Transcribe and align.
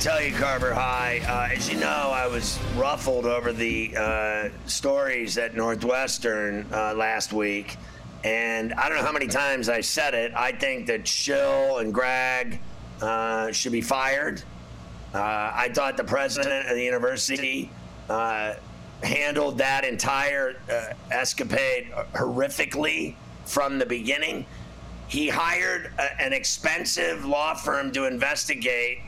Tell 0.00 0.22
you, 0.22 0.32
Carver 0.32 0.72
High, 0.72 1.20
uh, 1.28 1.54
as 1.54 1.70
you 1.70 1.78
know, 1.78 1.86
I 1.86 2.26
was 2.26 2.58
ruffled 2.74 3.26
over 3.26 3.52
the 3.52 3.94
uh, 3.94 4.48
stories 4.64 5.36
at 5.36 5.54
Northwestern 5.54 6.66
uh, 6.72 6.94
last 6.94 7.34
week. 7.34 7.76
And 8.24 8.72
I 8.72 8.88
don't 8.88 8.96
know 8.96 9.04
how 9.04 9.12
many 9.12 9.26
times 9.26 9.68
I 9.68 9.82
said 9.82 10.14
it. 10.14 10.32
I 10.34 10.52
think 10.52 10.86
that 10.86 11.06
Schill 11.06 11.80
and 11.80 11.92
Gragg 11.92 12.60
uh, 13.02 13.52
should 13.52 13.72
be 13.72 13.82
fired. 13.82 14.42
Uh, 15.12 15.18
I 15.54 15.70
thought 15.74 15.98
the 15.98 16.04
president 16.04 16.66
of 16.66 16.76
the 16.76 16.82
university 16.82 17.70
uh, 18.08 18.54
handled 19.02 19.58
that 19.58 19.84
entire 19.84 20.56
escapade 21.10 21.90
horrifically 22.14 23.16
from 23.44 23.78
the 23.78 23.84
beginning. 23.84 24.46
He 25.08 25.28
hired 25.28 25.92
a, 25.98 26.22
an 26.22 26.32
expensive 26.32 27.26
law 27.26 27.52
firm 27.52 27.92
to 27.92 28.06
investigate 28.06 29.00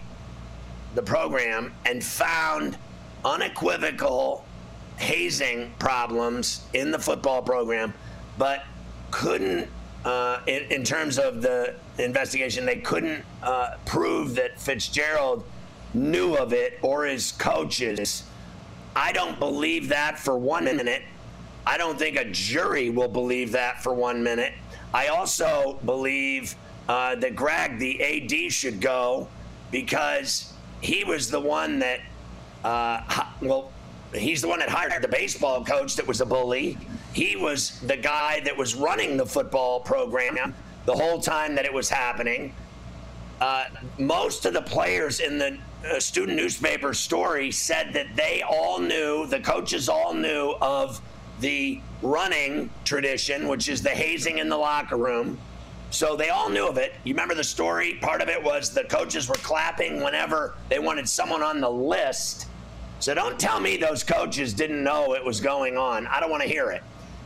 the 0.95 1.03
program 1.03 1.73
and 1.87 2.03
found 2.03 2.77
unequivocal 3.25 4.45
hazing 4.97 5.73
problems 5.79 6.65
in 6.75 6.91
the 6.91 6.99
football 6.99 7.43
program, 7.43 7.93
but 8.39 8.65
couldn't, 9.11 9.69
uh, 10.05 10.41
in, 10.47 10.65
in, 10.71 10.85
terms 10.85 11.19
of 11.19 11.43
the 11.43 11.75
investigation, 11.99 12.67
they 12.67 12.77
couldn't 12.77 13.25
uh, 13.43 13.77
prove 13.85 14.35
that 14.35 14.61
Fitzgerald 14.61 15.45
knew 15.95 16.35
of 16.35 16.53
it 16.53 16.79
or 16.83 17.05
his 17.05 17.33
coaches. 17.33 18.25
I 18.97 19.13
don't 19.13 19.39
believe 19.39 19.89
that 19.89 20.19
for 20.19 20.37
one 20.37 20.65
minute. 20.65 21.03
I 21.67 21.79
don't 21.79 21.99
think 21.99 22.17
a 22.17 22.25
jury 22.25 22.91
will 22.91 23.09
believe 23.09 23.53
that 23.53 23.83
for 23.83 23.95
one 23.95 24.23
minute. 24.23 24.53
I 24.93 25.09
also 25.09 25.79
believe 25.85 26.55
uh, 26.89 27.15
that 27.17 27.37
Gragg, 27.37 27.79
the 27.79 28.03
AD, 28.03 28.53
should 28.53 28.81
go 28.81 29.29
because 29.71 30.52
he 30.83 31.05
was 31.05 31.31
the 31.31 31.41
one 31.41 31.79
that, 31.79 32.01
uh, 32.65 33.25
well, 33.41 33.71
he's 34.13 34.43
the 34.43 34.49
one 34.49 34.59
that 34.59 34.69
hired 34.69 35.03
the 35.03 35.09
baseball 35.09 35.65
coach 35.65 35.97
that 35.97 36.07
was 36.07 36.21
a 36.21 36.27
bully. 36.27 36.77
He 37.15 37.37
was 37.37 37.81
the 37.81 37.97
guy 37.97 38.41
that 38.41 38.57
was 38.57 38.75
running 38.75 39.17
the 39.17 39.25
football 39.25 39.81
program 39.81 40.55
the 40.85 40.95
whole 40.95 41.21
time 41.21 41.55
that 41.55 41.65
it 41.65 41.73
was 41.73 41.89
happening. 41.89 42.53
Uh, 43.41 43.65
most 43.99 44.45
of 44.45 44.53
the 44.53 44.63
players 44.63 45.21
in 45.21 45.39
the 45.39 45.59
uh, 45.89 45.99
student 45.99 46.37
newspaper 46.37 46.93
story 46.93 47.51
said 47.51 47.93
that 47.93 48.07
they 48.17 48.43
all 48.43 48.79
knew, 48.79 49.27
the 49.27 49.41
coaches 49.41 49.89
all 49.89 50.13
knew 50.13 50.55
of 50.61 51.01
the 51.41 51.81
running 52.03 52.71
tradition, 52.85 53.49
which 53.49 53.69
is 53.69 53.83
the 53.83 53.91
hazing 53.91 54.39
in 54.39 54.49
the 54.49 54.57
locker 54.57 54.97
room. 54.97 55.39
So 55.93 56.17
they 56.17 56.31
all 56.31 56.49
knew 56.49 56.67
of 56.67 56.79
it. 56.79 56.95
You 57.05 57.13
remember 57.13 57.35
the 57.35 57.45
story? 57.45 57.95
Part 58.01 58.23
of 58.23 58.31
it 58.31 58.43
was 58.43 58.71
the 58.71 58.85
coaches 58.85 59.29
were 59.29 59.35
clapping 59.37 60.03
whenever 60.03 60.55
they 60.71 60.79
wanted 60.79 61.07
someone 61.07 61.43
on 61.43 61.61
the 61.61 61.71
list. 61.71 62.47
So 62.99 63.13
don't 63.15 63.39
tell 63.39 63.61
me 63.61 63.77
those 63.77 64.03
coaches 64.03 64.55
didn't 64.55 64.83
know 64.83 65.15
it 65.15 65.23
was 65.23 65.39
going 65.39 65.77
on. 65.77 66.07
I 66.07 66.19
don't 66.19 66.31
want 66.31 66.43
to 66.45 66.49
hear 66.49 66.71
it. 66.71 66.83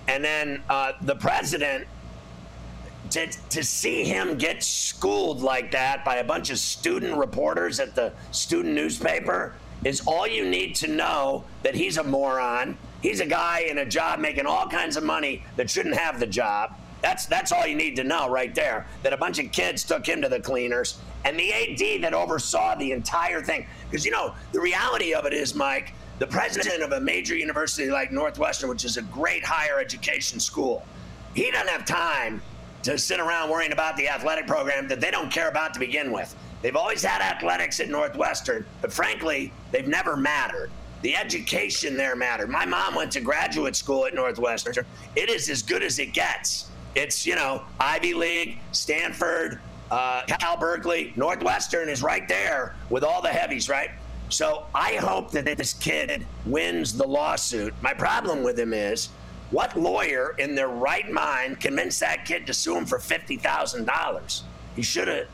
And 0.09 0.25
then 0.25 0.65
uh, 0.69 0.93
the 1.03 1.15
president, 1.15 1.87
to, 3.11 3.29
to 3.51 3.63
see 3.63 4.03
him 4.03 4.37
get 4.37 4.65
schooled 4.65 5.43
like 5.43 5.71
that 5.71 6.05
by 6.05 6.17
a 6.17 6.25
bunch 6.25 6.51
of 6.51 6.59
student 6.59 7.17
reporters 7.17 7.79
at 7.79 7.95
the 7.95 8.13
student 8.33 8.75
newspaper 8.75 9.55
is 9.85 10.01
all 10.07 10.27
you 10.27 10.45
need 10.45 10.75
to 10.77 10.89
know 10.89 11.45
that 11.63 11.77
he's 11.77 11.99
a 11.99 12.05
moron. 12.05 12.77
He's 13.01 13.21
a 13.21 13.27
guy 13.27 13.61
in 13.61 13.79
a 13.79 13.87
job 13.87 14.19
making 14.19 14.47
all 14.47 14.67
kinds 14.67 14.97
of 14.97 15.05
money 15.05 15.45
that 15.55 15.71
shouldn't 15.71 15.95
have 15.95 16.19
the 16.19 16.27
job 16.27 16.75
that's 17.03 17.27
that's 17.27 17.53
all 17.53 17.67
you 17.67 17.77
need 17.77 17.97
to 17.97 18.05
know 18.05 18.29
right 18.29 18.55
there. 18.55 18.87
That 19.03 19.13
a 19.13 19.17
bunch 19.17 19.39
of 19.39 19.53
kids 19.53 19.85
took 19.85 20.07
him 20.07 20.23
to 20.23 20.29
the 20.29 20.41
cleaners, 20.41 20.99
and 21.25 21.39
the 21.39 21.53
AD 21.53 22.03
that 22.03 22.15
oversaw 22.15 22.77
the 22.77 22.93
entire 22.93 23.43
thing. 23.43 23.67
Because 23.91 24.05
you 24.05 24.11
know 24.11 24.35
the 24.53 24.61
reality 24.61 25.15
of 25.15 25.27
it 25.27 25.33
is, 25.33 25.55
Mike, 25.55 25.93
the 26.19 26.27
president 26.27 26.83
of 26.83 26.93
a 26.93 27.01
major 27.01 27.37
university 27.37 27.91
like 27.91 28.13
Northwestern, 28.13 28.69
which 28.69 28.85
is 28.85 28.97
a 28.97 29.03
great 29.03 29.45
higher 29.45 29.79
education 29.79 30.41
school, 30.41 30.85
he 31.35 31.51
doesn't 31.51 31.69
have 31.69 31.85
time 31.85 32.41
to 32.83 32.97
sit 32.97 33.21
around 33.21 33.51
worrying 33.51 33.73
about 33.73 33.97
the 33.97 34.09
athletic 34.09 34.47
program 34.47 34.89
that 34.89 35.01
they 35.01 35.11
don't 35.11 35.31
care 35.31 35.49
about 35.49 35.75
to 35.75 35.81
begin 35.81 36.13
with. 36.13 36.35
They've 36.63 36.77
always 36.77 37.05
had 37.05 37.21
athletics 37.21 37.81
at 37.81 37.89
Northwestern, 37.89 38.65
but 38.81 38.93
frankly, 38.93 39.53
they've 39.73 39.87
never 39.87 40.17
mattered. 40.17 40.71
The 41.03 41.17
education 41.17 41.97
there 41.97 42.17
mattered. 42.17 42.49
My 42.49 42.65
mom 42.65 42.95
went 42.95 43.13
to 43.13 43.21
graduate 43.21 43.77
school 43.77 44.07
at 44.07 44.15
Northwestern. 44.15 44.87
It 45.15 45.29
is 45.29 45.51
as 45.51 45.63
good 45.63 45.83
as 45.83 45.99
it 45.99 46.13
gets. 46.15 46.71
It's, 46.97 47.27
you 47.27 47.35
know, 47.35 47.63
Ivy 47.79 48.15
League, 48.15 48.59
Stanford, 48.73 49.61
uh, 49.91 50.23
Cal 50.23 50.57
Berkeley, 50.57 51.13
Northwestern 51.15 51.91
is 51.91 52.03
right 52.03 52.27
there 52.27 52.75
with 52.89 53.05
all 53.05 53.21
the 53.21 53.29
heavies, 53.29 53.69
right? 53.69 53.91
So 54.31 54.65
I 54.75 54.95
hope 54.95 55.31
that 55.33 55.45
this 55.45 55.75
kid 55.75 56.27
wins 56.47 56.97
the 56.97 57.07
lawsuit. 57.07 57.75
My 57.83 57.93
problem 57.93 58.43
with 58.43 58.59
him 58.59 58.73
is 58.73 59.11
what 59.51 59.79
lawyer 59.79 60.35
in 60.39 60.55
their 60.55 60.69
right 60.69 61.09
mind 61.13 61.61
convinced 61.61 62.01
that 62.01 62.25
kid 62.25 62.47
to 62.47 62.55
sue 62.55 62.75
him 62.79 62.87
for 62.87 62.99
$50,000? 62.99 64.43
He 64.75 64.83
should 64.83 65.09
have 65.09 65.27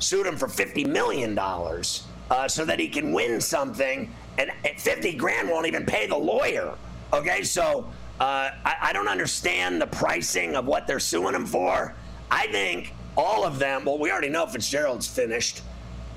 sued 0.00 0.26
him 0.26 0.36
for 0.36 0.46
$50 0.46 0.86
million 0.86 1.36
uh, 1.38 2.48
so 2.48 2.66
that 2.66 2.78
he 2.78 2.86
can 2.86 3.14
win 3.14 3.40
something. 3.40 4.14
And 4.36 4.50
50 4.76 5.14
grand 5.14 5.48
won't 5.48 5.66
even 5.66 5.86
pay 5.86 6.06
the 6.06 6.18
lawyer. 6.18 6.76
Okay, 7.14 7.42
so 7.42 7.90
uh, 8.20 8.50
I, 8.64 8.76
I 8.82 8.92
don't 8.92 9.08
understand 9.08 9.80
the 9.80 9.86
pricing 9.86 10.56
of 10.56 10.66
what 10.66 10.86
they're 10.86 11.00
suing 11.00 11.34
him 11.34 11.46
for. 11.46 11.94
I 12.30 12.46
think 12.48 12.92
all 13.16 13.44
of 13.44 13.58
them. 13.58 13.84
Well, 13.84 13.98
we 13.98 14.10
already 14.10 14.28
know 14.28 14.46
Fitzgerald's 14.46 15.06
finished. 15.06 15.62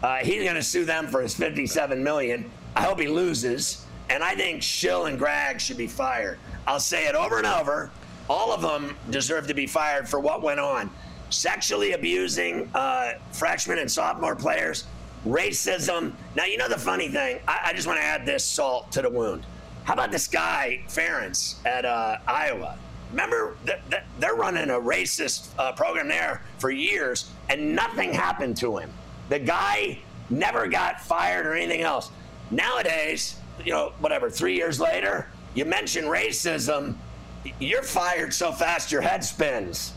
Uh, 0.03 0.17
he's 0.17 0.43
going 0.43 0.55
to 0.55 0.63
sue 0.63 0.85
them 0.85 1.07
for 1.07 1.21
his 1.21 1.35
57 1.35 2.03
million. 2.03 2.49
I 2.75 2.83
hope 2.83 2.99
he 2.99 3.07
loses. 3.07 3.85
And 4.09 4.23
I 4.23 4.35
think 4.35 4.61
Schill 4.63 5.05
and 5.05 5.17
Gragg 5.17 5.61
should 5.61 5.77
be 5.77 5.87
fired. 5.87 6.39
I'll 6.67 6.79
say 6.79 7.07
it 7.07 7.15
over 7.15 7.37
and 7.37 7.47
over. 7.47 7.91
All 8.29 8.51
of 8.51 8.61
them 8.61 8.95
deserve 9.09 9.47
to 9.47 9.53
be 9.53 9.67
fired 9.67 10.07
for 10.07 10.19
what 10.19 10.41
went 10.41 10.59
on. 10.59 10.89
Sexually 11.29 11.93
abusing 11.93 12.69
uh, 12.73 13.13
freshmen 13.31 13.79
and 13.79 13.89
sophomore 13.89 14.35
players, 14.35 14.85
racism. 15.25 16.13
Now, 16.35 16.45
you 16.45 16.57
know 16.57 16.67
the 16.67 16.77
funny 16.77 17.07
thing? 17.07 17.39
I, 17.47 17.59
I 17.65 17.73
just 17.73 17.87
want 17.87 17.99
to 17.99 18.05
add 18.05 18.25
this 18.25 18.43
salt 18.43 18.91
to 18.93 19.01
the 19.01 19.09
wound. 19.09 19.45
How 19.83 19.93
about 19.93 20.11
this 20.11 20.27
guy, 20.27 20.81
Ferentz, 20.87 21.55
at 21.65 21.85
uh, 21.85 22.17
Iowa? 22.27 22.77
Remember, 23.11 23.57
th- 23.65 24.03
they're 24.19 24.35
running 24.35 24.69
a 24.69 24.79
racist 24.79 25.49
uh, 25.57 25.73
program 25.73 26.07
there 26.07 26.41
for 26.59 26.71
years, 26.71 27.29
and 27.49 27.75
nothing 27.75 28.13
happened 28.13 28.55
to 28.57 28.77
him. 28.77 28.91
The 29.29 29.39
guy 29.39 29.99
never 30.29 30.67
got 30.67 31.01
fired 31.01 31.45
or 31.45 31.53
anything 31.53 31.81
else. 31.81 32.09
Nowadays, 32.51 33.35
you 33.65 33.71
know, 33.71 33.93
whatever, 33.99 34.29
three 34.29 34.55
years 34.55 34.79
later, 34.79 35.27
you 35.55 35.65
mention 35.65 36.05
racism, 36.05 36.95
you're 37.59 37.83
fired 37.83 38.33
so 38.33 38.51
fast 38.51 38.91
your 38.91 39.01
head 39.01 39.23
spins. 39.23 39.93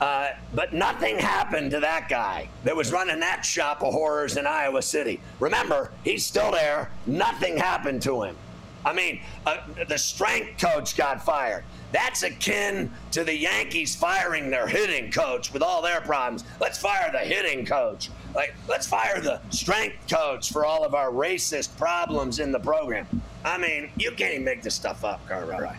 Uh, 0.00 0.30
but 0.54 0.72
nothing 0.72 1.18
happened 1.18 1.72
to 1.72 1.80
that 1.80 2.08
guy 2.08 2.48
that 2.62 2.76
was 2.76 2.92
running 2.92 3.18
that 3.18 3.44
shop 3.44 3.82
of 3.82 3.92
horrors 3.92 4.36
in 4.36 4.46
Iowa 4.46 4.80
City. 4.80 5.20
Remember, 5.40 5.90
he's 6.04 6.24
still 6.24 6.52
there. 6.52 6.90
Nothing 7.06 7.56
happened 7.56 8.02
to 8.02 8.22
him. 8.22 8.36
I 8.84 8.92
mean, 8.92 9.20
uh, 9.46 9.58
the 9.88 9.98
strength 9.98 10.60
coach 10.60 10.96
got 10.96 11.24
fired. 11.24 11.64
That's 11.92 12.22
akin 12.22 12.90
to 13.12 13.24
the 13.24 13.36
Yankees 13.36 13.96
firing 13.96 14.50
their 14.50 14.66
hitting 14.66 15.10
coach 15.10 15.52
with 15.52 15.62
all 15.62 15.82
their 15.82 16.00
problems. 16.00 16.44
Let's 16.60 16.78
fire 16.78 17.10
the 17.10 17.18
hitting 17.18 17.64
coach. 17.64 18.10
Like, 18.34 18.54
let's 18.68 18.86
fire 18.86 19.20
the 19.20 19.40
strength 19.50 19.96
coach 20.08 20.52
for 20.52 20.64
all 20.64 20.84
of 20.84 20.94
our 20.94 21.10
racist 21.10 21.76
problems 21.76 22.40
in 22.40 22.52
the 22.52 22.60
program. 22.60 23.06
I 23.44 23.58
mean, 23.58 23.90
you 23.96 24.10
can't 24.12 24.34
even 24.34 24.44
make 24.44 24.62
this 24.62 24.74
stuff 24.74 25.04
up, 25.04 25.26
Cartwright. 25.26 25.78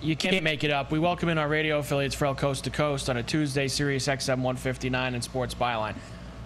You 0.00 0.14
can't 0.14 0.44
make 0.44 0.64
it 0.64 0.70
up. 0.70 0.92
We 0.92 0.98
welcome 0.98 1.30
in 1.30 1.38
our 1.38 1.48
radio 1.48 1.78
affiliates 1.78 2.14
for 2.14 2.26
El 2.26 2.34
Coast 2.34 2.64
to 2.64 2.70
Coast 2.70 3.08
on 3.08 3.16
a 3.16 3.22
Tuesday, 3.22 3.68
Sirius 3.68 4.06
XM 4.06 4.36
159 4.36 5.14
and 5.14 5.24
Sports 5.24 5.54
Byline. 5.54 5.94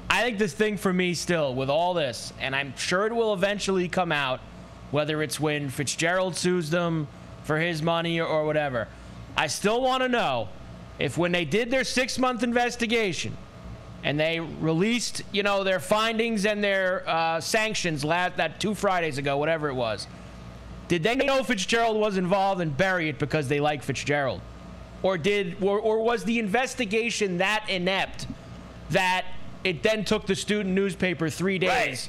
I 0.08 0.22
think 0.22 0.38
this 0.38 0.54
thing 0.54 0.76
for 0.76 0.92
me 0.92 1.12
still 1.12 1.54
with 1.54 1.68
all 1.68 1.92
this, 1.92 2.32
and 2.40 2.54
I'm 2.54 2.74
sure 2.76 3.06
it 3.06 3.12
will 3.12 3.34
eventually 3.34 3.88
come 3.88 4.12
out, 4.12 4.40
whether 4.90 5.22
it's 5.22 5.38
when 5.38 5.68
Fitzgerald 5.68 6.36
sues 6.36 6.70
them 6.70 7.08
for 7.44 7.58
his 7.58 7.82
money 7.82 8.20
or, 8.20 8.26
or 8.26 8.44
whatever. 8.44 8.88
I 9.36 9.46
still 9.46 9.80
want 9.80 10.02
to 10.02 10.08
know 10.08 10.48
if 10.98 11.16
when 11.16 11.32
they 11.32 11.44
did 11.44 11.70
their 11.70 11.84
six 11.84 12.18
month 12.18 12.42
investigation 12.42 13.36
and 14.04 14.18
they 14.18 14.40
released, 14.40 15.22
you 15.32 15.42
know, 15.42 15.64
their 15.64 15.80
findings 15.80 16.46
and 16.46 16.62
their 16.62 17.08
uh, 17.08 17.40
sanctions 17.40 18.04
last 18.04 18.36
that 18.36 18.60
two 18.60 18.74
Fridays 18.74 19.18
ago, 19.18 19.36
whatever 19.38 19.68
it 19.68 19.74
was 19.74 20.06
did 20.88 21.02
they 21.02 21.14
know 21.16 21.42
Fitzgerald 21.42 21.98
was 21.98 22.16
involved 22.16 22.60
and 22.60 22.74
bury 22.74 23.10
it 23.10 23.18
because 23.18 23.46
they 23.46 23.60
like 23.60 23.82
Fitzgerald? 23.82 24.40
Or 25.02 25.16
did 25.16 25.62
or, 25.62 25.78
or 25.78 26.02
was 26.02 26.24
the 26.24 26.38
investigation 26.38 27.38
that 27.38 27.66
inept 27.68 28.26
that 28.90 29.26
it 29.62 29.82
then 29.82 30.04
took 30.04 30.26
the 30.26 30.34
student 30.34 30.74
newspaper 30.74 31.28
three 31.28 31.58
days 31.58 32.08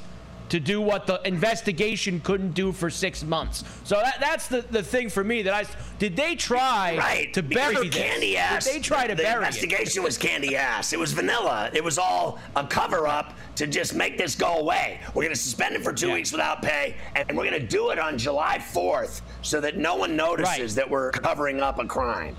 To 0.50 0.60
do 0.60 0.80
what 0.80 1.06
the 1.06 1.20
investigation 1.26 2.20
couldn't 2.20 2.52
do 2.52 2.72
for 2.72 2.90
six 2.90 3.24
months? 3.24 3.64
So 3.84 3.96
that, 3.96 4.18
that's 4.20 4.48
the, 4.48 4.62
the 4.62 4.82
thing 4.82 5.08
for 5.08 5.24
me 5.24 5.42
that 5.42 5.54
I 5.54 5.64
did 5.98 6.16
they 6.16 6.36
try 6.36 6.96
right. 6.96 7.32
to 7.34 7.42
bury 7.42 7.88
candy 7.88 8.32
this? 8.32 8.40
ass? 8.40 8.64
Did 8.64 8.74
they 8.74 8.80
try 8.80 9.06
to 9.06 9.14
the 9.14 9.22
bury 9.22 9.38
investigation 9.38 10.02
it? 10.02 10.04
was 10.04 10.18
candy 10.18 10.56
ass. 10.56 10.92
It 10.92 10.98
was 10.98 11.12
vanilla. 11.12 11.70
It 11.72 11.82
was 11.82 11.98
all 11.98 12.38
a 12.56 12.66
cover 12.66 13.06
up 13.06 13.34
to 13.56 13.66
just 13.66 13.94
make 13.94 14.18
this 14.18 14.34
go 14.34 14.58
away. 14.58 15.00
We're 15.08 15.22
going 15.22 15.34
to 15.34 15.40
suspend 15.40 15.74
it 15.74 15.82
for 15.82 15.92
two 15.92 16.08
yeah. 16.08 16.14
weeks 16.14 16.32
without 16.32 16.62
pay, 16.62 16.96
and 17.14 17.36
we're 17.36 17.48
going 17.48 17.60
to 17.60 17.66
do 17.66 17.90
it 17.90 17.98
on 17.98 18.18
July 18.18 18.58
4th 18.58 19.22
so 19.42 19.60
that 19.60 19.76
no 19.76 19.96
one 19.96 20.16
notices 20.16 20.58
right. 20.58 20.70
that 20.70 20.90
we're 20.90 21.10
covering 21.10 21.60
up 21.60 21.78
a 21.78 21.86
crime. 21.86 22.36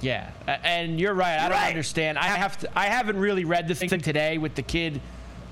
Yeah, 0.00 0.30
and 0.46 1.00
you're 1.00 1.14
right. 1.14 1.38
I 1.38 1.48
don't 1.48 1.58
right. 1.58 1.68
understand. 1.68 2.18
I 2.18 2.24
have 2.24 2.58
to. 2.58 2.78
I 2.78 2.86
haven't 2.86 3.16
really 3.16 3.44
read 3.44 3.66
the 3.66 3.74
thing 3.74 3.88
today 3.88 4.36
with 4.36 4.54
the 4.54 4.62
kid 4.62 5.00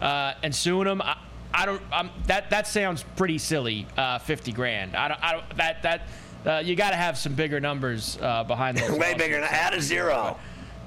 uh, 0.01 0.35
and 0.43 0.55
suing 0.55 0.87
him. 0.87 1.01
I, 1.01 1.17
I 1.55 1.67
don't. 1.67 1.81
I'm, 1.93 2.11
that 2.27 2.51
that 2.51 2.67
sounds 2.67 3.05
pretty 3.17 3.39
silly. 3.39 3.87
Uh, 3.97 4.19
Fifty 4.19 4.53
grand. 4.53 4.97
I 4.97 5.09
don't. 5.09 5.23
I 5.23 5.33
don't. 5.33 5.57
That 5.57 5.83
that. 5.83 6.09
Uh, 6.45 6.59
you 6.59 6.77
got 6.77 6.91
to 6.91 6.97
have 6.97 7.17
some 7.17 7.35
bigger 7.35 7.59
numbers 7.59 8.19
uh, 8.21 8.45
behind 8.45 8.77
those. 8.77 8.91
Way 8.99 9.15
bigger. 9.15 9.41
Add 9.41 9.73
a 9.73 9.81
zero. 9.81 10.37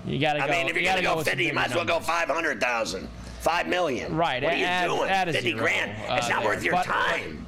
You 0.05 0.19
got 0.19 0.33
to 0.33 0.39
go. 0.39 0.45
I 0.45 0.51
mean, 0.51 0.67
if 0.67 0.73
you're 0.73 0.83
you 0.83 0.89
going 0.89 0.97
to 0.97 1.03
go, 1.03 1.15
go 1.15 1.23
50, 1.23 1.43
you 1.43 1.53
might 1.53 1.69
as 1.69 1.75
well 1.75 1.83
go 1.83 1.99
500,000. 1.99 3.09
Five 3.41 3.67
million. 3.67 4.15
Right. 4.15 4.43
What 4.43 4.53
are 4.53 4.57
you 4.57 4.65
add, 4.65 4.87
doing? 4.87 5.09
Add 5.09 5.31
50 5.31 5.41
zero, 5.41 5.59
grand. 5.59 5.91
It's 6.17 6.29
not 6.29 6.41
there. 6.41 6.49
worth 6.51 6.63
your 6.63 6.73
but, 6.73 6.85
time. 6.85 7.45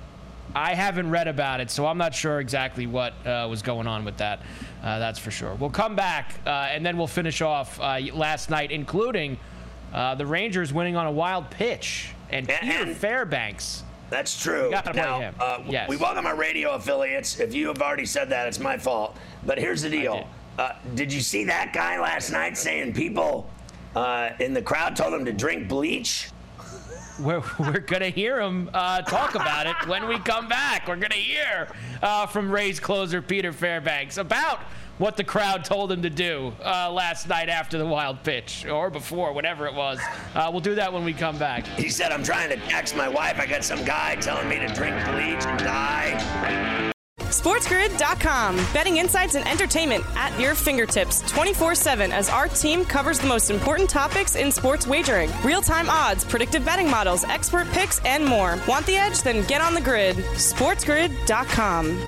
I 0.55 0.73
haven't 0.73 1.09
read 1.11 1.27
about 1.27 1.61
it, 1.61 1.69
so 1.69 1.85
I'm 1.85 1.97
not 1.99 2.15
sure 2.15 2.39
exactly 2.39 2.87
what 2.87 3.13
uh, 3.25 3.47
was 3.49 3.61
going 3.61 3.85
on 3.85 4.03
with 4.03 4.17
that. 4.17 4.41
Uh, 4.81 4.97
that's 4.97 5.19
for 5.19 5.29
sure. 5.29 5.53
We'll 5.55 5.69
come 5.69 5.95
back, 5.95 6.39
uh, 6.45 6.69
and 6.71 6.83
then 6.83 6.97
we'll 6.97 7.05
finish 7.05 7.41
off 7.41 7.79
uh, 7.79 7.99
last 8.13 8.49
night, 8.49 8.71
including 8.71 9.37
uh, 9.93 10.15
the 10.15 10.25
Rangers 10.25 10.73
winning 10.73 10.95
on 10.95 11.05
a 11.05 11.11
wild 11.11 11.51
pitch 11.51 12.13
and, 12.31 12.49
and 12.49 12.59
Peter 12.59 12.93
Fairbanks. 12.95 13.83
That's 14.09 14.41
true. 14.41 14.71
now, 14.93 15.31
uh, 15.39 15.63
yes. 15.67 15.87
we 15.87 15.97
welcome 15.97 16.25
our 16.25 16.35
radio 16.35 16.71
affiliates. 16.71 17.39
If 17.39 17.53
you 17.53 17.67
have 17.67 17.81
already 17.81 18.05
said 18.05 18.29
that, 18.29 18.47
it's 18.47 18.59
my 18.59 18.77
fault. 18.77 19.17
But 19.45 19.59
here's 19.59 19.83
the 19.83 19.89
deal. 19.89 20.27
Did. 20.57 20.95
did 20.95 21.13
you 21.13 21.21
see 21.21 21.43
that 21.45 21.73
guy 21.73 21.99
last 21.99 22.31
night 22.31 22.57
saying 22.57 22.93
people 22.93 23.49
uh, 23.95 24.31
in 24.39 24.53
the 24.53 24.61
crowd 24.61 24.95
told 24.95 25.13
him 25.13 25.25
to 25.25 25.33
drink 25.33 25.67
bleach. 25.67 26.31
We're, 27.19 27.43
we're 27.59 27.79
going 27.79 28.01
to 28.01 28.09
hear 28.09 28.39
him 28.39 28.69
uh, 28.73 29.01
talk 29.01 29.35
about 29.35 29.67
it 29.67 29.75
when 29.89 30.07
we 30.07 30.19
come 30.19 30.47
back. 30.47 30.87
We're 30.87 30.95
going 30.95 31.09
to 31.09 31.17
hear 31.17 31.67
uh, 32.01 32.25
from 32.27 32.49
Rays 32.49 32.79
closer 32.79 33.21
Peter 33.21 33.51
Fairbanks 33.51 34.15
about 34.15 34.61
what 34.99 35.17
the 35.17 35.23
crowd 35.23 35.65
told 35.65 35.91
him 35.91 36.03
to 36.03 36.09
do 36.09 36.53
uh, 36.63 36.91
last 36.91 37.27
night 37.27 37.49
after 37.49 37.77
the 37.77 37.85
wild 37.85 38.23
pitch 38.23 38.65
or 38.67 38.91
before, 38.91 39.33
whatever 39.33 39.65
it 39.65 39.73
was. 39.73 39.99
Uh, 40.35 40.49
we'll 40.51 40.61
do 40.61 40.75
that 40.75 40.93
when 40.93 41.03
we 41.03 41.13
come 41.13 41.37
back. 41.39 41.65
He 41.65 41.89
said, 41.89 42.11
I'm 42.11 42.23
trying 42.23 42.49
to 42.49 42.57
text 42.67 42.95
my 42.95 43.07
wife. 43.07 43.39
I 43.39 43.47
got 43.47 43.63
some 43.63 43.83
guy 43.83 44.15
telling 44.17 44.47
me 44.47 44.59
to 44.59 44.67
drink 44.67 44.95
bleach 45.05 45.45
and 45.45 45.59
die. 45.59 46.91
SportsGrid.com. 47.29 48.55
Betting 48.73 48.97
insights 48.97 49.35
and 49.35 49.47
entertainment 49.47 50.03
at 50.15 50.37
your 50.39 50.55
fingertips 50.55 51.21
24 51.31 51.75
7 51.75 52.11
as 52.11 52.27
our 52.29 52.47
team 52.47 52.83
covers 52.83 53.19
the 53.19 53.27
most 53.27 53.49
important 53.49 53.89
topics 53.89 54.35
in 54.35 54.51
sports 54.51 54.87
wagering 54.87 55.29
real 55.43 55.61
time 55.61 55.89
odds, 55.89 56.25
predictive 56.25 56.65
betting 56.65 56.89
models, 56.89 57.23
expert 57.25 57.67
picks, 57.69 57.99
and 58.03 58.25
more. 58.25 58.57
Want 58.67 58.85
the 58.87 58.97
edge? 58.97 59.21
Then 59.21 59.45
get 59.47 59.61
on 59.61 59.73
the 59.73 59.81
grid. 59.81 60.17
SportsGrid.com. 60.17 62.07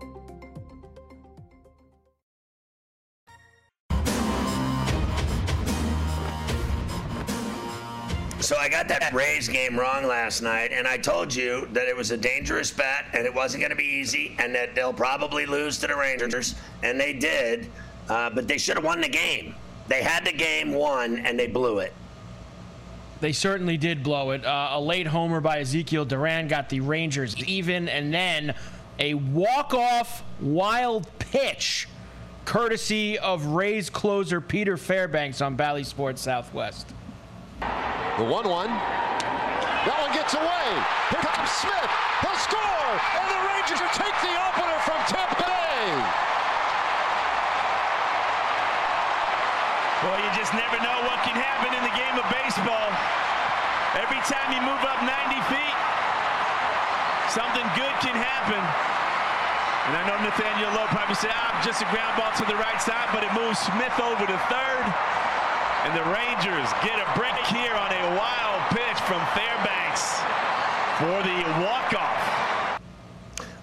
That 8.99 9.13
Rays 9.13 9.47
game 9.47 9.79
wrong 9.79 10.05
last 10.05 10.41
night, 10.41 10.71
and 10.73 10.87
I 10.87 10.97
told 10.97 11.33
you 11.33 11.67
that 11.73 11.87
it 11.87 11.95
was 11.95 12.11
a 12.11 12.17
dangerous 12.17 12.71
bet 12.71 13.05
and 13.13 13.25
it 13.25 13.33
wasn't 13.33 13.61
going 13.61 13.71
to 13.71 13.77
be 13.77 13.83
easy, 13.83 14.35
and 14.39 14.53
that 14.53 14.75
they'll 14.75 14.93
probably 14.93 15.45
lose 15.45 15.77
to 15.79 15.87
the 15.87 15.95
Rangers, 15.95 16.55
and 16.83 16.99
they 16.99 17.13
did. 17.13 17.69
Uh, 18.09 18.29
but 18.29 18.47
they 18.47 18.57
should 18.57 18.75
have 18.75 18.83
won 18.83 18.99
the 18.99 19.07
game. 19.07 19.55
They 19.87 20.03
had 20.03 20.25
the 20.25 20.33
game 20.33 20.73
won, 20.73 21.17
and 21.19 21.39
they 21.39 21.47
blew 21.47 21.79
it. 21.79 21.93
They 23.21 23.31
certainly 23.31 23.77
did 23.77 24.03
blow 24.03 24.31
it. 24.31 24.43
Uh, 24.43 24.69
a 24.71 24.81
late 24.81 25.07
homer 25.07 25.39
by 25.39 25.59
Ezekiel 25.59 26.05
Duran 26.05 26.47
got 26.47 26.69
the 26.69 26.79
Rangers 26.81 27.37
even, 27.43 27.87
and 27.87 28.13
then 28.13 28.53
A 28.99 29.13
walk-off 29.13 30.23
wild 30.41 31.07
pitch, 31.19 31.87
courtesy 32.45 33.17
of 33.19 33.45
Rays 33.45 33.89
closer 33.89 34.41
Peter 34.41 34.75
Fairbanks 34.75 35.39
on 35.41 35.55
Bally 35.55 35.83
Sports 35.83 36.21
Southwest. 36.21 36.87
The 38.19 38.27
1 38.27 38.43
1. 38.43 38.67
That 39.87 39.97
one 40.03 40.11
gets 40.11 40.35
away. 40.35 40.67
Here 41.15 41.23
comes 41.23 41.47
Smith. 41.63 41.91
He'll 42.19 42.41
score. 42.43 42.91
And 43.15 43.25
the 43.31 43.39
Rangers 43.39 43.79
take 43.95 44.17
the 44.19 44.35
opener 44.35 44.77
from 44.83 44.99
Tampa 45.07 45.39
Bay. 45.39 45.87
Well, 50.03 50.19
you 50.19 50.27
just 50.35 50.51
never 50.51 50.75
know 50.83 50.97
what 51.07 51.23
can 51.23 51.39
happen 51.39 51.71
in 51.71 51.83
the 51.87 51.95
game 51.95 52.19
of 52.19 52.27
baseball. 52.27 52.91
Every 53.95 54.19
time 54.27 54.51
you 54.51 54.59
move 54.59 54.83
up 54.83 54.99
90 55.07 55.39
feet, 55.47 55.77
something 57.31 57.63
good 57.79 57.95
can 58.03 58.19
happen. 58.19 58.59
And 59.87 59.93
I 59.95 60.03
know 60.03 60.19
Nathaniel 60.19 60.75
Lowe 60.75 60.91
probably 60.91 61.15
said, 61.15 61.31
ah, 61.31 61.63
just 61.63 61.79
a 61.79 61.87
ground 61.87 62.19
ball 62.19 62.35
to 62.35 62.45
the 62.45 62.59
right 62.59 62.81
side, 62.83 63.07
but 63.15 63.23
it 63.23 63.31
moves 63.31 63.63
Smith 63.63 63.95
over 64.03 64.27
to 64.27 64.37
third. 64.51 65.20
And 65.83 65.97
the 65.97 66.03
Rangers 66.03 66.69
get 66.83 66.99
a 66.99 67.17
break 67.17 67.33
here 67.47 67.73
on 67.73 67.91
a 67.91 68.15
wild 68.15 68.61
pitch 68.69 68.99
from 69.07 69.19
Fairbanks 69.33 70.19
for 70.99 71.23
the 71.27 71.65
walk-off. 71.65 72.79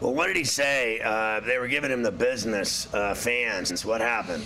Well, 0.00 0.14
what 0.14 0.26
did 0.26 0.36
he 0.36 0.44
say? 0.44 1.00
Uh, 1.00 1.38
they 1.40 1.58
were 1.58 1.68
giving 1.68 1.92
him 1.92 2.02
the 2.02 2.10
business, 2.10 2.92
uh, 2.92 3.14
fans. 3.14 3.84
What 3.84 4.00
happened? 4.00 4.44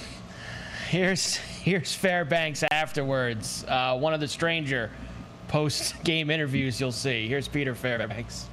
Here's 0.90 1.36
here's 1.36 1.94
Fairbanks 1.94 2.62
afterwards. 2.70 3.64
Uh, 3.66 3.96
one 3.96 4.12
of 4.12 4.20
the 4.20 4.28
stranger 4.28 4.90
post-game 5.48 6.28
interviews 6.28 6.78
you'll 6.78 6.92
see. 6.92 7.26
Here's 7.26 7.48
Peter 7.48 7.74
Fairbanks. 7.74 8.48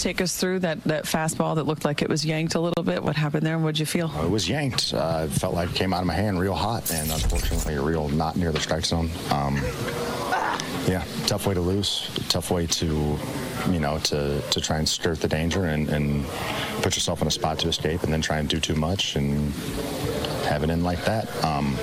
Take 0.00 0.22
us 0.22 0.34
through 0.34 0.60
that, 0.60 0.82
that 0.84 1.04
fastball 1.04 1.56
that 1.56 1.66
looked 1.66 1.84
like 1.84 2.00
it 2.00 2.08
was 2.08 2.24
yanked 2.24 2.54
a 2.54 2.60
little 2.60 2.82
bit. 2.82 3.02
What 3.02 3.16
happened 3.16 3.44
there? 3.46 3.56
and 3.56 3.62
What'd 3.62 3.78
you 3.78 3.84
feel? 3.84 4.10
It 4.24 4.30
was 4.30 4.48
yanked. 4.48 4.94
Uh, 4.94 5.26
it 5.28 5.32
felt 5.32 5.52
like 5.52 5.68
it 5.68 5.76
came 5.76 5.92
out 5.92 6.00
of 6.00 6.06
my 6.06 6.14
hand 6.14 6.40
real 6.40 6.54
hot, 6.54 6.90
and 6.90 7.10
unfortunately, 7.10 7.76
real 7.78 8.08
not 8.08 8.34
near 8.34 8.50
the 8.50 8.60
strike 8.60 8.86
zone. 8.86 9.10
Um, 9.30 9.56
yeah, 10.88 11.04
tough 11.26 11.46
way 11.46 11.52
to 11.52 11.60
lose. 11.60 12.10
Tough 12.30 12.50
way 12.50 12.66
to, 12.66 13.18
you 13.70 13.78
know, 13.78 13.98
to, 13.98 14.40
to 14.40 14.60
try 14.62 14.78
and 14.78 14.88
skirt 14.88 15.20
the 15.20 15.28
danger 15.28 15.66
and, 15.66 15.90
and 15.90 16.26
put 16.80 16.96
yourself 16.96 17.20
in 17.20 17.28
a 17.28 17.30
spot 17.30 17.58
to 17.58 17.68
escape, 17.68 18.02
and 18.02 18.10
then 18.10 18.22
try 18.22 18.38
and 18.38 18.48
do 18.48 18.58
too 18.58 18.76
much 18.76 19.16
and 19.16 19.52
have 20.48 20.64
it 20.64 20.70
in 20.70 20.82
like 20.82 21.04
that. 21.04 21.28
Um, 21.44 21.76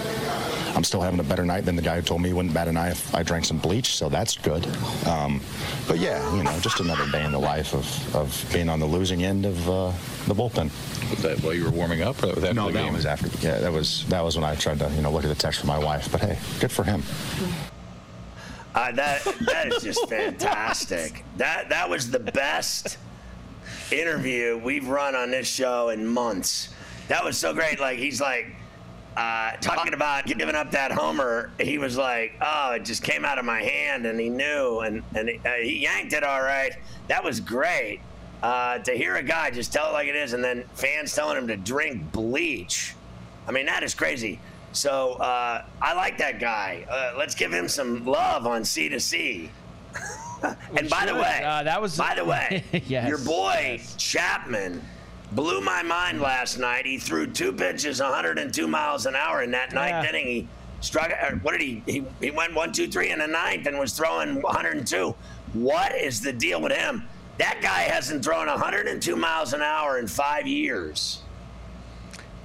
I'm 0.77 0.83
still 0.83 1.01
having 1.01 1.19
a 1.19 1.23
better 1.23 1.43
night 1.43 1.65
than 1.65 1.75
the 1.75 1.81
guy 1.81 1.95
who 1.95 2.03
told 2.03 2.21
me 2.21 2.29
he 2.29 2.33
wouldn't 2.33 2.53
bat 2.53 2.67
an 2.67 2.77
eye 2.77 2.91
if 2.91 3.15
I 3.15 3.23
drank 3.23 3.45
some 3.45 3.57
bleach, 3.57 3.95
so 3.95 4.09
that's 4.09 4.37
good. 4.37 4.63
Um, 5.07 5.41
but 5.87 5.97
yeah, 5.97 6.35
you 6.35 6.43
know, 6.43 6.55
just 6.59 6.79
another 6.79 7.09
day 7.09 7.25
in 7.25 7.31
the 7.31 7.39
life 7.39 7.73
of, 7.73 8.15
of 8.15 8.49
being 8.53 8.69
on 8.69 8.79
the 8.79 8.85
losing 8.85 9.23
end 9.23 9.47
of 9.47 9.57
uh, 9.67 9.91
the 10.27 10.35
bullpen. 10.35 10.69
Was 11.09 11.23
that 11.23 11.41
while 11.41 11.55
you 11.55 11.63
were 11.63 11.71
warming 11.71 12.03
up, 12.03 12.21
or 12.21 12.27
that 12.27 12.35
was 12.35 12.43
after 12.43 12.53
no, 12.53 12.67
the 12.67 12.73
that 12.73 12.83
game? 12.83 12.93
was 12.93 13.07
after. 13.07 13.27
Yeah, 13.43 13.57
that 13.57 13.73
was 13.73 14.05
that 14.09 14.23
was 14.23 14.35
when 14.35 14.43
I 14.43 14.53
tried 14.53 14.77
to 14.77 14.91
you 14.95 15.01
know 15.01 15.09
look 15.11 15.23
at 15.23 15.29
the 15.29 15.35
text 15.35 15.61
from 15.61 15.67
my 15.69 15.79
wife. 15.79 16.11
But 16.11 16.21
hey, 16.21 16.37
good 16.59 16.71
for 16.71 16.83
him. 16.83 17.01
Uh, 18.75 18.91
that 18.91 19.23
that 19.47 19.73
is 19.73 19.81
just 19.81 20.07
fantastic. 20.07 21.23
That 21.37 21.69
that 21.69 21.89
was 21.89 22.11
the 22.11 22.19
best 22.19 22.99
interview 23.91 24.61
we've 24.63 24.87
run 24.87 25.15
on 25.15 25.31
this 25.31 25.47
show 25.47 25.89
in 25.89 26.05
months. 26.05 26.69
That 27.07 27.25
was 27.25 27.35
so 27.35 27.51
great. 27.55 27.79
Like 27.79 27.97
he's 27.97 28.21
like 28.21 28.56
uh, 29.17 29.51
talking 29.61 29.93
about 29.93 30.25
giving 30.27 30.55
up 30.55 30.71
that 30.71 30.91
homer. 30.91 31.49
He 31.59 31.77
was 31.79 31.97
like, 31.97 32.35
"Oh, 32.39 32.73
it 32.73 32.85
just 32.85 33.01
came 33.03 33.25
out 33.25 33.39
of 33.39 33.45
my 33.45 33.61
hand," 33.61 34.05
and 34.05 34.19
he 34.19 34.29
knew, 34.29 34.79
and 34.81 35.01
and 35.15 35.27
he, 35.29 35.39
uh, 35.43 35.53
he 35.61 35.79
yanked 35.79 36.13
it 36.13 36.23
all 36.23 36.41
right. 36.41 36.71
That 37.07 37.23
was 37.23 37.39
great. 37.39 37.99
Uh, 38.43 38.77
to 38.79 38.91
hear 38.91 39.15
a 39.15 39.23
guy 39.23 39.49
just 39.49 39.73
tell 39.73 39.89
it 39.89 39.93
like 39.93 40.07
it 40.07 40.15
is, 40.15 40.33
and 40.33 40.43
then 40.43 40.63
fans 40.75 41.13
telling 41.15 41.35
him 41.37 41.47
to 41.47 41.57
drink 41.57 42.11
bleach. 42.11 42.93
I 43.47 43.51
mean, 43.51 43.65
that 43.65 43.81
is 43.81 43.95
crazy. 43.95 44.39
So 44.73 45.13
uh, 45.13 45.65
I 45.81 45.93
like 45.95 46.19
that 46.19 46.39
guy. 46.39 46.85
Uh, 46.87 47.13
let's 47.17 47.33
give 47.33 47.51
him 47.51 47.67
some 47.67 48.05
love 48.05 48.45
on 48.45 48.63
C 48.63 48.89
to 48.89 48.99
C. 48.99 49.49
and 50.77 50.87
by 50.87 51.07
the 51.07 51.15
way, 51.15 51.41
Uh, 51.43 51.63
that 51.63 51.81
was- 51.81 51.97
by 51.97 52.13
the 52.13 52.23
way, 52.25 52.63
Yes, 52.87 53.07
your 53.09 53.17
boy 53.17 53.81
Chapman 53.97 54.83
blew 55.31 55.61
my 55.61 55.83
mind 55.83 56.21
last 56.21 56.57
night. 56.57 56.85
He 56.85 56.97
threw 56.97 57.27
two 57.27 57.51
pitches, 57.53 57.99
102 58.01 58.67
miles 58.67 59.05
an 59.05 59.15
hour 59.15 59.41
in 59.43 59.51
that 59.51 59.73
ninth 59.73 60.03
Yeah. 60.05 60.09
inning. 60.09 60.25
He 60.25 60.47
struck. 60.81 61.11
Or 61.11 61.35
what 61.37 61.51
did 61.51 61.61
he, 61.61 61.83
he? 61.85 62.03
He 62.21 62.31
went 62.31 62.53
one, 62.53 62.71
two, 62.71 62.87
three 62.87 63.09
in 63.11 63.19
the 63.19 63.27
ninth 63.27 63.67
and 63.67 63.77
was 63.77 63.93
throwing 63.93 64.41
102. 64.41 65.15
What 65.53 65.95
is 65.95 66.21
the 66.21 66.33
deal 66.33 66.61
with 66.61 66.71
him? 66.71 67.07
That 67.37 67.59
guy 67.61 67.81
hasn't 67.81 68.23
thrown 68.25 68.47
102 68.47 69.15
miles 69.15 69.53
an 69.53 69.61
hour 69.61 69.99
in 69.99 70.07
five 70.07 70.47
years. 70.47 71.21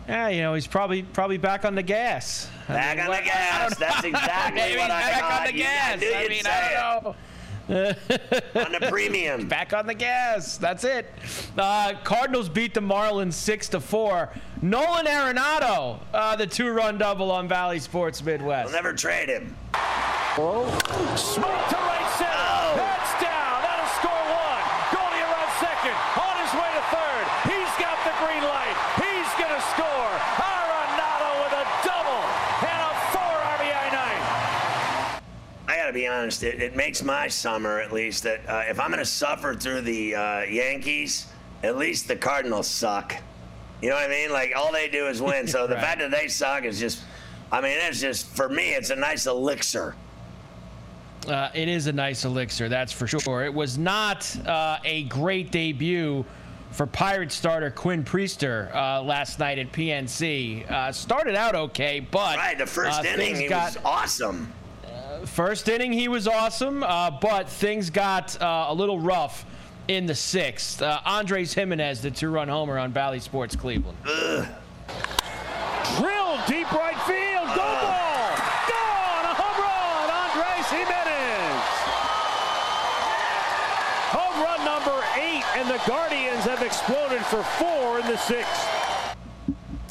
Yeah, 0.09 0.29
you 0.29 0.43
know, 0.43 0.55
he's 0.55 0.67
probably 0.67 1.03
probably 1.05 1.39
back 1.39 1.65
on 1.65 1.75
the 1.77 1.83
gas. 1.83 2.49
I 2.69 2.73
Back 2.75 2.97
mean, 2.97 3.07
on 3.07 3.07
the 3.07 3.11
what- 3.13 3.23
I 3.23 3.25
gas. 3.27 3.79
That's 3.79 4.05
exactly 4.05 4.77
what 4.77 4.91
I 4.91 5.01
back 5.01 5.21
thought. 5.21 5.41
on 5.41 5.47
the 5.47 5.53
You- 5.59 5.65
I 5.65 5.97
gas. 5.97 6.03
I 6.03 6.29
mean, 6.29 6.43
I 6.47 6.73
don't 7.01 7.05
know. 7.05 7.17
On 7.69 8.73
the 8.73 8.87
premium. 8.91 9.49
Back 9.53 9.73
on 9.73 9.87
the 9.87 9.95
gas. 9.95 10.57
That's 10.59 10.85
it. 10.85 11.07
Uh, 11.57 11.95
Cardinals 12.05 12.49
beat 12.49 12.75
the 12.75 12.81
Marlins 12.81 13.35
six 13.35 13.69
to 13.71 13.81
four. 13.81 14.31
Nolan 14.61 15.07
Arenado, 15.07 16.01
uh, 16.13 16.37
the 16.37 16.47
two-run 16.47 16.99
double 16.99 17.31
on 17.31 17.49
Bally 17.49 17.79
Sports 17.79 18.23
Midwest. 18.23 18.67
We'll 18.67 18.75
never 18.75 18.93
trade 18.93 19.29
him. 19.29 19.57
Oh. 20.39 20.65
Smoke 21.17 21.69
to 21.69 21.77
right 21.77 22.09
center. 22.17 22.33
Oh. 22.33 22.73
That's 22.77 23.13
down. 23.21 23.61
That'll 23.63 23.93
score 24.01 24.25
one. 24.33 24.63
Goldie 24.95 25.21
around 25.21 25.51
second. 25.61 25.97
On 26.17 26.35
his 26.41 26.53
way 26.57 26.71
to 26.73 26.85
third. 26.89 27.25
He's 27.53 27.73
got 27.77 27.99
the 28.07 28.15
green 28.23 28.41
light. 28.41 28.77
He's 28.97 29.29
going 29.37 29.53
to 29.53 29.63
score. 29.77 30.13
Arenado 30.41 31.31
with 31.45 31.55
a 31.61 31.65
double 31.85 32.23
and 32.65 32.81
a 32.81 32.93
four 33.13 33.35
RBI 33.61 33.87
night. 33.93 34.23
I 35.69 35.77
got 35.77 35.82
to 35.93 35.99
be 35.99 36.07
honest. 36.07 36.43
It, 36.43 36.61
it 36.61 36.75
makes 36.77 37.03
my 37.03 37.29
summer, 37.29 37.81
at 37.81 37.93
least, 37.93 38.23
that 38.25 38.41
uh, 38.49 38.65
if 38.69 38.81
I'm 38.81 38.89
going 38.89 38.99
to 38.99 39.05
suffer 39.05 39.55
through 39.55 39.83
the 39.83 40.15
uh, 40.15 40.41
Yankees, 40.43 41.27
at 41.63 41.77
least 41.77 42.09
the 42.09 42.17
Cardinals 42.17 42.67
suck. 42.67 43.15
You 43.81 43.91
know 43.91 43.97
what 43.97 44.05
I 44.05 44.09
mean? 44.09 44.31
Like 44.33 44.53
all 44.57 44.73
they 44.73 44.89
do 44.89 45.07
is 45.07 45.21
win. 45.21 45.47
So 45.47 45.67
the 45.67 45.75
Right. 45.75 45.85
fact 45.85 46.01
that 46.01 46.11
they 46.11 46.29
suck 46.29 46.65
is 46.65 46.81
just, 46.81 47.03
I 47.51 47.61
mean, 47.61 47.77
it's 47.81 48.01
just 48.01 48.27
for 48.35 48.49
me, 48.49 48.71
it's 48.75 48.91
a 48.91 48.97
nice 48.97 49.27
elixir. 49.27 49.95
Uh, 51.27 51.51
it 51.55 51.69
is 51.69 51.87
a 51.87 51.93
nice 51.93 52.25
elixir, 52.25 52.69
that's 52.69 52.91
for 52.93 53.07
sure. 53.07 53.45
It 53.45 53.55
was 53.55 53.79
not 53.79 54.35
uh, 54.45 54.79
a 54.85 55.05
great 55.05 55.53
debut 55.53 56.25
for 56.73 56.87
Pirate 56.87 57.31
starter 57.31 57.71
Quinn 57.71 58.03
Priester 58.03 58.75
uh, 58.75 59.03
last 59.03 59.39
night 59.39 59.59
at 59.59 59.71
PNC. 59.71 60.69
Uh, 60.69 60.91
started 60.91 61.37
out 61.37 61.55
okay, 61.55 62.01
but 62.01 62.39
Right, 62.39 62.59
the 62.59 62.67
first 62.67 63.01
uh, 63.01 63.05
inning, 63.05 63.49
got, 63.49 63.77
was 63.77 63.85
awesome. 63.85 64.53
First 65.27 65.69
inning, 65.69 65.93
he 65.93 66.09
was 66.09 66.27
awesome, 66.29 66.83
uh, 66.83 67.11
but 67.11 67.49
things 67.49 67.91
got 67.91 68.41
uh, 68.41 68.67
a 68.69 68.75
little 68.75 68.99
rough 69.01 69.45
in 69.89 70.07
the 70.07 70.15
sixth. 70.15 70.83
Uh, 70.83 71.01
Andres 71.05 71.55
Gimenez, 71.55 72.01
the 72.03 72.11
two-run 72.11 72.49
homer 72.49 72.79
on 72.79 72.93
Bally 72.93 73.21
Sports 73.21 73.57
Cleveland. 73.57 73.97
Drilled 74.05 74.53
deep 76.47 76.71
right 76.73 77.01
field. 77.07 77.49
Go 77.49 77.63
ball. 77.63 78.37
Gone. 78.69 79.25
A 79.25 79.35
home 79.35 79.59
run. 79.63 80.11
Andres 80.11 80.67
Gimenez. 80.71 81.63
Home 84.13 84.43
run 84.43 84.65
number 84.65 85.05
eight, 85.17 85.45
and 85.57 85.69
the 85.69 85.81
Guardians 85.87 86.45
have 86.45 86.63
exploded 86.63 87.23
for 87.27 87.43
four 87.43 88.01
in 88.01 88.07
the 88.07 88.17
sixth. 88.19 88.69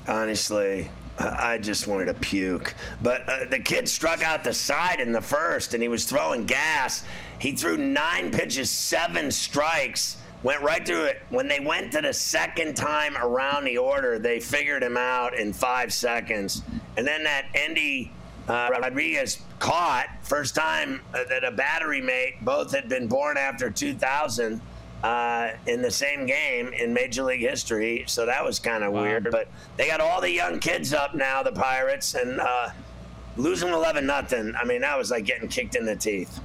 Honestly, 0.08 0.90
I 1.22 1.58
just 1.58 1.88
wanted 1.88 2.06
to 2.06 2.14
puke. 2.16 2.74
But 3.02 3.28
uh, 3.28 3.46
the 3.50 3.60
kid 3.60 3.88
struck 3.88 4.24
out 4.24 4.44
the 4.44 4.54
side 4.54 5.00
in 5.00 5.12
the 5.12 5.22
first, 5.22 5.74
and 5.74 5.82
he 5.82 5.90
was 5.90 6.06
throwing 6.06 6.46
gas. 6.46 7.04
He 7.40 7.52
threw 7.54 7.78
nine 7.78 8.32
pitches, 8.32 8.70
seven 8.70 9.32
strikes, 9.32 10.18
went 10.44 10.62
right 10.62 10.86
through 10.86 11.06
it. 11.06 11.22
When 11.30 11.48
they 11.48 11.60
went 11.60 11.92
to 11.94 12.02
the 12.02 12.14
second 12.14 12.76
time 12.76 13.16
around 13.18 13.66
the 13.66 13.78
order, 13.78 14.20
they 14.20 14.40
figured 14.40 14.84
him 14.84 14.98
out 14.98 15.38
in 15.38 15.54
five 15.54 15.94
seconds. 15.94 16.64
And 16.98 17.06
then 17.06 17.24
that 17.24 17.46
Endy 17.54 18.12
uh, 18.48 18.70
Rodriguez 18.72 19.40
caught, 19.60 20.08
first 20.24 20.56
time 20.56 21.02
uh, 21.14 21.24
that 21.30 21.44
a 21.44 21.52
battery 21.52 22.02
mate, 22.02 22.36
both 22.42 22.74
had 22.74 22.90
been 22.90 23.08
born 23.08 23.38
after 23.38 23.70
2000 23.70 24.60
uh, 25.04 25.52
in 25.68 25.82
the 25.82 25.92
same 25.92 26.26
game 26.26 26.74
in 26.74 26.94
Major 26.94 27.24
League 27.24 27.42
history. 27.42 28.04
So 28.08 28.26
that 28.26 28.44
was 28.44 28.60
kind 28.60 28.84
of 28.84 28.94
weird. 28.94 29.30
But 29.32 29.48
they 29.78 29.88
got 29.88 30.02
all 30.02 30.22
the 30.22 30.32
young 30.32 30.60
kids 30.60 30.94
up 30.94 31.16
now, 31.16 31.44
the 31.44 31.52
Pirates, 31.52 32.14
and 32.14 32.40
uh, 32.40 32.70
losing 33.38 33.70
11 33.70 34.06
nothing. 34.06 34.54
I 34.56 34.66
mean, 34.66 34.82
that 34.82 34.98
was 34.98 35.12
like 35.12 35.26
getting 35.26 35.48
kicked 35.48 35.76
in 35.76 35.86
the 35.86 35.96
teeth. 35.96 36.40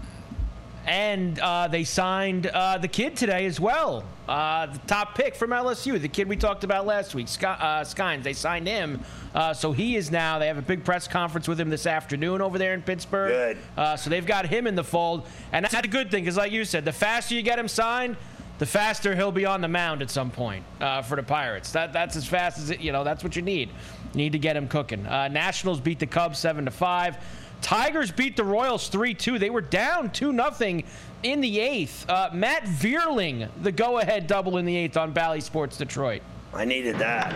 And 0.87 1.41
uh, 1.41 1.67
they 1.67 1.83
signed 1.83 2.47
uh, 2.47 2.79
the 2.79 2.87
kid 2.87 3.17
today 3.17 3.47
as 3.47 3.59
well. 3.59 4.05
Uh, 4.29 4.67
the 4.67 4.79
top 4.87 5.17
pick 5.17 5.35
from 5.35 5.51
LSU, 5.51 6.01
the 6.01 6.09
kid 6.09 6.29
we 6.29 6.37
talked 6.37 6.63
about 6.63 6.87
last 6.87 7.13
week, 7.13 7.27
Sky, 7.27 7.57
uh, 7.61 7.85
Skenes. 7.85 8.23
They 8.23 8.33
signed 8.33 8.69
him. 8.69 9.01
Uh, 9.35 9.53
so 9.53 9.73
he 9.73 9.97
is 9.97 10.13
now, 10.13 10.39
they 10.39 10.47
have 10.47 10.59
a 10.59 10.63
big 10.63 10.85
press 10.85 11.09
conference 11.09 11.49
with 11.49 11.59
him 11.59 11.71
this 11.71 11.87
afternoon 11.87 12.41
over 12.41 12.57
there 12.57 12.73
in 12.73 12.83
Pittsburgh. 12.83 13.31
Good. 13.31 13.59
Uh, 13.77 13.97
so 13.97 14.11
they've 14.11 14.25
got 14.25 14.47
him 14.47 14.69
in 14.69 14.77
the 14.77 14.85
fold. 14.85 15.27
And 15.51 15.65
that's 15.65 15.75
a 15.75 15.89
good 15.89 16.11
thing 16.11 16.23
because, 16.23 16.37
like 16.37 16.53
you 16.53 16.65
said, 16.65 16.85
the 16.85 16.93
faster 16.93 17.35
you 17.35 17.43
get 17.43 17.59
him 17.59 17.69
signed, 17.69 18.17
the 18.59 18.67
faster 18.67 19.15
he'll 19.15 19.33
be 19.33 19.45
on 19.45 19.61
the 19.61 19.69
mound 19.69 20.03
at 20.03 20.11
some 20.11 20.31
point 20.31 20.65
uh, 20.81 21.03
for 21.03 21.17
the 21.17 21.23
Pirates. 21.23 21.73
That 21.73 21.93
that's 21.93 22.17
as 22.17 22.27
fast 22.27 22.59
as 22.59 22.71
it. 22.71 22.81
You 22.81 22.93
know, 22.93 23.05
that's 23.05 23.23
what 23.23 23.37
you 23.37 23.43
need. 23.43 23.69
You 24.13 24.19
need 24.19 24.33
to 24.33 24.39
get 24.39 24.57
him 24.57 24.69
cooking. 24.69 25.07
Uh, 25.07 25.29
Nationals 25.29 25.81
beat 25.81 25.99
the 25.99 26.07
Cubs 26.07 26.39
seven 26.39 26.65
to 26.65 26.71
five. 26.71 27.19
Tigers 27.63 28.11
beat 28.11 28.37
the 28.37 28.45
Royals 28.45 28.89
3 28.89 29.15
2. 29.15 29.39
They 29.39 29.51
were 29.51 29.61
down 29.61 30.11
2 30.11 30.33
0 30.33 30.83
in 31.23 31.41
the 31.41 31.61
eighth. 31.61 32.09
Uh, 32.09 32.31
Matt 32.33 32.65
Vierling, 32.65 33.49
the 33.63 33.73
go 33.73 33.99
ahead 33.99 34.27
double 34.27 34.59
in 34.59 34.65
the 34.65 34.77
eighth 34.77 34.97
on 34.97 35.13
Bally 35.13 35.41
Sports 35.41 35.77
Detroit. 35.77 36.23
I 36.55 36.65
needed 36.65 36.97
that. 36.99 37.31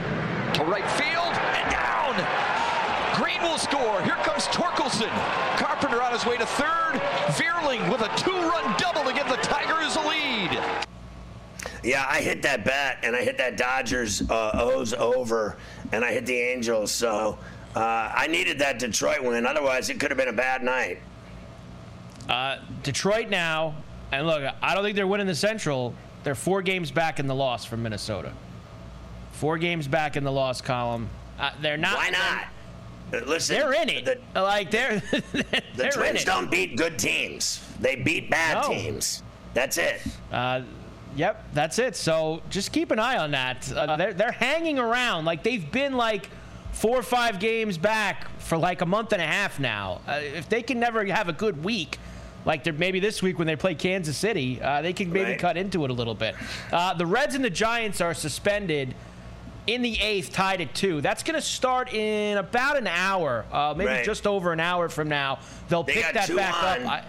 To 0.55 0.65
right 0.65 0.89
field 0.93 1.35
and 1.35 1.71
down. 1.71 2.51
Green 3.17 3.43
will 3.43 3.59
score. 3.59 4.03
Here 4.03 4.15
comes 4.23 4.47
Torkelson. 4.47 5.11
Carpenter 5.57 6.03
on 6.03 6.13
his 6.13 6.25
way 6.25 6.37
to 6.37 6.47
third. 6.47 7.01
Vierling 7.37 7.91
with 7.91 8.01
a 8.01 8.09
two 8.17 8.31
run 8.31 8.75
double 8.79 9.05
to 9.05 9.13
give 9.13 9.29
the 9.29 9.37
Tigers 9.37 9.97
a 9.97 10.09
lead. 10.09 10.90
Yeah, 11.83 12.07
I 12.09 12.21
hit 12.21 12.43
that 12.43 12.65
bet 12.65 12.99
and 13.03 13.17
I 13.17 13.23
hit 13.23 13.39
that 13.39 13.57
Dodgers 13.57 14.23
uh, 14.31 14.51
O's 14.55 14.93
over 14.93 15.57
and 15.93 16.05
I 16.05 16.13
hit 16.13 16.27
the 16.27 16.37
Angels. 16.37 16.91
So 16.93 17.39
uh, 17.75 18.13
I 18.15 18.27
needed 18.27 18.59
that 18.59 18.79
Detroit 18.79 19.23
win. 19.23 19.47
Otherwise, 19.47 19.89
it 19.91 19.99
could 20.01 20.11
have 20.11 20.19
been 20.19 20.29
a 20.29 20.33
bad 20.33 20.63
night. 20.63 20.99
Uh, 22.29 22.59
Detroit 22.83 23.29
now, 23.29 23.75
and 24.13 24.27
look, 24.27 24.43
I 24.63 24.75
don't 24.75 24.85
think 24.85 24.95
they're 24.97 25.07
winning 25.07 25.27
the 25.27 25.35
Central. 25.35 25.95
They're 26.23 26.35
four 26.35 26.63
games 26.63 26.91
back 26.91 27.19
in 27.19 27.27
the 27.27 27.35
loss 27.35 27.65
from 27.65 27.83
Minnesota. 27.83 28.33
Four 29.33 29.59
games 29.59 29.89
back 29.89 30.17
in 30.17 30.25
the 30.25 30.31
loss 30.33 30.61
column. 30.61 31.09
Uh, 31.39 31.51
they're 31.63 31.77
not. 31.79 31.97
Why 31.97 32.11
not? 32.11 32.45
Uh, 33.23 33.27
Listen, 33.27 33.57
They're 33.57 33.73
in 33.73 33.89
it. 33.89 34.05
The, 34.05 34.43
like 34.43 34.71
they're. 34.71 35.01
the 35.11 35.63
they're 35.75 35.87
in 35.89 35.93
Twins 35.93 36.25
don't 36.25 36.51
beat 36.51 36.77
good 36.77 36.99
teams. 36.99 37.65
They 37.81 37.97
beat 37.97 38.31
bad 38.31 38.63
No. 38.63 38.69
teams. 38.69 39.23
That's 39.55 39.79
it. 39.79 40.01
Uh, 40.31 40.63
yep, 41.17 41.45
that's 41.55 41.79
it. 41.79 41.97
So 41.97 42.43
just 42.51 42.73
keep 42.73 42.91
an 42.91 42.99
eye 42.99 43.19
on 43.19 43.31
that. 43.33 43.71
Uh, 43.73 43.97
they're 43.97 44.13
they're 44.15 44.33
hanging 44.33 44.79
around 44.79 45.25
like 45.25 45.43
they've 45.43 45.71
been 45.71 45.97
like 45.97 46.29
four 46.73 46.97
or 46.97 47.03
five 47.03 47.39
games 47.41 47.77
back 47.79 48.29
for 48.39 48.57
like 48.57 48.81
a 48.81 48.87
month 48.87 49.13
and 49.13 49.21
a 49.21 49.27
half 49.27 49.59
now. 49.61 50.01
Uh, 50.07 50.21
if 50.23 50.49
they 50.49 50.63
can 50.63 50.79
never 50.81 51.05
have 51.07 51.29
a 51.29 51.33
good 51.33 51.65
week. 51.65 51.99
Like 52.47 52.65
they're 52.65 52.73
maybe 52.73 53.01
this 53.01 53.23
week 53.23 53.37
when 53.39 53.47
they 53.47 53.55
play 53.57 53.75
Kansas 53.75 54.17
City, 54.17 54.63
uh, 54.63 54.81
they 54.81 54.95
can 54.95 55.13
maybe 55.13 55.33
Right. 55.33 55.39
cut 55.39 55.59
into 55.59 55.85
it 55.85 55.91
a 55.91 55.93
little 55.93 56.15
bit. 56.15 56.35
Uh, 56.73 56.95
the 56.95 57.05
Reds 57.05 57.35
and 57.35 57.45
the 57.45 57.51
Giants 57.51 58.01
are 58.01 58.15
suspended 58.15 58.95
in 59.67 59.83
the 59.83 60.01
eighth, 60.01 60.33
tied 60.33 60.63
at 60.63 60.75
two. 60.75 61.03
That's 61.03 61.23
going 61.23 61.35
to 61.35 61.43
start 61.47 61.93
in 61.93 62.39
about 62.39 62.79
an 62.79 62.87
hour, 62.87 63.45
uh, 63.53 63.75
maybe 63.77 63.91
Right. 63.91 64.05
just 64.07 64.27
over 64.27 64.55
an 64.55 64.61
hour 64.61 64.89
from 64.89 65.11
now. 65.11 65.39
They'll 65.69 65.83
They 65.83 65.93
pick 65.93 66.15
that 66.15 66.35
back 66.35 66.63
on. 66.81 66.87
up. 66.87 66.91
I, 66.91 67.03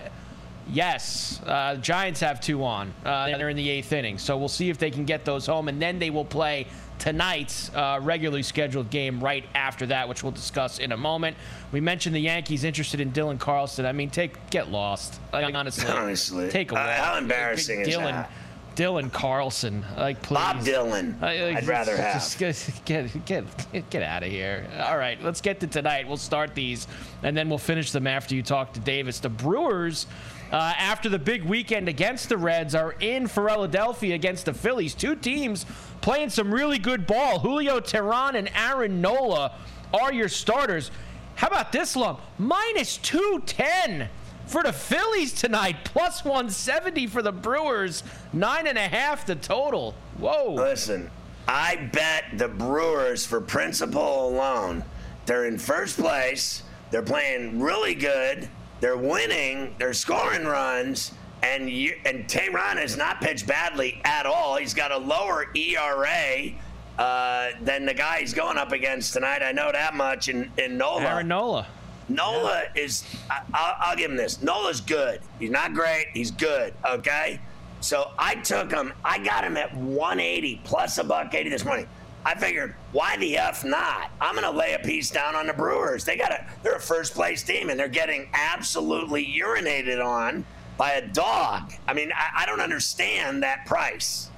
yes, 0.69 1.41
uh, 1.45 1.75
Giants 1.75 2.19
have 2.19 2.39
two 2.41 2.63
on. 2.63 2.93
Uh, 3.05 3.25
they're 3.37 3.49
in 3.49 3.57
the 3.57 3.69
eighth 3.69 3.91
inning, 3.93 4.17
so 4.17 4.37
we'll 4.37 4.47
see 4.47 4.69
if 4.69 4.77
they 4.77 4.91
can 4.91 5.05
get 5.05 5.25
those 5.25 5.45
home, 5.45 5.67
and 5.67 5.81
then 5.81 5.99
they 5.99 6.09
will 6.09 6.25
play 6.25 6.67
tonight's 6.99 7.73
uh, 7.73 7.99
regularly 8.01 8.43
scheduled 8.43 8.89
game 8.91 9.19
right 9.23 9.43
after 9.55 9.87
that, 9.87 10.07
which 10.07 10.21
we'll 10.23 10.31
discuss 10.31 10.77
in 10.79 10.91
a 10.91 10.97
moment. 10.97 11.35
We 11.71 11.81
mentioned 11.81 12.15
the 12.15 12.19
Yankees 12.19 12.63
interested 12.63 12.99
in 13.01 13.11
Dylan 13.11 13.39
Carlson. 13.39 13.85
I 13.85 13.91
mean, 13.91 14.09
take 14.09 14.49
get 14.51 14.69
lost. 14.69 15.19
Like, 15.33 15.55
honestly, 15.55 15.87
Honestly. 15.89 16.49
take 16.49 16.71
a 16.71 16.75
Uh, 16.75 16.77
walk. 16.85 16.89
how 16.97 17.17
embarrassing 17.17 17.81
is 17.81 17.87
Dylan, 17.87 18.11
that? 18.11 18.29
Dylan 18.75 19.11
Carlson, 19.11 19.83
like 19.97 20.21
please. 20.21 20.35
Bob 20.35 20.57
Dylan. 20.59 21.21
I- 21.21 21.43
like, 21.43 21.57
I'd 21.57 21.67
rather 21.67 21.97
have. 21.97 22.35
Get, 22.37 22.71
get, 22.85 23.25
get, 23.25 23.89
get 23.89 24.03
out 24.03 24.23
of 24.23 24.29
here. 24.29 24.65
All 24.85 24.97
right, 24.97 25.21
let's 25.23 25.41
get 25.41 25.59
to 25.61 25.67
tonight. 25.67 26.07
We'll 26.07 26.15
start 26.17 26.53
these, 26.55 26.87
and 27.23 27.35
then 27.35 27.49
we'll 27.49 27.57
finish 27.57 27.91
them 27.91 28.05
after 28.07 28.33
you 28.35 28.43
talk 28.43 28.73
to 28.73 28.79
Davis. 28.79 29.19
The 29.19 29.27
Brewers, 29.29 30.05
uh, 30.51 30.73
after 30.77 31.09
the 31.09 31.19
big 31.19 31.43
weekend 31.43 31.87
against 31.87 32.29
the 32.29 32.37
Reds, 32.37 32.75
are 32.75 32.93
in 32.99 33.27
Philadelphia 33.27 34.15
against 34.15 34.45
the 34.45 34.53
Phillies. 34.53 34.93
Two 34.93 35.15
teams 35.15 35.65
playing 36.01 36.29
some 36.29 36.53
really 36.53 36.79
good 36.79 37.07
ball. 37.07 37.39
Julio 37.39 37.79
Teheran 37.79 38.35
and 38.35 38.49
Aaron 38.55 39.01
Nola 39.01 39.53
are 39.93 40.13
your 40.13 40.29
starters. 40.29 40.91
How 41.35 41.47
about 41.47 41.71
this 41.71 41.95
lump? 41.95 42.19
Minus 42.37 42.97
210 42.97 44.09
for 44.45 44.63
the 44.63 44.73
Phillies 44.73 45.33
tonight, 45.33 45.77
plus 45.85 46.25
170 46.25 47.07
for 47.07 47.21
the 47.21 47.31
Brewers, 47.31 48.03
nine 48.33 48.67
and 48.67 48.77
a 48.77 48.87
half 48.87 49.25
the 49.25 49.35
total. 49.35 49.95
Whoa. 50.17 50.53
Listen, 50.53 51.09
I 51.47 51.89
bet 51.93 52.25
the 52.37 52.49
Brewers 52.49 53.25
for 53.25 53.39
principle 53.39 54.29
alone. 54.29 54.83
They're 55.25 55.45
in 55.45 55.57
first 55.57 55.97
place. 55.97 56.63
They're 56.91 57.01
playing 57.01 57.61
really 57.61 57.95
good. 57.95 58.49
They're 58.81 58.97
winning. 58.97 59.75
They're 59.77 59.93
scoring 59.93 60.43
runs. 60.45 61.13
And 61.43 61.69
you, 61.69 61.95
and 62.05 62.27
Teheran 62.27 62.77
has 62.77 62.97
not 62.97 63.21
pitched 63.21 63.47
badly 63.47 64.01
at 64.03 64.25
all. 64.25 64.57
He's 64.57 64.73
got 64.73 64.91
a 64.91 64.97
lower 64.97 65.47
ERA 65.55 66.51
uh, 66.99 67.51
than 67.61 67.85
the 67.85 67.93
guy 67.93 68.19
he's 68.19 68.33
going 68.33 68.57
up 68.57 68.73
against 68.73 69.13
tonight. 69.13 69.41
I 69.41 69.51
know 69.51 69.71
that 69.71 69.95
much. 69.95 70.27
In 70.27 70.51
in 70.57 70.77
Nola. 70.77 71.03
Aaron 71.03 71.27
Nola. 71.29 71.67
Nola 72.09 72.63
is, 72.75 73.05
I, 73.29 73.41
I'll, 73.53 73.75
I'll 73.79 73.95
give 73.95 74.11
him 74.11 74.17
this. 74.17 74.41
Nola's 74.41 74.81
good. 74.81 75.21
He's 75.39 75.49
not 75.49 75.73
great. 75.73 76.07
He's 76.13 76.29
good. 76.29 76.73
Okay. 76.85 77.39
So 77.79 78.11
I 78.19 78.35
took 78.35 78.71
him. 78.71 78.93
I 79.03 79.17
got 79.17 79.43
him 79.43 79.57
at 79.57 79.73
180 79.75 80.61
plus 80.63 80.97
a 80.97 81.03
buck 81.03 81.33
80 81.33 81.49
this 81.49 81.65
morning. 81.65 81.87
I 82.25 82.35
figured, 82.35 82.75
why 82.91 83.17
the 83.17 83.37
f 83.37 83.63
not? 83.63 84.11
I'm 84.19 84.35
gonna 84.35 84.51
lay 84.51 84.73
a 84.73 84.79
piece 84.79 85.09
down 85.09 85.35
on 85.35 85.47
the 85.47 85.53
Brewers. 85.53 86.05
They 86.05 86.17
got 86.17 86.31
a, 86.31 86.45
they're 86.63 86.75
a 86.75 86.79
first 86.79 87.13
place 87.13 87.43
team, 87.43 87.69
and 87.69 87.79
they're 87.79 87.87
getting 87.87 88.29
absolutely 88.33 89.25
urinated 89.25 90.03
on 90.03 90.45
by 90.77 90.93
a 90.93 91.07
dog. 91.07 91.73
I 91.87 91.93
mean, 91.93 92.11
I, 92.15 92.43
I 92.43 92.45
don't 92.47 92.61
understand 92.61 93.43
that 93.43 93.67
price. 93.67 94.30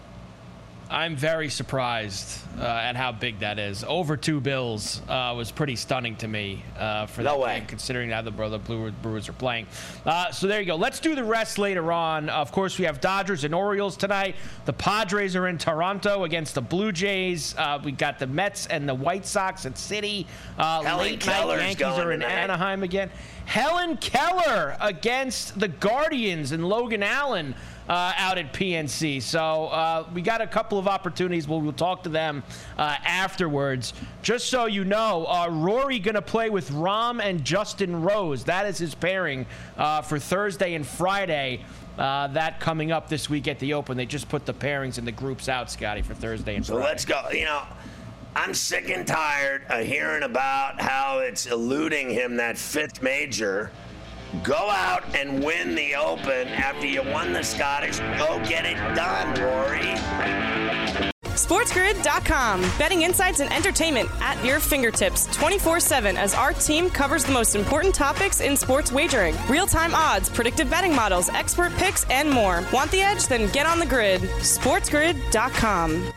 I'm 0.94 1.16
very 1.16 1.50
surprised 1.50 2.40
uh, 2.60 2.66
at 2.66 2.96
how 2.96 3.12
big 3.12 3.40
that 3.40 3.58
is. 3.58 3.84
Over 3.84 4.16
two 4.16 4.40
bills 4.40 5.02
uh, 5.10 5.34
was 5.36 5.50
pretty 5.50 5.76
stunning 5.76 6.16
to 6.18 6.28
me 6.28 6.64
uh, 6.78 7.08
for 7.08 7.24
that 7.24 7.40
way. 7.40 7.58
game, 7.58 7.66
considering 7.66 8.12
how 8.12 8.22
the, 8.22 8.30
the 8.30 8.60
Blue- 8.60 8.92
Brewers 9.02 9.28
are 9.28 9.34
playing. 9.34 9.66
Uh, 10.06 10.30
so 10.32 10.46
there 10.46 10.60
you 10.60 10.68
go. 10.68 10.76
Let's 10.76 11.00
do 11.00 11.16
the 11.16 11.24
rest 11.24 11.58
later 11.58 11.92
on. 11.92 12.30
Of 12.30 12.52
course, 12.52 12.78
we 12.78 12.86
have 12.86 13.02
Dodgers 13.02 13.44
and 13.44 13.56
Orioles 13.56 13.98
tonight. 13.98 14.36
The 14.66 14.74
Padres 14.74 15.36
are 15.36 15.48
in 15.48 15.58
Toronto 15.58 16.26
against 16.26 16.54
the 16.54 16.62
Blue 16.62 16.92
Jays. 16.92 17.56
Uh, 17.58 17.80
we 17.84 17.92
got 17.92 18.20
the 18.20 18.28
Mets 18.28 18.68
and 18.68 18.88
the 18.88 18.94
White 18.94 19.26
Sox 19.26 19.66
at 19.66 19.74
Citi. 19.74 20.28
Uh, 20.60 20.84
Helen 20.84 21.06
late 21.06 21.20
Keller's 21.20 21.60
night 21.60 21.80
Yankees 21.80 21.98
are 22.00 22.12
in 22.12 22.20
tonight. 22.20 22.34
Anaheim 22.34 22.84
again. 22.84 23.10
Helen 23.46 23.98
Keller 23.98 24.78
against 24.80 25.60
the 25.60 25.70
Guardians 25.70 26.52
and 26.52 26.70
Logan 26.70 27.02
Allen 27.02 27.56
uh, 27.90 28.14
out 28.18 28.38
at 28.38 28.54
PNC. 28.54 29.22
So 29.22 29.68
uh, 29.68 30.08
we 30.14 30.22
got 30.22 30.42
a 30.42 30.48
couple 30.48 30.78
of 30.80 30.88
opportunities. 30.88 31.48
We'll, 31.48 31.62
we'll 31.62 31.74
talk 31.74 32.04
to 32.04 32.10
them 32.10 32.44
uh, 32.78 32.96
afterwards. 33.04 33.94
Just 34.22 34.50
so 34.50 34.66
you 34.66 34.86
know, 34.86 35.26
uh, 35.28 35.50
Rory 35.50 36.00
going 36.00 36.16
to 36.16 36.22
play 36.22 36.50
with 36.50 36.70
Rahm 36.72 37.22
and 37.22 37.44
Justin 37.44 38.02
Rose. 38.02 38.44
That 38.46 38.66
is 38.66 38.78
his 38.78 38.96
pairing 38.96 39.46
uh, 39.78 40.02
for 40.02 40.20
Thursday 40.20 40.76
and 40.76 40.86
Friday. 40.86 41.64
Uh, 41.98 42.28
that 42.28 42.60
coming 42.60 42.92
up 42.92 43.08
this 43.08 43.30
week 43.30 43.48
at 43.48 43.60
the 43.60 43.74
Open. 43.74 43.96
They 43.98 44.08
just 44.08 44.28
put 44.28 44.46
the 44.46 44.54
pairings 44.54 44.98
and 44.98 45.06
the 45.06 45.12
groups 45.12 45.48
out, 45.48 45.70
Scotty, 45.70 46.02
for 46.02 46.16
Thursday 46.16 46.56
and 46.56 46.66
So 46.66 46.74
Friday. 46.74 46.88
let's 46.90 47.06
go. 47.06 47.30
You 47.32 47.46
know, 47.46 47.62
I'm 48.36 48.56
sick 48.56 48.90
and 48.90 49.06
tired 49.06 49.64
of 49.70 49.86
hearing 49.86 50.24
about 50.24 50.82
how 50.82 51.20
it's 51.20 51.46
eluding 51.46 52.10
him 52.10 52.38
that 52.38 52.58
fifth 52.58 53.04
major. 53.04 53.72
Go 54.42 54.56
out 54.56 55.04
and 55.16 55.44
win 55.44 55.76
the 55.76 55.94
Open 55.94 56.48
after 56.48 56.88
you 56.88 57.04
won 57.04 57.34
the 57.34 57.44
Scottish. 57.44 58.00
Go 58.18 58.42
get 58.48 58.66
it 58.66 58.78
done, 58.96 59.40
Rory. 59.40 59.94
SportsGrid.com. 61.36 62.62
Betting 62.80 63.04
insights 63.04 63.42
and 63.42 63.54
entertainment 63.54 64.10
at 64.22 64.44
your 64.44 64.60
fingertips 64.60 65.28
24 65.36 65.80
7 65.80 66.18
as 66.18 66.34
our 66.34 66.52
team 66.54 66.90
covers 66.90 67.26
the 67.26 67.32
most 67.32 67.56
important 67.56 67.94
topics 67.94 68.42
in 68.42 68.58
sports 68.58 68.92
wagering 68.92 69.36
real 69.48 69.68
time 69.68 69.94
odds, 69.94 70.30
predictive 70.30 70.70
betting 70.70 70.96
models, 70.96 71.30
expert 71.30 71.72
picks, 71.74 72.04
and 72.10 72.30
more. 72.30 72.64
Want 72.74 72.90
the 72.90 73.02
edge? 73.02 73.28
Then 73.28 73.52
get 73.52 73.68
on 73.68 73.78
the 73.78 73.86
grid. 73.86 74.22
SportsGrid.com. 74.22 76.12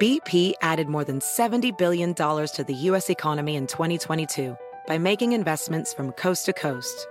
BP 0.00 0.52
added 0.60 0.88
more 0.88 1.04
than 1.04 1.20
$70 1.20 1.76
billion 1.76 2.14
to 2.14 2.64
the 2.66 2.74
U.S. 2.74 3.08
economy 3.08 3.56
in 3.56 3.66
2022 3.66 4.56
by 4.86 4.98
making 4.98 5.32
investments 5.32 5.92
from 5.92 6.12
coast 6.12 6.46
to 6.46 6.52
coast. 6.52 7.06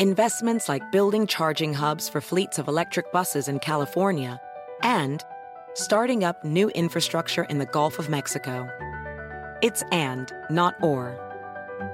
Investments 0.00 0.68
like 0.68 0.92
building 0.92 1.26
charging 1.26 1.74
hubs 1.74 2.08
for 2.08 2.20
fleets 2.20 2.58
of 2.58 2.68
electric 2.68 3.12
buses 3.12 3.48
in 3.48 3.58
California 3.58 4.40
and 4.82 5.22
starting 5.74 6.24
up 6.24 6.44
new 6.44 6.68
infrastructure 6.70 7.44
in 7.44 7.58
the 7.58 7.66
Gulf 7.66 7.98
of 7.98 8.08
Mexico. 8.08 8.68
It's 9.62 9.82
and, 9.92 10.32
not 10.50 10.74
or. 10.82 11.18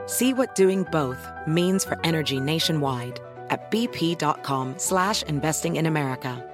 See 0.06 0.32
what 0.32 0.54
doing 0.54 0.84
both 0.92 1.26
means 1.46 1.84
for 1.84 1.98
energy 2.04 2.40
nationwide 2.40 3.20
at 3.48 3.70
bp.com 3.70 4.78
slash 4.78 5.22
investing 5.24 5.76
in 5.76 5.86
America. 5.86 6.46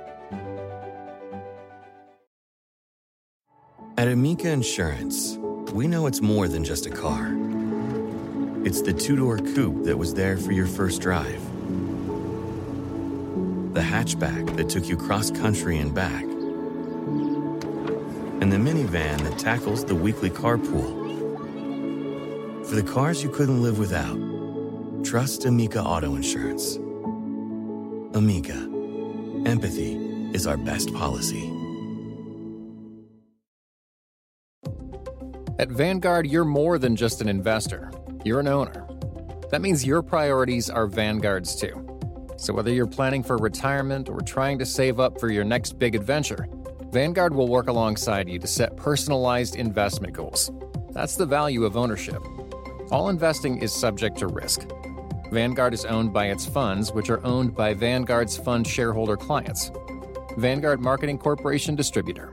At 3.98 4.08
Amica 4.08 4.50
Insurance, 4.50 5.38
we 5.72 5.86
know 5.86 6.06
it's 6.06 6.20
more 6.20 6.48
than 6.48 6.64
just 6.64 6.84
a 6.84 6.90
car. 6.90 7.45
It's 8.66 8.82
the 8.82 8.92
two 8.92 9.14
door 9.14 9.38
coupe 9.38 9.84
that 9.84 9.96
was 9.96 10.12
there 10.12 10.36
for 10.36 10.50
your 10.50 10.66
first 10.66 11.00
drive, 11.00 11.40
the 13.74 13.80
hatchback 13.80 14.56
that 14.56 14.68
took 14.68 14.88
you 14.88 14.96
cross 14.96 15.30
country 15.30 15.78
and 15.78 15.94
back, 15.94 16.24
and 18.42 18.52
the 18.52 18.56
minivan 18.56 19.22
that 19.22 19.38
tackles 19.38 19.84
the 19.84 19.94
weekly 19.94 20.30
carpool. 20.30 21.06
For 22.66 22.74
the 22.74 22.82
cars 22.82 23.22
you 23.22 23.30
couldn't 23.30 23.62
live 23.62 23.78
without, 23.78 24.18
trust 25.04 25.44
Amica 25.44 25.80
Auto 25.80 26.16
Insurance. 26.16 26.74
Amica, 28.16 28.68
empathy 29.48 29.94
is 30.32 30.48
our 30.48 30.56
best 30.56 30.92
policy. 30.92 31.52
At 35.60 35.68
Vanguard, 35.68 36.26
you're 36.26 36.44
more 36.44 36.80
than 36.80 36.96
just 36.96 37.20
an 37.20 37.28
investor, 37.28 37.92
you're 38.26 38.40
an 38.40 38.48
owner. 38.48 38.86
That 39.50 39.62
means 39.62 39.86
your 39.86 40.02
priorities 40.02 40.68
are 40.68 40.88
Vanguard's 40.88 41.54
too. 41.54 41.82
So 42.36 42.52
whether 42.52 42.72
you're 42.72 42.86
planning 42.86 43.22
for 43.22 43.36
retirement 43.38 44.08
or 44.08 44.20
trying 44.20 44.58
to 44.58 44.66
save 44.66 44.98
up 44.98 45.20
for 45.20 45.30
your 45.30 45.44
next 45.44 45.78
big 45.78 45.94
adventure, 45.94 46.48
Vanguard 46.90 47.34
will 47.34 47.48
work 47.48 47.68
alongside 47.68 48.28
you 48.28 48.38
to 48.40 48.46
set 48.46 48.76
personalized 48.76 49.54
investment 49.56 50.12
goals. 50.12 50.50
That's 50.90 51.14
the 51.14 51.24
value 51.24 51.64
of 51.64 51.76
ownership. 51.76 52.20
All 52.90 53.08
investing 53.08 53.62
is 53.62 53.72
subject 53.72 54.18
to 54.18 54.26
risk. 54.26 54.68
Vanguard 55.30 55.72
is 55.72 55.84
owned 55.84 56.12
by 56.12 56.26
its 56.26 56.46
funds, 56.46 56.92
which 56.92 57.10
are 57.10 57.24
owned 57.24 57.54
by 57.54 57.74
Vanguard's 57.74 58.36
fund 58.36 58.66
shareholder 58.66 59.16
clients. 59.16 59.70
Vanguard 60.36 60.80
Marketing 60.80 61.18
Corporation 61.18 61.74
Distributor. 61.76 62.32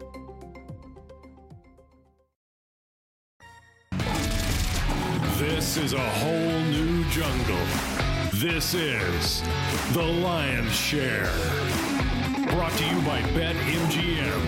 This 5.73 5.85
is 5.85 5.93
a 5.93 6.09
whole 6.11 6.59
new 6.65 7.03
jungle. 7.05 7.65
This 8.33 8.75
is 8.75 9.41
The 9.91 10.03
Lion's 10.03 10.71
Share. 10.71 11.31
Brought 12.51 12.73
to 12.73 12.85
you 12.85 13.01
by 13.01 13.21
BetMGM. 13.33 14.39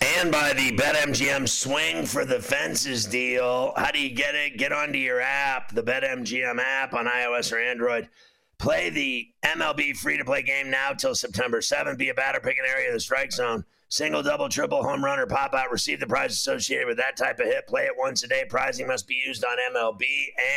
And 0.00 0.32
by 0.32 0.54
the 0.54 0.74
BetMGM 0.78 1.46
Swing 1.46 2.06
for 2.06 2.24
the 2.24 2.40
Fences 2.40 3.04
deal. 3.04 3.74
How 3.76 3.90
do 3.90 4.00
you 4.00 4.08
get 4.08 4.34
it? 4.34 4.56
Get 4.56 4.72
onto 4.72 4.98
your 4.98 5.20
app, 5.20 5.74
the 5.74 5.82
BetMGM 5.82 6.58
app 6.58 6.94
on 6.94 7.04
iOS 7.04 7.52
or 7.52 7.58
Android. 7.58 8.08
Play 8.56 8.88
the 8.88 9.28
MLB 9.42 9.94
free 9.94 10.16
to 10.16 10.24
play 10.24 10.40
game 10.40 10.70
now 10.70 10.94
till 10.94 11.14
September 11.14 11.60
7th. 11.60 11.98
Be 11.98 12.08
a 12.08 12.14
batter, 12.14 12.40
pick 12.40 12.56
an 12.56 12.64
area 12.66 12.88
of 12.88 12.94
the 12.94 13.00
strike 13.00 13.30
zone. 13.30 13.66
Single, 13.90 14.22
double, 14.22 14.48
triple, 14.48 14.84
home 14.84 15.04
run, 15.04 15.18
or 15.18 15.26
pop 15.26 15.52
out. 15.52 15.72
Receive 15.72 15.98
the 15.98 16.06
prize 16.06 16.30
associated 16.30 16.86
with 16.86 16.96
that 16.98 17.16
type 17.16 17.40
of 17.40 17.46
hit. 17.46 17.66
Play 17.66 17.82
it 17.82 17.92
once 17.98 18.22
a 18.22 18.28
day. 18.28 18.44
Prizing 18.48 18.86
must 18.86 19.08
be 19.08 19.20
used 19.26 19.44
on 19.44 19.56
MLB 19.74 20.04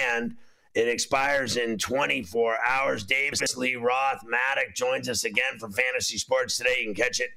and 0.07 0.37
it 0.75 0.87
expires 0.87 1.57
in 1.57 1.79
24 1.79 2.57
hours. 2.63 3.03
Davis 3.03 3.57
Lee 3.57 3.75
Roth 3.75 4.21
Mattek 4.23 4.75
joins 4.75 5.09
us 5.09 5.23
again 5.23 5.57
for 5.59 5.67
Fantasy 5.69 6.19
Sports 6.19 6.57
today. 6.57 6.75
You 6.79 6.85
can 6.85 6.93
catch 6.93 7.19
it 7.19 7.31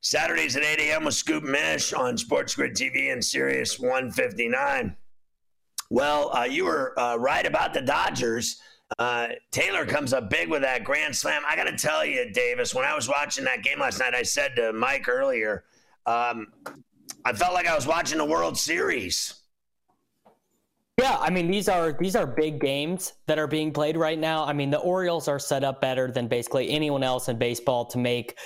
Saturdays 0.00 0.56
at 0.56 0.62
8 0.62 0.78
a.m. 0.78 1.04
with 1.04 1.14
Scoop 1.14 1.42
Mish 1.42 1.92
on 1.92 2.16
Sports 2.16 2.54
Grid 2.54 2.76
TV 2.76 3.12
and 3.12 3.24
Sirius 3.24 3.80
159. 3.80 4.96
Well, 5.90 6.36
uh, 6.36 6.44
you 6.44 6.66
were 6.66 6.98
uh, 6.98 7.16
right 7.16 7.46
about 7.46 7.74
the 7.74 7.82
Dodgers. 7.82 8.60
Uh, 8.98 9.28
Taylor 9.50 9.86
comes 9.86 10.12
up 10.12 10.30
big 10.30 10.48
with 10.48 10.62
that 10.62 10.84
grand 10.84 11.14
slam. 11.14 11.42
I 11.46 11.56
got 11.56 11.64
to 11.64 11.76
tell 11.76 12.04
you, 12.04 12.30
Davis, 12.32 12.74
when 12.74 12.84
I 12.84 12.94
was 12.94 13.08
watching 13.08 13.44
that 13.44 13.62
game 13.62 13.80
last 13.80 13.98
night, 13.98 14.14
I 14.14 14.22
said 14.22 14.56
to 14.56 14.72
Mike 14.72 15.08
earlier, 15.08 15.64
um, 16.06 16.48
I 17.24 17.32
felt 17.32 17.54
like 17.54 17.66
I 17.66 17.74
was 17.74 17.86
watching 17.86 18.18
the 18.18 18.24
World 18.24 18.58
Series. 18.58 19.34
Yeah, 20.98 21.16
I 21.18 21.30
mean 21.30 21.50
these 21.50 21.68
are 21.68 21.92
these 21.98 22.14
are 22.14 22.26
big 22.26 22.60
games 22.60 23.14
that 23.26 23.38
are 23.38 23.46
being 23.46 23.72
played 23.72 23.96
right 23.96 24.18
now. 24.18 24.44
I 24.44 24.52
mean 24.52 24.70
the 24.70 24.78
Orioles 24.78 25.26
are 25.26 25.38
set 25.38 25.64
up 25.64 25.80
better 25.80 26.10
than 26.10 26.28
basically 26.28 26.70
anyone 26.70 27.02
else 27.02 27.28
in 27.28 27.38
baseball 27.38 27.86
to 27.86 27.98
make 27.98 28.38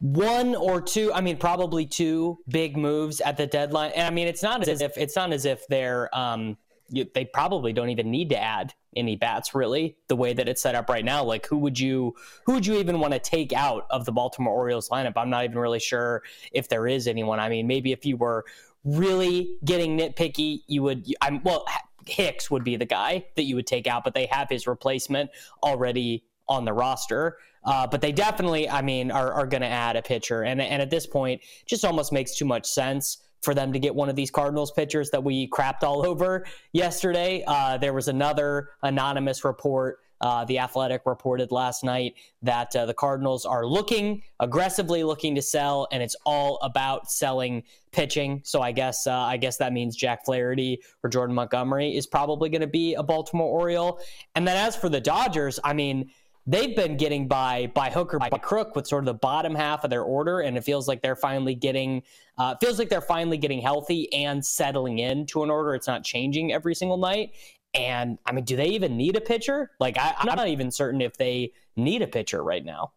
one 0.00 0.54
or 0.54 0.80
two, 0.80 1.12
I 1.14 1.20
mean 1.20 1.38
probably 1.38 1.86
two 1.86 2.38
big 2.48 2.76
moves 2.76 3.20
at 3.20 3.36
the 3.36 3.46
deadline. 3.46 3.92
And 3.92 4.06
I 4.06 4.10
mean 4.10 4.26
it's 4.26 4.42
not 4.42 4.66
as 4.68 4.80
if 4.80 4.98
it's 4.98 5.16
not 5.16 5.32
as 5.32 5.44
if 5.44 5.66
they're 5.68 6.14
um 6.16 6.58
you, 6.90 7.06
they 7.14 7.24
probably 7.24 7.72
don't 7.72 7.88
even 7.90 8.10
need 8.10 8.30
to 8.30 8.38
add 8.38 8.74
any 8.96 9.16
bats 9.16 9.54
really 9.54 9.96
the 10.08 10.16
way 10.16 10.32
that 10.32 10.48
it's 10.48 10.62
set 10.62 10.74
up 10.74 10.88
right 10.88 11.04
now 11.04 11.22
like 11.22 11.46
who 11.46 11.58
would 11.58 11.78
you 11.78 12.14
who 12.44 12.54
would 12.54 12.66
you 12.66 12.78
even 12.78 12.98
want 12.98 13.12
to 13.12 13.18
take 13.18 13.52
out 13.52 13.86
of 13.90 14.04
the 14.04 14.12
Baltimore 14.12 14.54
Orioles 14.54 14.88
lineup 14.88 15.12
I'm 15.16 15.30
not 15.30 15.44
even 15.44 15.58
really 15.58 15.80
sure 15.80 16.22
if 16.52 16.68
there 16.68 16.86
is 16.86 17.06
anyone 17.06 17.38
I 17.38 17.48
mean 17.48 17.66
maybe 17.66 17.92
if 17.92 18.04
you 18.04 18.16
were 18.16 18.44
really 18.86 19.58
getting 19.64 19.98
nitpicky, 19.98 20.62
you 20.66 20.82
would. 20.84 21.06
I'm 21.20 21.42
well. 21.42 21.66
Hicks 22.06 22.52
would 22.52 22.62
be 22.62 22.76
the 22.76 22.86
guy 22.86 23.26
that 23.34 23.42
you 23.42 23.56
would 23.56 23.66
take 23.66 23.88
out, 23.88 24.04
but 24.04 24.14
they 24.14 24.26
have 24.26 24.48
his 24.48 24.68
replacement 24.68 25.28
already 25.64 26.24
on 26.48 26.64
the 26.64 26.72
roster. 26.72 27.38
Uh, 27.64 27.84
but 27.84 28.00
they 28.00 28.12
definitely, 28.12 28.70
I 28.70 28.80
mean, 28.80 29.10
are, 29.10 29.32
are 29.32 29.46
going 29.46 29.62
to 29.62 29.66
add 29.66 29.96
a 29.96 30.02
pitcher, 30.02 30.44
and 30.44 30.62
and 30.62 30.80
at 30.80 30.88
this 30.88 31.04
point, 31.04 31.42
just 31.66 31.84
almost 31.84 32.12
makes 32.12 32.36
too 32.36 32.44
much 32.44 32.64
sense 32.64 33.25
for 33.42 33.54
them 33.54 33.72
to 33.72 33.78
get 33.78 33.94
one 33.94 34.08
of 34.08 34.16
these 34.16 34.30
Cardinals 34.30 34.70
pitchers 34.72 35.10
that 35.10 35.22
we 35.22 35.48
crapped 35.48 35.82
all 35.82 36.06
over 36.06 36.46
yesterday. 36.72 37.44
Uh, 37.46 37.78
there 37.78 37.92
was 37.92 38.08
another 38.08 38.70
anonymous 38.82 39.44
report 39.44 40.00
uh, 40.20 40.44
the 40.44 40.58
Athletic 40.58 41.02
reported 41.04 41.52
last 41.52 41.84
night 41.84 42.14
that 42.42 42.74
uh, 42.74 42.86
the 42.86 42.94
Cardinals 42.94 43.44
are 43.44 43.66
looking 43.66 44.22
aggressively 44.40 45.04
looking 45.04 45.34
to 45.34 45.42
sell, 45.42 45.86
and 45.92 46.02
it's 46.02 46.16
all 46.24 46.58
about 46.62 47.10
selling 47.10 47.62
pitching. 47.92 48.40
So 48.44 48.62
I 48.62 48.72
guess 48.72 49.06
uh, 49.06 49.12
I 49.12 49.36
guess 49.36 49.58
that 49.58 49.72
means 49.72 49.96
Jack 49.96 50.24
Flaherty 50.24 50.80
or 51.02 51.10
Jordan 51.10 51.34
Montgomery 51.34 51.94
is 51.94 52.06
probably 52.06 52.48
going 52.48 52.62
to 52.62 52.66
be 52.66 52.94
a 52.94 53.02
Baltimore 53.02 53.60
Oriole. 53.60 54.00
And 54.34 54.46
then 54.46 54.56
as 54.56 54.76
for 54.76 54.88
the 54.88 55.00
Dodgers, 55.00 55.60
I 55.62 55.72
mean. 55.72 56.10
They've 56.46 56.76
been 56.76 56.96
getting 56.96 57.26
by 57.26 57.72
by 57.74 57.90
hook 57.90 58.14
or 58.14 58.18
by 58.18 58.30
crook 58.30 58.76
with 58.76 58.86
sort 58.86 59.02
of 59.02 59.06
the 59.06 59.14
bottom 59.14 59.54
half 59.54 59.82
of 59.82 59.90
their 59.90 60.02
order, 60.02 60.40
and 60.40 60.56
it 60.56 60.62
feels 60.62 60.86
like 60.86 61.02
they're 61.02 61.16
finally 61.16 61.54
getting 61.54 62.02
uh, 62.38 62.54
feels 62.60 62.78
like 62.78 62.88
they're 62.88 63.00
finally 63.00 63.38
getting 63.38 63.60
healthy 63.60 64.12
and 64.12 64.44
settling 64.44 64.98
into 65.00 65.42
an 65.42 65.50
order. 65.50 65.74
It's 65.74 65.88
not 65.88 66.04
changing 66.04 66.52
every 66.52 66.74
single 66.74 66.98
night, 66.98 67.32
and 67.74 68.18
I 68.24 68.32
mean, 68.32 68.44
do 68.44 68.56
they 68.56 68.68
even 68.68 68.96
need 68.96 69.16
a 69.16 69.20
pitcher? 69.20 69.70
Like, 69.80 69.98
I, 69.98 70.14
am 70.18 70.26
not 70.26 70.48
even 70.48 70.70
certain 70.70 71.00
if 71.00 71.16
they 71.16 71.52
need 71.76 72.02
a 72.02 72.06
pitcher 72.06 72.42
right 72.42 72.64
now. 72.64 72.92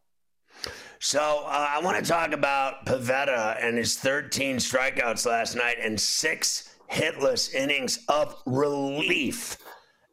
So 1.00 1.44
uh, 1.46 1.68
I 1.70 1.82
want 1.82 2.04
to 2.04 2.10
talk 2.10 2.34
about 2.34 2.86
Pivetta 2.86 3.58
and 3.64 3.78
his 3.78 3.98
13 3.98 4.58
strikeouts 4.58 5.26
last 5.26 5.56
night 5.56 5.78
and 5.82 6.00
six 6.00 6.76
hitless 6.92 7.54
innings 7.54 8.00
of 8.08 8.36
relief. 8.46 9.58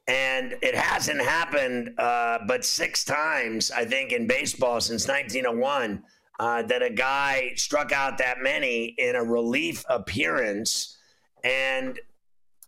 And 0.08 0.54
it 0.62 0.76
hasn't 0.76 1.20
happened 1.20 1.98
uh, 1.98 2.38
but 2.46 2.64
six 2.64 3.04
times, 3.04 3.70
I 3.70 3.84
think, 3.84 4.12
in 4.12 4.26
baseball 4.26 4.80
since 4.80 5.08
1901 5.08 6.02
uh, 6.38 6.62
that 6.62 6.82
a 6.82 6.90
guy 6.90 7.52
struck 7.56 7.92
out 7.92 8.18
that 8.18 8.38
many 8.40 8.94
in 8.98 9.16
a 9.16 9.24
relief 9.24 9.84
appearance. 9.88 10.96
And 11.42 11.98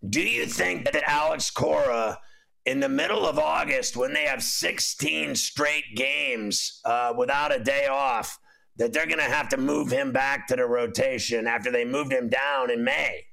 do 0.09 0.21
you 0.21 0.47
think 0.47 0.91
that 0.91 1.03
Alex 1.07 1.51
Cora, 1.51 2.19
in 2.65 2.81
the 2.81 2.89
middle 2.89 3.27
of 3.27 3.39
August, 3.39 3.97
when 3.97 4.13
they 4.13 4.25
have 4.25 4.43
16 4.43 5.35
straight 5.35 5.97
games 5.97 6.81
uh, 6.85 7.13
without 7.17 7.55
a 7.55 7.59
day 7.59 7.87
off, 7.87 8.39
that 8.77 8.93
they're 8.93 9.07
going 9.07 9.19
to 9.19 9.25
have 9.25 9.49
to 9.49 9.57
move 9.57 9.91
him 9.91 10.13
back 10.13 10.47
to 10.47 10.57
the 10.57 10.65
rotation 10.65 11.47
after 11.47 11.71
they 11.71 11.85
moved 11.85 12.13
him 12.13 12.29
down 12.29 12.71
in 12.71 12.85
May? 12.85 13.25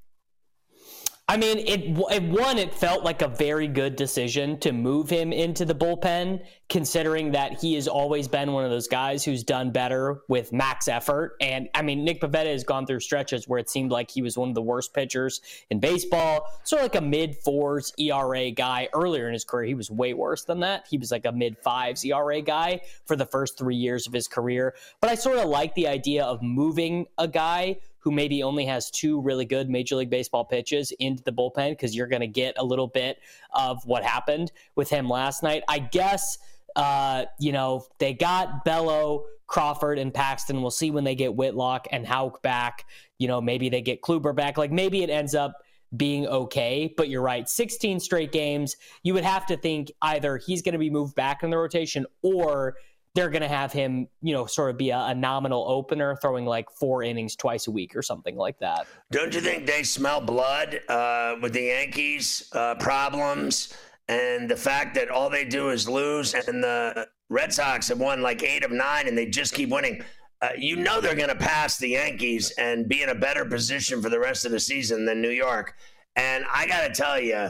I 1.28 1.38
mean, 1.38 1.58
it, 1.58 1.98
it 2.14 2.24
one, 2.24 2.60
it 2.60 2.72
felt 2.72 3.04
like 3.04 3.24
a 3.24 3.28
very 3.28 3.68
good 3.68 3.96
decision 3.96 4.60
to 4.60 4.72
move 4.72 5.10
him 5.10 5.34
into 5.34 5.66
the 5.66 5.74
bullpen, 5.74 6.46
considering 6.70 7.32
that 7.32 7.60
he 7.60 7.74
has 7.74 7.88
always 7.88 8.28
been 8.28 8.52
one 8.52 8.64
of 8.64 8.70
those 8.70 8.88
guys 8.88 9.26
who's 9.26 9.44
done 9.44 9.72
better 9.72 10.22
with 10.30 10.54
max 10.54 10.88
effort. 10.88 11.36
And 11.42 11.68
I 11.74 11.82
mean, 11.82 12.06
Nick 12.06 12.22
Pivetta 12.22 12.52
has 12.52 12.64
gone 12.64 12.86
through 12.86 13.00
stretches 13.00 13.48
where 13.48 13.58
it 13.58 13.72
seemed 13.72 13.90
like 13.90 14.12
he 14.12 14.22
was 14.22 14.38
one 14.38 14.50
of 14.50 14.56
the 14.56 14.62
worst 14.62 14.94
pitchers 14.94 15.42
in 15.72 15.80
baseball, 15.80 16.46
sort 16.64 16.82
of 16.82 16.86
like 16.94 17.02
a 17.02 17.06
mid 17.06 17.36
fours 17.38 17.92
ERA 17.98 18.52
guy. 18.52 18.88
Earlier 18.94 19.26
in 19.26 19.34
his 19.34 19.44
career, 19.44 19.66
he 19.66 19.74
was 19.74 19.90
way 19.90 20.14
worse 20.14 20.44
than 20.44 20.60
that. 20.60 20.86
He 20.88 21.00
was 21.00 21.10
like 21.10 21.26
a 21.26 21.32
mid 21.32 21.58
fives 21.58 22.06
ERA 22.06 22.44
guy 22.44 22.82
for 23.06 23.16
the 23.16 23.26
first 23.26 23.58
three 23.58 23.78
years 23.78 24.06
of 24.06 24.14
his 24.14 24.28
career. 24.28 24.76
But 25.02 25.10
I 25.10 25.16
sort 25.16 25.40
of 25.40 25.50
like 25.50 25.74
the 25.74 25.88
idea 25.88 26.24
of 26.24 26.44
moving 26.44 27.08
a 27.18 27.28
guy 27.28 27.78
who 28.06 28.12
maybe 28.12 28.44
only 28.44 28.66
has 28.66 28.92
two 28.92 29.20
really 29.20 29.46
good 29.46 29.68
Major 29.68 29.96
League 29.96 30.12
Baseball 30.12 30.46
pitches 30.46 30.92
into 31.00 31.24
the 31.24 31.34
bullpen 31.34 31.72
because 31.72 31.96
you're 31.96 32.08
going 32.08 32.22
to 32.22 32.28
get 32.28 32.54
a 32.58 32.64
little 32.64 32.88
bit 32.88 33.18
of 33.52 33.84
what 33.86 34.04
happened 34.04 34.52
with 34.76 34.90
him 34.92 35.10
last 35.10 35.42
night. 35.42 35.64
I 35.68 35.80
guess, 35.80 36.38
uh, 36.76 37.26
you 37.40 37.52
know, 37.52 37.84
they 37.98 38.14
got 38.14 38.64
Bello, 38.64 39.26
Crawford, 39.48 39.98
and 39.98 40.14
Paxton. 40.14 40.62
We'll 40.62 40.70
see 40.70 40.92
when 40.92 41.04
they 41.04 41.16
get 41.16 41.36
Whitlock 41.36 41.88
and 41.92 42.06
Houck 42.06 42.44
back. 42.44 42.86
You 43.18 43.28
know, 43.28 43.42
maybe 43.42 43.70
they 43.70 43.82
get 43.82 44.04
Kluber 44.04 44.36
back. 44.36 44.56
Like 44.56 44.72
maybe 44.72 45.02
it 45.02 45.10
ends 45.10 45.34
up 45.34 45.64
being 45.98 46.28
okay. 46.28 46.94
But 46.96 47.10
you're 47.10 47.24
right, 47.24 47.50
16 47.50 48.00
straight 48.00 48.32
games. 48.32 48.76
You 49.02 49.16
would 49.16 49.24
have 49.24 49.48
to 49.48 49.58
think 49.58 49.92
either 50.04 50.38
he's 50.38 50.62
going 50.62 50.74
to 50.74 50.80
be 50.80 50.92
moved 50.92 51.16
back 51.16 51.42
in 51.42 51.50
the 51.50 51.58
rotation 51.58 52.06
or 52.22 52.76
they're 53.16 53.30
going 53.30 53.42
to 53.42 53.48
have 53.48 53.74
him, 53.74 54.08
you 54.22 54.34
know, 54.34 54.46
sort 54.46 54.70
of 54.70 54.78
be 54.78 54.92
a, 54.92 55.00
a, 55.00 55.16
nominal 55.16 55.66
opener, 55.68 56.16
throwing 56.18 56.46
like 56.46 56.70
four 56.70 57.02
innings 57.02 57.36
twice 57.36 57.66
a 57.66 57.72
week 57.72 57.96
or 57.96 58.02
something 58.02 58.36
like 58.36 58.60
that. 58.60 58.86
Don't 59.12 59.34
you 59.34 59.42
think 59.42 59.66
they 59.66 59.84
smell 59.84 60.22
blood 60.22 60.82
uh, 60.90 61.36
with 61.42 61.54
the 61.54 61.64
Yankees 61.64 62.50
uh, 62.54 62.76
problems? 62.76 63.74
and 64.08 64.50
the 64.50 64.56
fact 64.56 64.96
that 64.96 65.10
all 65.10 65.30
they 65.30 65.46
do 65.46 65.70
is 65.70 65.90
lose, 65.90 66.34
and 66.34 66.64
the 66.64 67.08
Red 67.30 67.52
Sox 67.52 67.88
have 67.88 68.00
won 68.00 68.22
like 68.22 68.44
eight 68.44 68.64
of 68.64 68.72
nine, 68.72 69.08
and 69.08 69.18
they 69.18 69.26
just 69.26 69.54
keep 69.54 69.70
winning. 69.70 70.04
Uh, 70.42 70.50
you 70.58 70.76
know 70.76 71.02
they're 71.02 71.16
going 71.16 71.30
to 71.30 71.36
pass 71.36 71.78
the 71.78 71.90
Yankees 71.90 72.52
and 72.58 72.88
be 72.88 73.02
in 73.02 73.10
a 73.10 73.16
better 73.16 73.46
position 73.46 74.02
for 74.02 74.10
the 74.10 74.20
rest 74.20 74.46
of 74.46 74.52
the 74.52 74.60
season 74.60 75.06
than 75.06 75.22
New 75.22 75.30
York. 75.30 75.74
And 76.16 76.46
I 76.54 76.68
got 76.68 76.88
to 76.88 76.94
tell 76.94 77.20
you, 77.20 77.50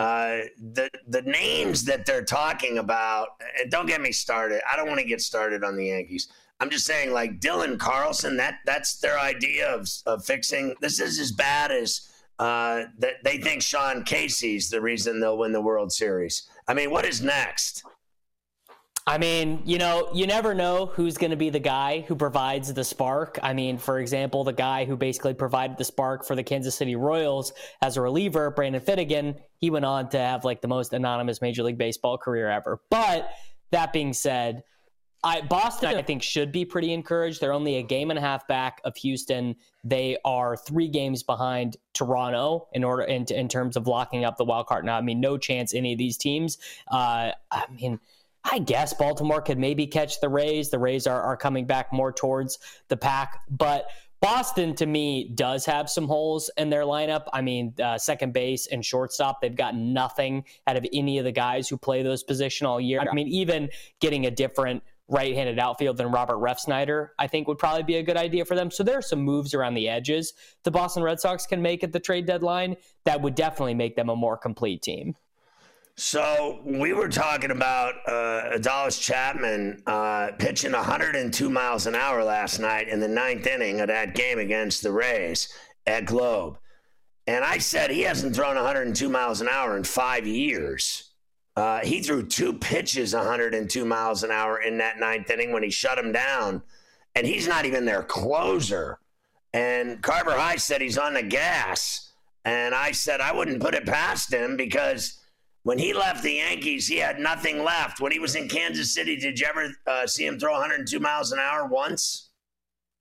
uh, 0.00 0.46
the 0.72 0.88
the 1.08 1.20
names 1.22 1.84
that 1.84 2.06
they're 2.06 2.24
talking 2.24 2.78
about, 2.78 3.28
and 3.60 3.70
don't 3.70 3.86
get 3.86 4.00
me 4.00 4.12
started. 4.12 4.62
I 4.70 4.74
don't 4.74 4.88
want 4.88 4.98
to 5.00 5.06
get 5.06 5.20
started 5.20 5.62
on 5.62 5.76
the 5.76 5.88
Yankees. 5.88 6.28
I'm 6.58 6.70
just 6.70 6.86
saying, 6.86 7.12
like 7.12 7.38
Dylan 7.38 7.78
Carlson, 7.78 8.38
that 8.38 8.60
that's 8.64 8.96
their 9.00 9.18
idea 9.18 9.68
of, 9.68 9.88
of 10.06 10.24
fixing. 10.24 10.74
This 10.80 11.00
is 11.00 11.18
as 11.18 11.32
bad 11.32 11.70
as 11.70 12.10
uh, 12.38 12.84
that 12.98 13.22
they 13.24 13.36
think 13.36 13.60
Sean 13.60 14.02
Casey's 14.02 14.70
the 14.70 14.80
reason 14.80 15.20
they'll 15.20 15.36
win 15.36 15.52
the 15.52 15.60
World 15.60 15.92
Series. 15.92 16.48
I 16.66 16.72
mean, 16.72 16.90
what 16.90 17.04
is 17.04 17.20
next? 17.20 17.84
I 19.06 19.18
mean, 19.18 19.62
you 19.64 19.78
know, 19.78 20.10
you 20.14 20.26
never 20.26 20.54
know 20.54 20.86
who's 20.86 21.16
going 21.16 21.30
to 21.30 21.36
be 21.36 21.50
the 21.50 21.58
guy 21.58 22.00
who 22.00 22.14
provides 22.14 22.72
the 22.72 22.84
spark. 22.84 23.38
I 23.42 23.54
mean, 23.54 23.78
for 23.78 23.98
example, 23.98 24.44
the 24.44 24.52
guy 24.52 24.84
who 24.84 24.96
basically 24.96 25.34
provided 25.34 25.78
the 25.78 25.84
spark 25.84 26.24
for 26.24 26.36
the 26.36 26.42
Kansas 26.42 26.74
City 26.74 26.96
Royals 26.96 27.52
as 27.80 27.96
a 27.96 28.02
reliever, 28.02 28.50
Brandon 28.50 28.80
Finnegan, 28.80 29.36
he 29.56 29.70
went 29.70 29.84
on 29.84 30.10
to 30.10 30.18
have 30.18 30.44
like 30.44 30.60
the 30.60 30.68
most 30.68 30.92
anonymous 30.92 31.40
Major 31.40 31.62
League 31.62 31.78
Baseball 31.78 32.18
career 32.18 32.48
ever. 32.48 32.80
But 32.90 33.30
that 33.70 33.92
being 33.92 34.12
said, 34.12 34.64
I, 35.22 35.42
Boston, 35.42 35.96
I 35.96 36.02
think, 36.02 36.22
should 36.22 36.50
be 36.50 36.64
pretty 36.64 36.94
encouraged. 36.94 37.40
They're 37.40 37.52
only 37.52 37.76
a 37.76 37.82
game 37.82 38.10
and 38.10 38.18
a 38.18 38.22
half 38.22 38.46
back 38.48 38.80
of 38.84 38.96
Houston. 38.96 39.56
They 39.84 40.16
are 40.24 40.56
three 40.56 40.88
games 40.88 41.22
behind 41.22 41.76
Toronto 41.92 42.68
in 42.72 42.84
order 42.84 43.02
in, 43.02 43.24
in 43.24 43.48
terms 43.48 43.76
of 43.76 43.86
locking 43.86 44.24
up 44.24 44.38
the 44.38 44.44
wild 44.44 44.66
card. 44.66 44.84
Now, 44.84 44.96
I 44.96 45.02
mean, 45.02 45.20
no 45.20 45.36
chance 45.36 45.74
any 45.74 45.92
of 45.92 45.98
these 45.98 46.16
teams. 46.16 46.56
Uh, 46.90 47.32
I 47.50 47.64
mean, 47.70 48.00
I 48.44 48.58
guess 48.58 48.94
Baltimore 48.94 49.42
could 49.42 49.58
maybe 49.58 49.86
catch 49.86 50.20
the 50.20 50.28
Rays. 50.28 50.70
The 50.70 50.78
Rays 50.78 51.06
are, 51.06 51.20
are 51.20 51.36
coming 51.36 51.66
back 51.66 51.92
more 51.92 52.12
towards 52.12 52.58
the 52.88 52.96
pack, 52.96 53.40
but 53.50 53.86
Boston, 54.20 54.74
to 54.74 54.84
me, 54.84 55.30
does 55.34 55.64
have 55.64 55.88
some 55.88 56.06
holes 56.06 56.50
in 56.58 56.68
their 56.68 56.82
lineup. 56.82 57.24
I 57.32 57.40
mean, 57.40 57.74
uh, 57.82 57.96
second 57.96 58.34
base 58.34 58.66
and 58.66 58.84
shortstop, 58.84 59.40
they've 59.40 59.56
got 59.56 59.74
nothing 59.74 60.44
out 60.66 60.76
of 60.76 60.86
any 60.92 61.16
of 61.18 61.24
the 61.24 61.32
guys 61.32 61.68
who 61.70 61.78
play 61.78 62.02
those 62.02 62.22
position 62.22 62.66
all 62.66 62.78
year. 62.78 63.00
I 63.00 63.14
mean, 63.14 63.28
even 63.28 63.70
getting 63.98 64.26
a 64.26 64.30
different 64.30 64.82
right-handed 65.08 65.58
outfield 65.58 65.96
than 65.96 66.10
Robert 66.10 66.36
Refsnyder, 66.36 67.08
I 67.18 67.28
think 67.28 67.48
would 67.48 67.58
probably 67.58 67.82
be 67.82 67.96
a 67.96 68.02
good 68.02 68.18
idea 68.18 68.44
for 68.44 68.54
them. 68.54 68.70
So 68.70 68.82
there 68.84 68.98
are 68.98 69.02
some 69.02 69.20
moves 69.20 69.54
around 69.54 69.74
the 69.74 69.88
edges 69.88 70.34
the 70.64 70.70
Boston 70.70 71.02
Red 71.02 71.18
Sox 71.18 71.46
can 71.46 71.62
make 71.62 71.82
at 71.82 71.92
the 71.92 72.00
trade 72.00 72.26
deadline 72.26 72.76
that 73.04 73.22
would 73.22 73.34
definitely 73.34 73.74
make 73.74 73.96
them 73.96 74.10
a 74.10 74.16
more 74.16 74.36
complete 74.36 74.82
team. 74.82 75.16
So 76.00 76.60
we 76.64 76.94
were 76.94 77.10
talking 77.10 77.50
about 77.50 77.96
uh, 78.06 78.56
Aroldis 78.56 78.98
Chapman 78.98 79.82
uh, 79.86 80.30
pitching 80.38 80.72
102 80.72 81.50
miles 81.50 81.86
an 81.86 81.94
hour 81.94 82.24
last 82.24 82.58
night 82.58 82.88
in 82.88 83.00
the 83.00 83.06
ninth 83.06 83.46
inning 83.46 83.82
of 83.82 83.88
that 83.88 84.14
game 84.14 84.38
against 84.38 84.82
the 84.82 84.92
Rays 84.92 85.52
at 85.86 86.06
Globe, 86.06 86.56
and 87.26 87.44
I 87.44 87.58
said 87.58 87.90
he 87.90 88.00
hasn't 88.00 88.34
thrown 88.34 88.56
102 88.56 89.10
miles 89.10 89.42
an 89.42 89.48
hour 89.48 89.76
in 89.76 89.84
five 89.84 90.26
years. 90.26 91.10
Uh, 91.54 91.80
he 91.80 92.00
threw 92.00 92.26
two 92.26 92.54
pitches 92.54 93.14
102 93.14 93.84
miles 93.84 94.22
an 94.22 94.30
hour 94.30 94.58
in 94.58 94.78
that 94.78 94.98
ninth 94.98 95.28
inning 95.28 95.52
when 95.52 95.62
he 95.62 95.70
shut 95.70 95.98
him 95.98 96.12
down, 96.12 96.62
and 97.14 97.26
he's 97.26 97.46
not 97.46 97.66
even 97.66 97.84
their 97.84 98.04
closer. 98.04 98.98
And 99.52 100.02
Carver 100.02 100.32
High 100.32 100.56
said 100.56 100.80
he's 100.80 100.96
on 100.96 101.12
the 101.12 101.22
gas, 101.22 102.10
and 102.46 102.74
I 102.74 102.92
said 102.92 103.20
I 103.20 103.34
wouldn't 103.34 103.60
put 103.60 103.74
it 103.74 103.84
past 103.84 104.32
him 104.32 104.56
because 104.56 105.19
when 105.62 105.78
he 105.78 105.92
left 105.92 106.22
the 106.22 106.34
Yankees, 106.34 106.86
he 106.86 106.96
had 106.96 107.18
nothing 107.18 107.62
left. 107.62 108.00
When 108.00 108.12
he 108.12 108.18
was 108.18 108.34
in 108.34 108.48
Kansas 108.48 108.94
City, 108.94 109.16
did 109.16 109.38
you 109.38 109.46
ever 109.46 109.68
uh, 109.86 110.06
see 110.06 110.24
him 110.26 110.38
throw 110.38 110.52
102 110.52 110.98
miles 110.98 111.32
an 111.32 111.38
hour 111.38 111.66
once? 111.66 112.30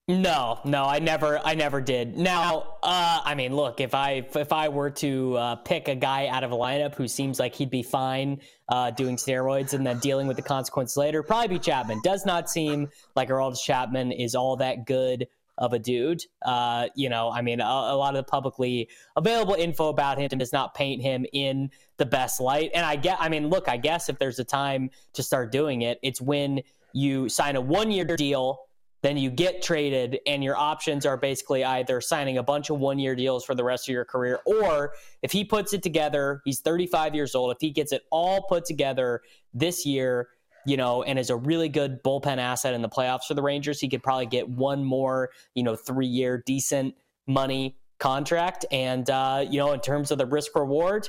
No, 0.10 0.60
no, 0.66 0.86
I 0.86 0.98
never, 0.98 1.40
I 1.46 1.54
never 1.54 1.80
did. 1.82 2.18
Now, 2.18 2.78
uh, 2.82 3.22
I 3.24 3.36
mean, 3.36 3.56
look, 3.56 3.80
if 3.80 3.94
I 3.94 4.26
if 4.36 4.52
I 4.52 4.68
were 4.68 4.90
to 4.90 5.38
uh, 5.38 5.56
pick 5.58 5.88
a 5.88 5.94
guy 5.94 6.26
out 6.26 6.44
of 6.44 6.52
a 6.52 6.56
lineup 6.56 6.96
who 6.96 7.08
seems 7.08 7.40
like 7.40 7.54
he'd 7.54 7.70
be 7.70 7.84
fine 7.84 8.42
uh, 8.70 8.90
doing 8.90 9.18
steroids 9.18 9.74
and 9.74 9.86
then 9.86 10.00
dealing 10.00 10.26
with 10.26 10.36
the 10.36 10.42
consequences 10.42 10.98
later, 10.98 11.22
probably 11.22 11.50
be 11.50 11.60
Chapman. 11.60 12.02
Does 12.04 12.26
not 12.26 12.50
seem 12.50 12.90
like 13.16 13.30
Aroldis 13.30 13.62
Chapman 13.62 14.12
is 14.12 14.34
all 14.34 14.56
that 14.56 14.88
good 14.88 15.28
of 15.60 15.74
a 15.74 15.80
dude. 15.80 16.24
Uh, 16.42 16.88
you 16.96 17.10
know, 17.10 17.30
I 17.30 17.42
mean, 17.42 17.60
a, 17.60 17.66
a, 17.66 17.96
lot 17.96 18.16
of 18.16 18.26
the 18.26 18.30
publicly 18.30 18.90
available 19.16 19.54
info 19.54 19.90
about 19.90 20.18
him 20.18 20.30
does 20.40 20.54
not 20.54 20.74
paint 20.74 21.02
him 21.02 21.26
in 21.34 21.70
the 21.98 22.06
best 22.06 22.40
light. 22.40 22.72
And 22.74 22.86
I 22.86 22.96
get, 22.96 23.18
I 23.20 23.30
mean, 23.30 23.50
look, 23.50 23.68
I 23.68 23.78
guess 23.78 24.10
if 24.10 24.18
there's 24.18 24.40
a 24.40 24.44
time 24.44 24.90
to 25.14 25.22
start 25.22 25.52
doing 25.52 25.84
it, 25.84 26.00
it's 26.02 26.22
when 26.22 26.62
you 26.94 27.30
sign 27.30 27.56
a 27.56 27.62
one 27.62 27.92
year 27.92 28.06
deal. 28.06 28.62
Then 29.02 29.16
you 29.16 29.30
get 29.30 29.62
traded, 29.62 30.20
and 30.28 30.44
your 30.44 30.58
options 30.58 31.06
are 31.06 31.16
basically 31.16 31.64
either 31.64 32.02
signing 32.02 32.38
a 32.38 32.44
bunch 32.44 32.70
of 32.70 32.80
one 32.80 33.00
year 33.00 33.16
deals 33.16 33.46
for 33.46 33.56
the 33.56 33.64
rest 33.64 33.88
of 33.88 33.94
your 33.94 34.04
career, 34.04 34.42
or 34.46 34.92
if 35.22 35.32
he 35.32 35.46
puts 35.46 35.74
it 35.74 35.82
together, 35.82 36.42
he's 36.44 36.60
35 36.60 37.16
years 37.16 37.34
old. 37.34 37.54
If 37.54 37.62
he 37.62 37.72
gets 37.72 37.94
it 37.94 38.02
all 38.12 38.42
put 38.42 38.66
together 38.66 39.22
this 39.54 39.86
year, 39.86 40.28
you 40.66 40.78
know, 40.78 41.04
and 41.04 41.18
is 41.18 41.30
a 41.30 41.36
really 41.36 41.70
good 41.70 42.04
bullpen 42.04 42.38
asset 42.38 42.74
in 42.74 42.82
the 42.82 42.90
playoffs 42.90 43.24
for 43.28 43.34
the 43.34 43.42
Rangers. 43.42 43.80
He 43.80 43.90
could 43.90 44.04
probably 44.04 44.26
get 44.26 44.48
one 44.48 44.84
more, 44.84 45.30
you 45.56 45.64
know, 45.64 45.76
three 45.76 46.08
year 46.08 46.44
decent 46.46 46.96
money 47.28 47.78
contract. 48.00 48.66
And, 48.72 49.10
uh, 49.10 49.46
you 49.50 49.60
know, 49.60 49.74
in 49.74 49.80
terms 49.82 50.12
of 50.12 50.18
the 50.18 50.26
risk 50.26 50.56
reward, 50.56 51.08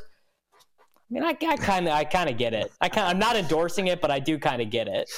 I 0.55 1.15
mean, 1.15 1.25
I 1.25 1.33
kind 1.35 1.89
of, 1.89 1.93
I 1.93 2.05
kind 2.05 2.31
of 2.31 2.37
get 2.39 2.55
it. 2.55 2.71
I 2.81 2.89
kinda, 2.89 3.09
I'm 3.09 3.19
not 3.19 3.37
endorsing 3.37 3.89
it, 3.89 4.01
but 4.01 4.11
I 4.11 4.21
do 4.21 4.39
kind 4.39 4.63
of 4.63 4.71
get 4.71 4.87
it. 4.87 5.09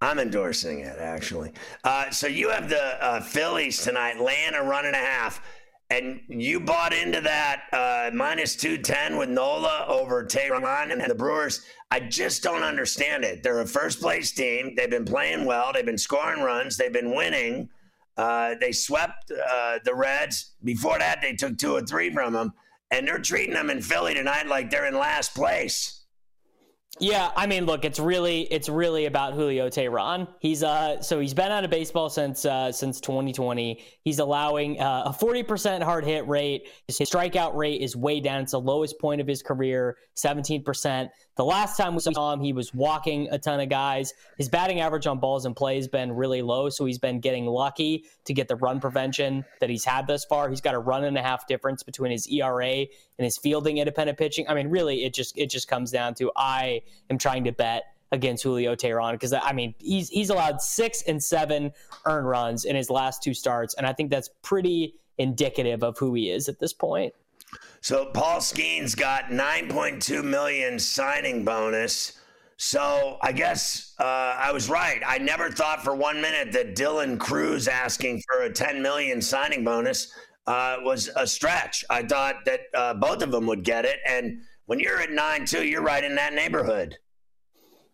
I'm 0.00 0.18
endorsing 0.18 0.80
it 0.80 0.98
actually. 0.98 1.52
Uh, 1.82 2.10
so 2.10 2.26
you 2.26 2.50
have 2.50 2.68
the 2.68 3.02
uh, 3.02 3.20
Phillies 3.20 3.82
tonight, 3.82 4.20
laying 4.20 4.54
a 4.54 4.62
run 4.62 4.84
and 4.84 4.94
a 4.94 4.98
half 4.98 5.40
and 5.88 6.20
you 6.28 6.58
bought 6.58 6.92
into 6.92 7.20
that 7.20 7.62
uh, 7.72 8.10
minus 8.12 8.56
210 8.56 9.16
with 9.16 9.28
Nola 9.28 9.84
over 9.88 10.24
Teheran 10.24 10.92
and 10.92 11.00
the 11.08 11.14
Brewers. 11.14 11.64
I 11.90 12.00
just 12.00 12.42
don't 12.42 12.64
understand 12.64 13.24
it. 13.24 13.42
They're 13.42 13.60
a 13.60 13.66
first 13.66 14.00
place 14.00 14.32
team. 14.32 14.74
They've 14.76 14.90
been 14.90 15.04
playing 15.04 15.44
well. 15.44 15.72
They've 15.72 15.86
been 15.86 15.96
scoring 15.98 16.42
runs. 16.42 16.76
They've 16.76 16.92
been 16.92 17.14
winning. 17.14 17.68
Uh, 18.16 18.54
they 18.60 18.72
swept 18.72 19.30
uh, 19.30 19.78
the 19.84 19.94
Reds. 19.94 20.54
Before 20.64 20.98
that, 20.98 21.20
they 21.22 21.34
took 21.34 21.56
two 21.56 21.76
or 21.76 21.82
three 21.82 22.12
from 22.12 22.32
them. 22.32 22.52
And 22.90 23.06
they're 23.06 23.18
treating 23.18 23.54
them 23.54 23.70
in 23.70 23.80
Philly 23.80 24.14
tonight 24.14 24.48
like 24.48 24.70
they're 24.70 24.86
in 24.86 24.94
last 24.94 25.34
place. 25.34 25.95
Yeah, 26.98 27.30
I 27.36 27.46
mean, 27.46 27.66
look, 27.66 27.84
it's 27.84 27.98
really 27.98 28.42
it's 28.42 28.70
really 28.70 29.04
about 29.04 29.34
Julio 29.34 29.68
Teheran. 29.68 30.28
He's 30.40 30.62
uh 30.62 31.02
so 31.02 31.20
he's 31.20 31.34
been 31.34 31.52
out 31.52 31.62
of 31.62 31.70
baseball 31.70 32.08
since 32.08 32.46
uh 32.46 32.72
since 32.72 33.00
2020. 33.00 33.84
He's 34.02 34.18
allowing 34.18 34.80
uh, 34.80 35.02
a 35.06 35.10
40% 35.10 35.82
hard 35.82 36.04
hit 36.04 36.26
rate. 36.26 36.68
His 36.86 36.98
strikeout 36.98 37.54
rate 37.54 37.82
is 37.82 37.96
way 37.96 38.20
down. 38.20 38.40
It's 38.42 38.52
the 38.52 38.60
lowest 38.60 38.98
point 38.98 39.20
of 39.20 39.26
his 39.26 39.42
career, 39.42 39.98
17%. 40.16 41.08
The 41.36 41.44
last 41.44 41.76
time 41.76 41.94
we 41.94 42.00
saw 42.00 42.32
him, 42.32 42.40
he 42.40 42.54
was 42.54 42.72
walking 42.72 43.28
a 43.30 43.38
ton 43.38 43.60
of 43.60 43.68
guys. 43.68 44.14
His 44.38 44.48
batting 44.48 44.80
average 44.80 45.06
on 45.06 45.20
balls 45.20 45.44
and 45.44 45.54
play 45.54 45.76
has 45.76 45.86
been 45.86 46.12
really 46.12 46.40
low, 46.40 46.70
so 46.70 46.86
he's 46.86 46.98
been 46.98 47.20
getting 47.20 47.44
lucky 47.44 48.04
to 48.24 48.32
get 48.32 48.48
the 48.48 48.56
run 48.56 48.80
prevention 48.80 49.44
that 49.60 49.68
he's 49.68 49.84
had 49.84 50.06
thus 50.06 50.24
far. 50.24 50.48
He's 50.48 50.62
got 50.62 50.74
a 50.74 50.78
run 50.78 51.04
and 51.04 51.16
a 51.18 51.22
half 51.22 51.46
difference 51.46 51.82
between 51.82 52.10
his 52.10 52.26
ERA 52.26 52.66
and 52.66 52.88
his 53.18 53.36
fielding 53.36 53.76
independent 53.76 54.16
pitching. 54.16 54.46
I 54.48 54.54
mean, 54.54 54.68
really, 54.68 55.04
it 55.04 55.12
just 55.12 55.36
it 55.36 55.50
just 55.50 55.68
comes 55.68 55.90
down 55.90 56.14
to 56.14 56.32
I 56.36 56.80
am 57.10 57.18
trying 57.18 57.44
to 57.44 57.52
bet 57.52 57.84
against 58.12 58.42
Julio 58.42 58.74
Teheran 58.74 59.12
because 59.12 59.34
I 59.34 59.52
mean 59.52 59.74
he's 59.78 60.08
he's 60.08 60.30
allowed 60.30 60.62
six 60.62 61.02
and 61.02 61.22
seven 61.22 61.72
earned 62.06 62.28
runs 62.28 62.64
in 62.64 62.76
his 62.76 62.88
last 62.88 63.22
two 63.22 63.34
starts, 63.34 63.74
and 63.74 63.86
I 63.86 63.92
think 63.92 64.10
that's 64.10 64.30
pretty 64.42 64.94
indicative 65.18 65.82
of 65.82 65.98
who 65.98 66.14
he 66.14 66.30
is 66.30 66.48
at 66.48 66.60
this 66.60 66.72
point. 66.72 67.12
So 67.80 68.06
Paul 68.06 68.40
Skenes 68.40 68.96
got 68.96 69.26
9.2 69.26 70.24
million 70.24 70.78
signing 70.78 71.44
bonus. 71.44 72.14
So 72.56 73.18
I 73.22 73.32
guess 73.32 73.94
uh, 74.00 74.04
I 74.38 74.50
was 74.52 74.68
right. 74.68 75.00
I 75.06 75.18
never 75.18 75.50
thought 75.50 75.84
for 75.84 75.94
one 75.94 76.20
minute 76.20 76.52
that 76.52 76.74
Dylan 76.74 77.18
Crews 77.18 77.68
asking 77.68 78.22
for 78.26 78.42
a 78.42 78.52
10 78.52 78.82
million 78.82 79.20
signing 79.20 79.62
bonus 79.62 80.12
uh, 80.46 80.78
was 80.82 81.10
a 81.16 81.26
stretch. 81.26 81.84
I 81.90 82.02
thought 82.02 82.44
that 82.46 82.60
uh, 82.74 82.94
both 82.94 83.22
of 83.22 83.30
them 83.30 83.46
would 83.46 83.64
get 83.64 83.84
it, 83.84 83.98
and 84.06 84.40
when 84.66 84.78
you're 84.78 85.00
at 85.00 85.10
nine 85.10 85.44
two, 85.44 85.64
you're 85.64 85.82
right 85.82 86.02
in 86.02 86.14
that 86.16 86.34
neighborhood. 86.34 86.96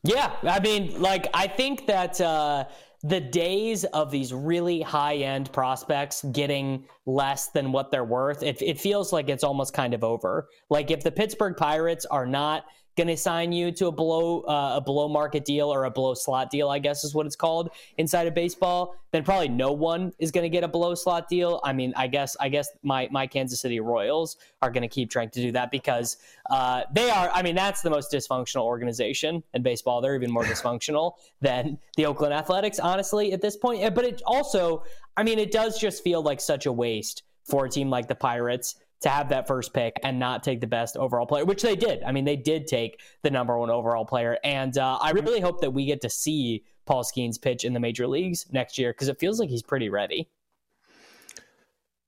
Yeah, 0.04 0.32
I 0.42 0.60
mean, 0.60 1.00
like 1.00 1.28
I 1.32 1.46
think 1.46 1.86
that 1.86 2.20
uh, 2.20 2.64
the 3.02 3.20
days 3.20 3.84
of 3.84 4.10
these 4.10 4.32
really 4.32 4.80
high 4.80 5.16
end 5.16 5.52
prospects 5.52 6.22
getting 6.32 6.84
less 7.04 7.48
than 7.48 7.72
what 7.72 7.90
they're 7.90 8.04
worth, 8.04 8.42
it, 8.42 8.62
it 8.62 8.80
feels 8.80 9.12
like 9.12 9.28
it's 9.28 9.42
almost 9.44 9.74
kind 9.74 9.92
of 9.92 10.04
over. 10.04 10.48
Like 10.70 10.90
if 10.90 11.02
the 11.02 11.10
Pittsburgh 11.10 11.56
Pirates 11.56 12.06
are 12.06 12.26
not 12.26 12.64
going 12.96 13.08
to 13.08 13.16
sign 13.16 13.52
you 13.52 13.72
to 13.72 13.86
a 13.86 13.92
below 13.92 14.40
uh, 14.42 14.76
a 14.76 14.80
below 14.80 15.08
market 15.08 15.44
deal 15.44 15.72
or 15.72 15.84
a 15.84 15.90
below 15.90 16.14
slot 16.14 16.50
deal, 16.50 16.68
I 16.68 16.78
guess 16.78 17.04
is 17.04 17.14
what 17.14 17.26
it's 17.26 17.36
called 17.36 17.70
inside 17.98 18.26
of 18.26 18.34
baseball, 18.34 18.94
then 19.12 19.24
probably 19.24 19.48
no 19.48 19.72
one 19.72 20.12
is 20.18 20.30
going 20.30 20.42
to 20.42 20.48
get 20.48 20.64
a 20.64 20.68
below 20.68 20.94
slot 20.94 21.28
deal. 21.28 21.60
I 21.64 21.72
mean, 21.72 21.92
I 21.96 22.06
guess 22.06 22.36
I 22.40 22.48
guess 22.48 22.68
my 22.82 23.08
my 23.10 23.26
Kansas 23.26 23.60
City 23.60 23.80
Royals 23.80 24.36
are 24.60 24.70
going 24.70 24.82
to 24.82 24.88
keep 24.88 25.10
trying 25.10 25.30
to 25.30 25.40
do 25.40 25.52
that 25.52 25.70
because 25.70 26.18
uh, 26.50 26.82
they 26.92 27.10
are. 27.10 27.30
I 27.32 27.42
mean, 27.42 27.54
that's 27.54 27.82
the 27.82 27.90
most 27.90 28.12
dysfunctional 28.12 28.62
organization 28.62 29.42
in 29.54 29.62
baseball. 29.62 30.00
They're 30.00 30.14
even 30.14 30.30
more 30.30 30.44
dysfunctional 30.44 31.14
than 31.40 31.78
the 31.96 32.06
Oakland 32.06 32.34
Athletics, 32.34 32.78
honestly, 32.78 33.32
at 33.32 33.40
this 33.40 33.56
point. 33.56 33.94
But 33.94 34.04
it 34.04 34.22
also, 34.26 34.84
I 35.16 35.22
mean, 35.22 35.38
it 35.38 35.50
does 35.50 35.78
just 35.78 36.04
feel 36.04 36.22
like 36.22 36.40
such 36.40 36.66
a 36.66 36.72
waste 36.72 37.22
for 37.44 37.66
a 37.66 37.68
team 37.68 37.90
like 37.90 38.08
the 38.08 38.14
Pirates 38.14 38.76
to 39.02 39.08
have 39.08 39.28
that 39.28 39.46
first 39.46 39.74
pick 39.74 39.98
and 40.02 40.18
not 40.18 40.42
take 40.42 40.60
the 40.60 40.66
best 40.66 40.96
overall 40.96 41.26
player, 41.26 41.44
which 41.44 41.62
they 41.62 41.76
did. 41.76 42.02
I 42.02 42.12
mean, 42.12 42.24
they 42.24 42.36
did 42.36 42.66
take 42.66 43.00
the 43.22 43.30
number 43.30 43.58
one 43.58 43.70
overall 43.70 44.04
player. 44.04 44.38
And 44.44 44.76
uh, 44.78 44.98
I 45.00 45.10
really 45.10 45.40
hope 45.40 45.60
that 45.60 45.70
we 45.70 45.86
get 45.86 46.00
to 46.02 46.10
see 46.10 46.64
Paul 46.86 47.04
Skenes 47.04 47.40
pitch 47.40 47.64
in 47.64 47.72
the 47.72 47.80
major 47.80 48.06
leagues 48.06 48.46
next 48.50 48.78
year 48.78 48.92
because 48.92 49.08
it 49.08 49.18
feels 49.18 49.38
like 49.38 49.48
he's 49.48 49.62
pretty 49.62 49.88
ready. 49.88 50.28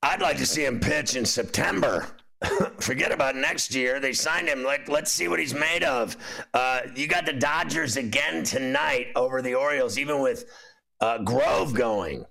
I'd 0.02 0.20
like 0.20 0.36
to 0.38 0.46
see 0.46 0.64
him 0.64 0.80
pitch 0.80 1.16
in 1.16 1.24
September. 1.24 2.06
Forget 2.78 3.10
about 3.10 3.36
next 3.36 3.74
year. 3.74 4.00
They 4.00 4.12
signed 4.12 4.48
him. 4.48 4.62
Like, 4.62 4.88
let's 4.88 5.10
see 5.10 5.28
what 5.28 5.38
he's 5.38 5.54
made 5.54 5.82
of. 5.82 6.16
Uh, 6.52 6.82
you 6.94 7.06
got 7.06 7.26
the 7.26 7.32
Dodgers 7.32 7.96
again 7.96 8.44
tonight 8.44 9.08
over 9.16 9.40
the 9.40 9.54
Orioles, 9.54 9.98
even 9.98 10.20
with 10.20 10.44
uh, 11.00 11.18
Grove 11.18 11.74
going. 11.74 12.26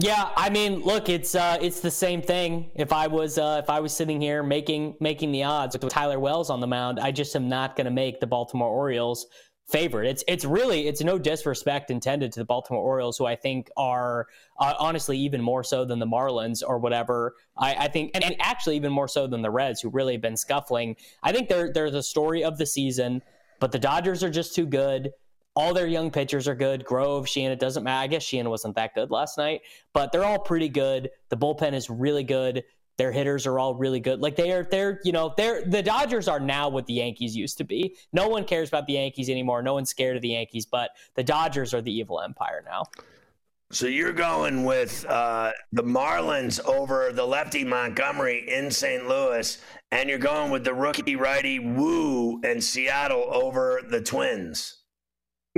Yeah, 0.00 0.30
I 0.36 0.48
mean, 0.48 0.82
look, 0.82 1.08
it's 1.08 1.34
uh, 1.34 1.58
it's 1.60 1.80
the 1.80 1.90
same 1.90 2.22
thing. 2.22 2.70
If 2.76 2.92
I 2.92 3.08
was 3.08 3.36
uh, 3.36 3.60
if 3.64 3.68
I 3.68 3.80
was 3.80 3.92
sitting 3.92 4.20
here 4.20 4.44
making 4.44 4.94
making 5.00 5.32
the 5.32 5.42
odds 5.42 5.76
with 5.76 5.92
Tyler 5.92 6.20
Wells 6.20 6.50
on 6.50 6.60
the 6.60 6.68
mound, 6.68 7.00
I 7.00 7.10
just 7.10 7.34
am 7.34 7.48
not 7.48 7.74
going 7.74 7.86
to 7.86 7.90
make 7.90 8.20
the 8.20 8.26
Baltimore 8.26 8.68
Orioles 8.68 9.26
favorite. 9.68 10.06
It's 10.06 10.22
it's 10.28 10.44
really 10.44 10.86
it's 10.86 11.02
no 11.02 11.18
disrespect 11.18 11.90
intended 11.90 12.30
to 12.32 12.38
the 12.38 12.44
Baltimore 12.44 12.80
Orioles, 12.80 13.18
who 13.18 13.26
I 13.26 13.34
think 13.34 13.70
are 13.76 14.28
uh, 14.60 14.74
honestly 14.78 15.18
even 15.18 15.42
more 15.42 15.64
so 15.64 15.84
than 15.84 15.98
the 15.98 16.06
Marlins 16.06 16.62
or 16.64 16.78
whatever. 16.78 17.34
I, 17.56 17.74
I 17.74 17.88
think, 17.88 18.12
and, 18.14 18.22
and, 18.22 18.36
actually 18.38 18.76
even 18.76 18.92
more 18.92 19.08
so 19.08 19.26
than 19.26 19.42
the 19.42 19.50
Reds, 19.50 19.80
who 19.80 19.88
really 19.88 20.12
have 20.12 20.22
been 20.22 20.36
scuffling. 20.36 20.94
I 21.24 21.32
think 21.32 21.48
they're 21.48 21.72
they're 21.72 21.90
the 21.90 22.04
story 22.04 22.44
of 22.44 22.56
the 22.56 22.66
season, 22.66 23.20
but 23.58 23.72
the 23.72 23.80
Dodgers 23.80 24.22
are 24.22 24.30
just 24.30 24.54
too 24.54 24.64
good. 24.64 25.10
All 25.58 25.74
their 25.74 25.88
young 25.88 26.12
pitchers 26.12 26.46
are 26.46 26.54
good. 26.54 26.84
Grove, 26.84 27.28
Sheehan, 27.28 27.50
it 27.50 27.58
doesn't 27.58 27.82
matter. 27.82 28.00
I 28.00 28.06
guess 28.06 28.22
Sheehan 28.22 28.48
wasn't 28.48 28.76
that 28.76 28.94
good 28.94 29.10
last 29.10 29.36
night, 29.36 29.62
but 29.92 30.12
they're 30.12 30.24
all 30.24 30.38
pretty 30.38 30.68
good. 30.68 31.10
The 31.30 31.36
bullpen 31.36 31.72
is 31.72 31.90
really 31.90 32.22
good. 32.22 32.62
Their 32.96 33.10
hitters 33.10 33.44
are 33.44 33.58
all 33.58 33.74
really 33.74 33.98
good. 33.98 34.20
Like 34.20 34.36
they 34.36 34.52
are, 34.52 34.62
they're, 34.62 35.00
you 35.02 35.10
know, 35.10 35.34
they're 35.36 35.64
the 35.64 35.82
Dodgers 35.82 36.28
are 36.28 36.38
now 36.38 36.68
what 36.68 36.86
the 36.86 36.92
Yankees 36.92 37.34
used 37.36 37.58
to 37.58 37.64
be. 37.64 37.96
No 38.12 38.28
one 38.28 38.44
cares 38.44 38.68
about 38.68 38.86
the 38.86 38.92
Yankees 38.92 39.28
anymore. 39.28 39.60
No 39.60 39.74
one's 39.74 39.90
scared 39.90 40.14
of 40.14 40.22
the 40.22 40.28
Yankees, 40.28 40.64
but 40.64 40.92
the 41.16 41.24
Dodgers 41.24 41.74
are 41.74 41.82
the 41.82 41.92
evil 41.92 42.20
empire 42.20 42.62
now. 42.64 42.84
So 43.72 43.88
you're 43.88 44.12
going 44.12 44.64
with 44.64 45.04
uh, 45.06 45.50
the 45.72 45.82
Marlins 45.82 46.64
over 46.66 47.10
the 47.12 47.26
lefty 47.26 47.64
Montgomery 47.64 48.48
in 48.48 48.70
St. 48.70 49.08
Louis, 49.08 49.60
and 49.90 50.08
you're 50.08 50.18
going 50.18 50.52
with 50.52 50.62
the 50.62 50.72
rookie 50.72 51.16
righty 51.16 51.58
Woo 51.58 52.40
and 52.44 52.62
Seattle 52.62 53.26
over 53.32 53.82
the 53.90 54.00
Twins. 54.00 54.77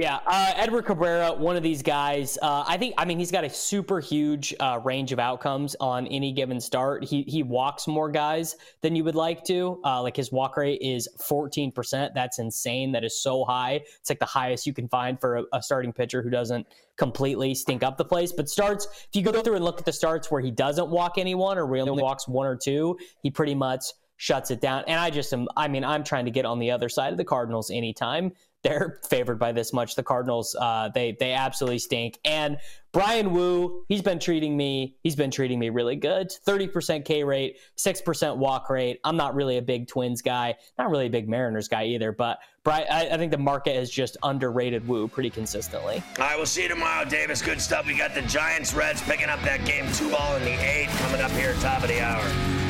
Yeah, 0.00 0.20
uh, 0.26 0.54
Edward 0.56 0.86
Cabrera, 0.86 1.34
one 1.34 1.56
of 1.56 1.62
these 1.62 1.82
guys. 1.82 2.38
Uh, 2.40 2.64
I 2.66 2.78
think. 2.78 2.94
I 2.96 3.04
mean, 3.04 3.18
he's 3.18 3.30
got 3.30 3.44
a 3.44 3.50
super 3.50 4.00
huge 4.00 4.54
uh, 4.58 4.80
range 4.82 5.12
of 5.12 5.18
outcomes 5.18 5.76
on 5.78 6.06
any 6.06 6.32
given 6.32 6.58
start. 6.58 7.04
He 7.04 7.22
he 7.28 7.42
walks 7.42 7.86
more 7.86 8.10
guys 8.10 8.56
than 8.80 8.96
you 8.96 9.04
would 9.04 9.14
like 9.14 9.44
to. 9.44 9.78
Uh, 9.84 10.00
like 10.00 10.16
his 10.16 10.32
walk 10.32 10.56
rate 10.56 10.80
is 10.80 11.06
fourteen 11.18 11.70
percent. 11.70 12.14
That's 12.14 12.38
insane. 12.38 12.92
That 12.92 13.04
is 13.04 13.20
so 13.20 13.44
high. 13.44 13.82
It's 13.98 14.08
like 14.08 14.20
the 14.20 14.24
highest 14.24 14.66
you 14.66 14.72
can 14.72 14.88
find 14.88 15.20
for 15.20 15.36
a, 15.36 15.44
a 15.52 15.62
starting 15.62 15.92
pitcher 15.92 16.22
who 16.22 16.30
doesn't 16.30 16.66
completely 16.96 17.54
stink 17.54 17.82
up 17.82 17.98
the 17.98 18.04
place. 18.06 18.32
But 18.32 18.48
starts, 18.48 18.86
if 18.86 19.08
you 19.12 19.20
go 19.20 19.42
through 19.42 19.56
and 19.56 19.64
look 19.66 19.80
at 19.80 19.84
the 19.84 19.92
starts 19.92 20.30
where 20.30 20.40
he 20.40 20.50
doesn't 20.50 20.88
walk 20.88 21.18
anyone 21.18 21.58
or 21.58 21.66
really 21.66 21.90
only 21.90 22.02
walks 22.02 22.26
one 22.26 22.46
or 22.46 22.56
two, 22.56 22.96
he 23.22 23.30
pretty 23.30 23.54
much 23.54 23.84
shuts 24.16 24.50
it 24.50 24.62
down. 24.62 24.84
And 24.86 24.98
I 24.98 25.10
just 25.10 25.30
am. 25.34 25.46
I 25.58 25.68
mean, 25.68 25.84
I'm 25.84 26.04
trying 26.04 26.24
to 26.24 26.30
get 26.30 26.46
on 26.46 26.58
the 26.58 26.70
other 26.70 26.88
side 26.88 27.12
of 27.12 27.18
the 27.18 27.24
Cardinals 27.24 27.70
anytime 27.70 28.32
they're 28.62 29.00
favored 29.08 29.38
by 29.38 29.52
this 29.52 29.72
much. 29.72 29.94
The 29.94 30.02
Cardinals, 30.02 30.54
uh, 30.58 30.90
they 30.94 31.16
they 31.18 31.32
absolutely 31.32 31.78
stink. 31.78 32.18
And 32.24 32.58
Bryan 32.92 33.32
Woo, 33.32 33.84
he's 33.88 34.02
been 34.02 34.18
treating 34.18 34.56
me, 34.56 34.96
he's 35.02 35.16
been 35.16 35.30
treating 35.30 35.58
me 35.58 35.70
really 35.70 35.96
good. 35.96 36.30
Thirty 36.44 36.66
percent 36.66 37.04
K 37.04 37.24
rate, 37.24 37.56
six 37.76 38.00
percent 38.00 38.36
walk 38.36 38.68
rate. 38.68 39.00
I'm 39.04 39.16
not 39.16 39.34
really 39.34 39.56
a 39.56 39.62
big 39.62 39.88
Twins 39.88 40.22
guy, 40.22 40.56
not 40.78 40.90
really 40.90 41.06
a 41.06 41.10
big 41.10 41.28
Mariners 41.28 41.68
guy 41.68 41.84
either. 41.84 42.12
But 42.12 42.38
Bryan, 42.64 42.86
I, 42.90 43.10
I 43.10 43.16
think 43.16 43.30
the 43.32 43.38
market 43.38 43.76
has 43.76 43.90
just 43.90 44.16
underrated 44.22 44.86
Woo 44.86 45.08
pretty 45.08 45.30
consistently. 45.30 46.02
All 46.18 46.26
right, 46.26 46.36
we'll 46.36 46.46
see 46.46 46.64
you 46.64 46.68
tomorrow, 46.68 47.04
Davis. 47.04 47.40
Good 47.40 47.60
stuff. 47.60 47.86
We 47.86 47.96
got 47.96 48.14
the 48.14 48.22
Giants 48.22 48.74
Reds 48.74 49.00
picking 49.02 49.28
up 49.28 49.40
that 49.42 49.64
game, 49.64 49.90
two 49.92 50.10
ball 50.10 50.36
in 50.36 50.44
the 50.44 50.52
eight, 50.52 50.88
coming 50.98 51.20
up 51.20 51.30
here 51.32 51.54
top 51.60 51.82
of 51.82 51.88
the 51.88 52.00
hour. 52.00 52.69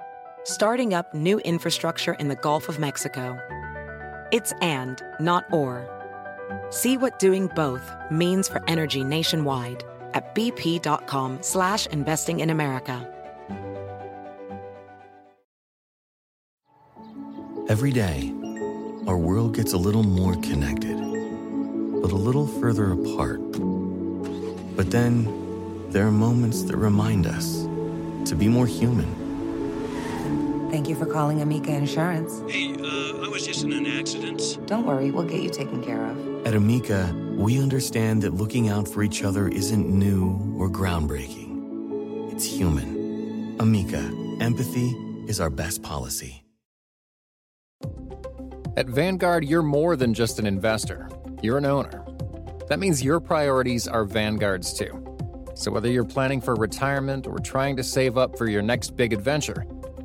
starting 0.43 0.93
up 0.93 1.13
new 1.13 1.39
infrastructure 1.39 2.13
in 2.13 2.27
the 2.27 2.35
Gulf 2.35 2.69
of 2.69 2.79
Mexico. 2.79 3.37
It's 4.31 4.53
and, 4.61 5.01
not 5.19 5.45
or. 5.51 5.87
See 6.69 6.97
what 6.97 7.19
doing 7.19 7.47
both 7.47 7.91
means 8.09 8.47
for 8.47 8.63
energy 8.67 9.03
nationwide 9.03 9.83
at 10.13 10.33
bp.com 10.35 11.39
slash 11.41 11.85
investing 11.87 12.39
in 12.39 12.49
America. 12.49 13.07
Every 17.69 17.91
day, 17.91 18.33
our 19.07 19.17
world 19.17 19.55
gets 19.55 19.73
a 19.73 19.77
little 19.77 20.03
more 20.03 20.33
connected, 20.35 20.97
but 22.01 22.11
a 22.11 22.15
little 22.15 22.47
further 22.47 22.91
apart. 22.91 23.39
But 24.75 24.91
then, 24.91 25.89
there 25.89 26.07
are 26.07 26.11
moments 26.11 26.63
that 26.63 26.75
remind 26.75 27.27
us 27.27 27.63
to 28.29 28.35
be 28.35 28.47
more 28.47 28.65
human 28.65 29.20
Thank 30.71 30.87
you 30.87 30.95
for 30.95 31.05
calling 31.05 31.41
Amica 31.41 31.73
Insurance. 31.73 32.41
Hey, 32.49 32.71
uh, 32.71 33.25
I 33.25 33.27
was 33.27 33.45
just 33.45 33.65
in 33.65 33.73
an 33.73 33.85
accident. 33.85 34.57
Don't 34.67 34.85
worry, 34.85 35.11
we'll 35.11 35.25
get 35.25 35.41
you 35.41 35.49
taken 35.49 35.83
care 35.83 36.05
of. 36.05 36.47
At 36.47 36.55
Amica, 36.55 37.13
we 37.35 37.61
understand 37.61 38.23
that 38.23 38.35
looking 38.35 38.69
out 38.69 38.87
for 38.87 39.03
each 39.03 39.21
other 39.21 39.49
isn't 39.49 39.89
new 39.89 40.55
or 40.57 40.69
groundbreaking. 40.69 42.31
It's 42.31 42.45
human. 42.45 43.57
Amica, 43.59 43.97
empathy 44.39 44.91
is 45.27 45.41
our 45.41 45.49
best 45.49 45.83
policy. 45.83 46.45
At 48.77 48.87
Vanguard, 48.87 49.43
you're 49.43 49.63
more 49.63 49.97
than 49.97 50.13
just 50.13 50.39
an 50.39 50.45
investor, 50.45 51.09
you're 51.41 51.57
an 51.57 51.65
owner. 51.65 52.05
That 52.69 52.79
means 52.79 53.03
your 53.03 53.19
priorities 53.19 53.89
are 53.89 54.05
Vanguard's 54.05 54.73
too. 54.73 55.05
So 55.53 55.69
whether 55.69 55.89
you're 55.89 56.05
planning 56.05 56.39
for 56.39 56.55
retirement 56.55 57.27
or 57.27 57.39
trying 57.39 57.75
to 57.75 57.83
save 57.83 58.17
up 58.17 58.37
for 58.37 58.47
your 58.47 58.61
next 58.61 58.95
big 58.95 59.11
adventure, 59.11 59.65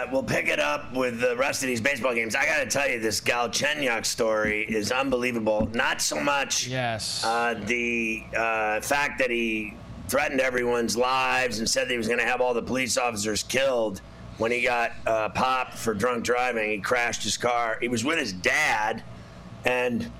Uh, 0.00 0.06
we'll 0.10 0.22
pick 0.22 0.48
it 0.48 0.58
up 0.60 0.92
with 0.94 1.20
the 1.20 1.36
rest 1.36 1.62
of 1.62 1.66
these 1.66 1.80
baseball 1.80 2.14
games. 2.14 2.34
I 2.34 2.46
got 2.46 2.58
to 2.58 2.66
tell 2.66 2.88
you, 2.88 3.00
this 3.00 3.20
Galchenyuk 3.20 4.06
story 4.06 4.62
is 4.68 4.92
unbelievable. 4.92 5.68
Not 5.74 6.00
so 6.00 6.18
much 6.20 6.66
yes. 6.66 7.22
Uh, 7.24 7.54
the 7.66 8.24
uh, 8.36 8.80
fact 8.80 9.18
that 9.18 9.30
he 9.30 9.74
threatened 10.08 10.40
everyone's 10.40 10.96
lives 10.96 11.58
and 11.58 11.68
said 11.68 11.86
that 11.86 11.90
he 11.92 11.98
was 11.98 12.06
going 12.08 12.18
to 12.20 12.24
have 12.24 12.40
all 12.40 12.54
the 12.54 12.62
police 12.62 12.96
officers 12.96 13.42
killed 13.42 14.00
when 14.38 14.50
he 14.50 14.62
got 14.62 14.92
uh, 15.06 15.28
popped 15.30 15.74
for 15.76 15.92
drunk 15.92 16.24
driving. 16.24 16.70
He 16.70 16.78
crashed 16.78 17.22
his 17.22 17.36
car. 17.36 17.76
He 17.80 17.88
was 17.88 18.02
with 18.04 18.18
his 18.18 18.32
dad, 18.32 19.02
and 19.66 20.10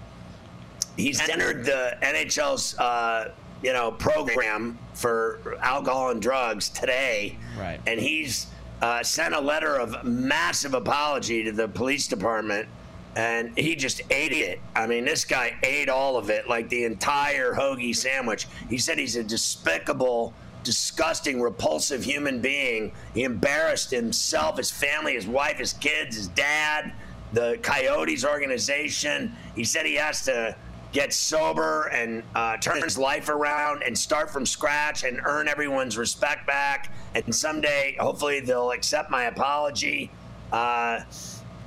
he's 0.96 1.26
entered 1.28 1.64
the 1.64 1.96
NHL's 2.02 2.78
uh, 2.78 3.32
you 3.62 3.72
know 3.72 3.92
program 3.92 4.78
for 4.94 5.56
alcohol 5.62 6.10
and 6.10 6.20
drugs 6.20 6.68
today, 6.68 7.38
Right. 7.58 7.80
and 7.86 7.98
he's 7.98 8.46
uh, 8.82 9.02
sent 9.02 9.34
a 9.34 9.40
letter 9.40 9.76
of 9.76 10.04
massive 10.04 10.74
apology 10.74 11.44
to 11.44 11.52
the 11.52 11.68
police 11.68 12.06
department. 12.08 12.68
And 13.16 13.58
he 13.58 13.74
just 13.74 14.02
ate 14.10 14.32
it. 14.32 14.60
I 14.76 14.86
mean, 14.86 15.04
this 15.04 15.24
guy 15.24 15.56
ate 15.64 15.88
all 15.88 16.16
of 16.16 16.30
it, 16.30 16.48
like 16.48 16.68
the 16.68 16.84
entire 16.84 17.52
hoagie 17.52 17.94
sandwich. 17.94 18.46
He 18.68 18.78
said 18.78 18.98
he's 18.98 19.16
a 19.16 19.24
despicable, 19.24 20.32
disgusting, 20.62 21.40
repulsive 21.40 22.04
human 22.04 22.40
being. 22.40 22.92
He 23.12 23.24
embarrassed 23.24 23.90
himself, 23.90 24.58
his 24.58 24.70
family, 24.70 25.14
his 25.14 25.26
wife, 25.26 25.56
his 25.58 25.72
kids, 25.72 26.16
his 26.16 26.28
dad, 26.28 26.92
the 27.32 27.58
Coyotes 27.62 28.24
organization. 28.24 29.34
He 29.56 29.64
said 29.64 29.86
he 29.86 29.96
has 29.96 30.24
to 30.26 30.54
get 30.92 31.12
sober 31.12 31.84
and 31.92 32.22
uh, 32.34 32.56
turn 32.56 32.82
his 32.82 32.98
life 32.98 33.28
around 33.28 33.82
and 33.82 33.96
start 33.96 34.30
from 34.30 34.44
scratch 34.44 35.04
and 35.04 35.20
earn 35.24 35.48
everyone's 35.48 35.96
respect 35.96 36.46
back. 36.46 36.92
And 37.14 37.34
someday, 37.34 37.96
hopefully, 37.98 38.40
they'll 38.40 38.72
accept 38.72 39.10
my 39.10 39.24
apology. 39.24 40.10
Uh, 40.52 41.00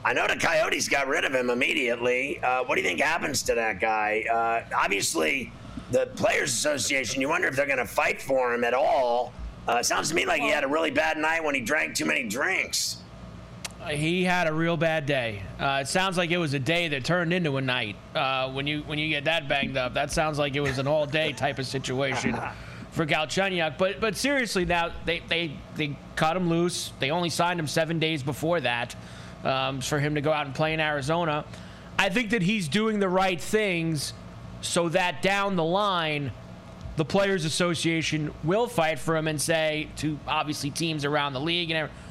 I 0.06 0.14
know 0.14 0.28
the 0.28 0.36
Coyotes 0.36 0.90
got 0.90 1.08
rid 1.08 1.24
of 1.24 1.34
him 1.34 1.50
immediately. 1.50 2.40
Uh, 2.44 2.64
what 2.66 2.76
do 2.76 2.82
you 2.82 2.88
think 2.88 3.00
happens 3.00 3.44
to 3.44 3.56
that 3.56 3.80
guy? 3.80 4.26
Uh, 4.30 4.76
obviously, 4.76 5.52
the 5.92 6.08
Players 6.16 6.52
Association, 6.52 7.22
you 7.22 7.30
wonder 7.30 7.48
if 7.48 7.56
they're 7.56 7.66
going 7.66 7.78
to 7.78 7.86
fight 7.86 8.22
for 8.22 8.54
him 8.54 8.64
at 8.64 8.74
all. 8.74 9.34
Uh, 9.68 9.82
sounds 9.82 10.10
to 10.10 10.16
me 10.16 10.26
like 10.26 10.42
he 10.42 10.50
had 10.50 10.66
a 10.66 10.68
really 10.68 10.92
bad 10.92 11.18
night 11.18 11.42
when 11.42 11.56
he 11.56 11.62
drank 11.62 11.96
too 11.96 12.06
many 12.06 12.28
drinks. 12.28 12.98
He 13.90 14.24
had 14.24 14.48
a 14.48 14.54
real 14.54 14.78
bad 14.78 15.06
day. 15.06 15.42
Uh, 15.60 15.80
it 15.82 15.88
sounds 15.88 16.18
like 16.18 16.32
it 16.32 16.38
was 16.38 16.54
a 16.54 16.60
day 16.60 16.88
that 16.90 17.04
turned 17.04 17.34
into 17.34 17.58
a 17.58 17.62
night. 17.62 17.96
Uh, 18.16 18.52
when 18.52 18.68
you 18.68 18.82
when 18.84 19.00
you 19.00 19.10
get 19.10 19.26
that 19.26 19.48
banged 19.48 19.78
up, 19.78 19.94
that 19.94 20.12
sounds 20.12 20.40
like 20.40 20.56
it 20.56 20.62
was 20.62 20.80
an 20.80 20.88
all 20.88 21.06
day 21.06 21.34
type 21.34 21.60
of 21.60 21.66
situation 21.66 22.38
for 22.92 23.06
Galchenyuk. 23.06 23.78
But 23.78 24.00
but 24.00 24.16
seriously, 24.16 24.66
now 24.66 24.92
they 25.06 25.20
they 25.28 25.52
they 25.76 25.98
cut 26.16 26.38
him 26.38 26.50
loose. 26.50 26.92
They 27.00 27.12
only 27.12 27.30
signed 27.30 27.60
him 27.60 27.68
seven 27.68 28.00
days 28.00 28.24
before 28.24 28.62
that 28.62 28.96
um, 29.44 29.82
for 29.82 30.00
him 30.00 30.16
to 30.16 30.22
go 30.22 30.32
out 30.32 30.46
and 30.46 30.56
play 30.56 30.74
in 30.74 30.80
Arizona. 30.80 31.46
I 31.98 32.10
think 32.10 32.32
that 32.32 32.42
he's 32.42 32.68
doing 32.68 33.00
the 33.00 33.10
right 33.10 33.40
things 33.40 34.14
so 34.62 34.90
that 34.90 35.22
down 35.22 35.56
the 35.56 35.64
line 35.64 36.32
the 36.96 37.06
Players 37.06 37.44
Association 37.46 38.34
will 38.44 38.68
fight 38.68 39.00
for 39.00 39.16
him 39.16 39.28
and 39.28 39.42
say 39.42 39.90
to 39.98 40.20
obviously 40.28 40.70
teams 40.70 41.06
around 41.06 41.34
the 41.34 41.40
league 41.40 41.72
and 41.72 41.78
everything, 41.78 42.03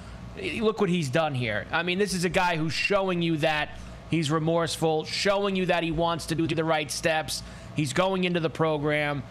look 0.60 0.80
what 0.80 0.90
he's 0.90 1.08
done 1.10 1.34
here. 1.34 1.66
I 1.72 1.82
mean, 1.82 1.98
this 1.98 2.14
is 2.14 2.24
a 2.24 2.28
guy 2.28 2.56
who's 2.56 2.72
showing 2.72 3.22
you 3.22 3.36
that 3.38 3.78
he's 4.10 4.30
remorseful, 4.30 5.04
showing 5.04 5.56
you 5.56 5.66
that 5.66 5.82
he 5.82 5.90
wants 5.90 6.26
to 6.26 6.34
do 6.34 6.46
the 6.46 6.64
right 6.64 6.90
steps. 6.90 7.42
He's 7.76 7.92
going 7.92 8.24
into 8.24 8.40
the 8.40 8.50
program, 8.50 9.22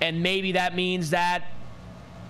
and 0.00 0.22
maybe 0.22 0.52
that 0.52 0.74
means 0.74 1.10
that 1.10 1.44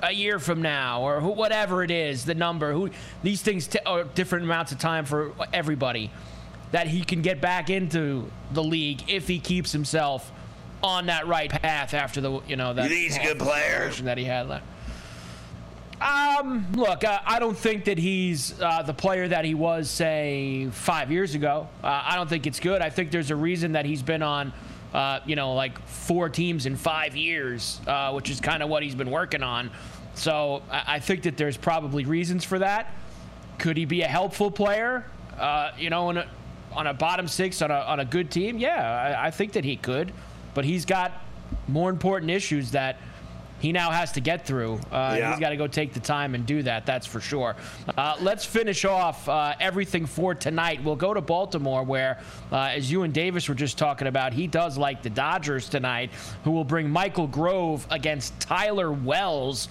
a 0.03 0.13
year 0.13 0.41
from 0.41 0.63
now 0.63 1.03
or 1.03 1.21
who, 1.21 1.29
whatever 1.29 1.85
it 1.85 1.91
is, 1.93 2.25
the 2.25 2.35
number, 2.35 2.73
who 2.73 2.91
these 3.23 3.41
things 3.41 3.69
t- 3.69 3.79
are 3.87 4.03
different 4.03 4.45
amounts 4.45 4.73
of 4.73 4.79
time 4.79 5.05
for 5.05 5.33
everybody, 5.53 6.11
that 6.73 6.89
he 6.89 7.05
can 7.05 7.23
get 7.23 7.41
back 7.41 7.71
into 7.71 8.29
the 8.53 8.63
league 8.65 9.03
if 9.09 9.29
he 9.29 9.39
keeps 9.39 9.71
himself 9.71 10.33
on 10.83 11.07
that 11.07 11.29
right 11.29 11.51
path 11.51 11.95
after 11.95 12.21
the 12.21 12.41
you 12.49 12.57
know 12.57 12.75
that 12.75 12.83
You 12.85 12.97
think 12.97 13.03
he's 13.13 13.17
a 13.17 13.23
good 13.23 13.39
player? 13.39 13.89
that 14.03 14.19
he 14.19 14.25
had 14.25 14.49
left. 14.49 14.65
Um, 16.03 16.67
look, 16.75 17.05
uh, 17.05 17.21
I 17.25 17.39
don't 17.39 17.57
think 17.57 17.85
that 17.85 17.97
he's 17.97 18.61
uh, 18.61 18.83
the 18.83 18.93
player 18.93 19.29
that 19.29 19.45
he 19.45 19.55
was, 19.55 19.89
say, 19.89 20.69
five 20.73 21.13
years 21.13 21.37
ago. 21.37 21.69
Uh, 21.83 22.03
I 22.05 22.17
don't 22.17 22.29
think 22.29 22.49
it's 22.49 22.59
good. 22.59 22.83
I 22.83 22.91
think 22.91 23.13
there's 23.13 23.31
a 23.31 23.37
reason 23.37 23.73
that 23.73 23.87
he's 23.87 24.03
been 24.03 24.23
on, 24.23 24.53
uh, 24.93 25.21
you 25.27 25.37
know, 25.37 25.55
like 25.55 25.79
four 25.87 26.29
teams 26.29 26.67
in 26.67 26.75
five 26.75 27.15
years, 27.15 27.81
uh, 27.87 28.11
which 28.13 28.31
is 28.31 28.41
kind 28.41 28.65
of 28.65 28.69
what 28.69 28.83
he's 28.83 28.97
been 28.97 29.13
working 29.13 29.45
on. 29.45 29.71
So 30.15 30.63
I-, 30.73 30.95
I 30.95 30.99
think 30.99 31.23
that 31.23 31.37
there's 31.37 31.57
probably 31.57 32.05
reasons 32.05 32.43
for 32.43 32.59
that. 32.59 32.93
Could 33.59 33.77
he 33.77 33.85
be 33.85 34.03
a 34.03 34.09
helpful 34.09 34.51
player? 34.51 35.07
Uh, 35.39 35.71
you 35.79 35.89
know, 35.89 36.09
on 36.09 36.17
a, 36.17 36.27
on 36.73 36.89
a 36.89 36.95
bottom 36.95 37.29
six 37.29 37.63
on 37.63 37.71
a, 37.71 37.75
on 37.75 38.01
a 38.01 38.05
good 38.05 38.29
team? 38.29 38.59
Yeah, 38.59 39.17
I, 39.21 39.29
I 39.29 39.31
think 39.31 39.53
that 39.53 39.65
he 39.65 39.77
could. 39.77 40.13
But 40.55 40.65
he's 40.65 40.85
got 40.85 41.13
more 41.69 41.91
important 41.91 42.31
issues 42.33 42.73
that 42.73 42.97
he 43.63 43.71
now 43.71 43.93
has 43.93 44.11
to 44.13 44.21
get 44.21 44.45
through. 44.45 44.81
Uh, 44.91 45.15
Yeah. 45.17 45.31
He's 45.31 45.39
got 45.39 45.51
to 45.51 45.57
go 45.57 45.69
take 45.69 45.93
the 45.93 46.01
time 46.01 46.35
and 46.35 46.45
do 46.45 46.65
that. 46.65 46.85
That's 46.85 47.07
for 47.07 47.21
sure. 47.21 47.55
Uh, 47.97 48.17
let's 48.21 48.45
finish 48.45 48.85
off 48.85 49.29
uh, 49.29 49.55
everything 49.61 50.05
for 50.05 50.35
tonight. 50.35 50.83
We'll 50.83 50.97
go 50.97 51.15
to 51.15 51.21
Baltimore, 51.21 51.85
where, 51.85 52.19
uh, 52.51 52.73
as 52.75 52.91
you 52.91 53.05
and 53.05 53.15
Davis 53.15 53.49
were 53.49 53.55
just 53.55 53.79
talking 53.79 54.09
about, 54.09 54.33
he 54.33 54.49
does 54.49 54.77
like 54.77 55.01
the 55.03 55.11
Dodgers 55.11 55.69
tonight, 55.69 56.11
who 56.43 56.51
will 56.51 56.65
bring 56.65 56.91
Michael 56.91 57.29
Grove 57.29 57.87
against 57.91 58.39
Tyler 58.41 58.91
Wells. 58.91 59.69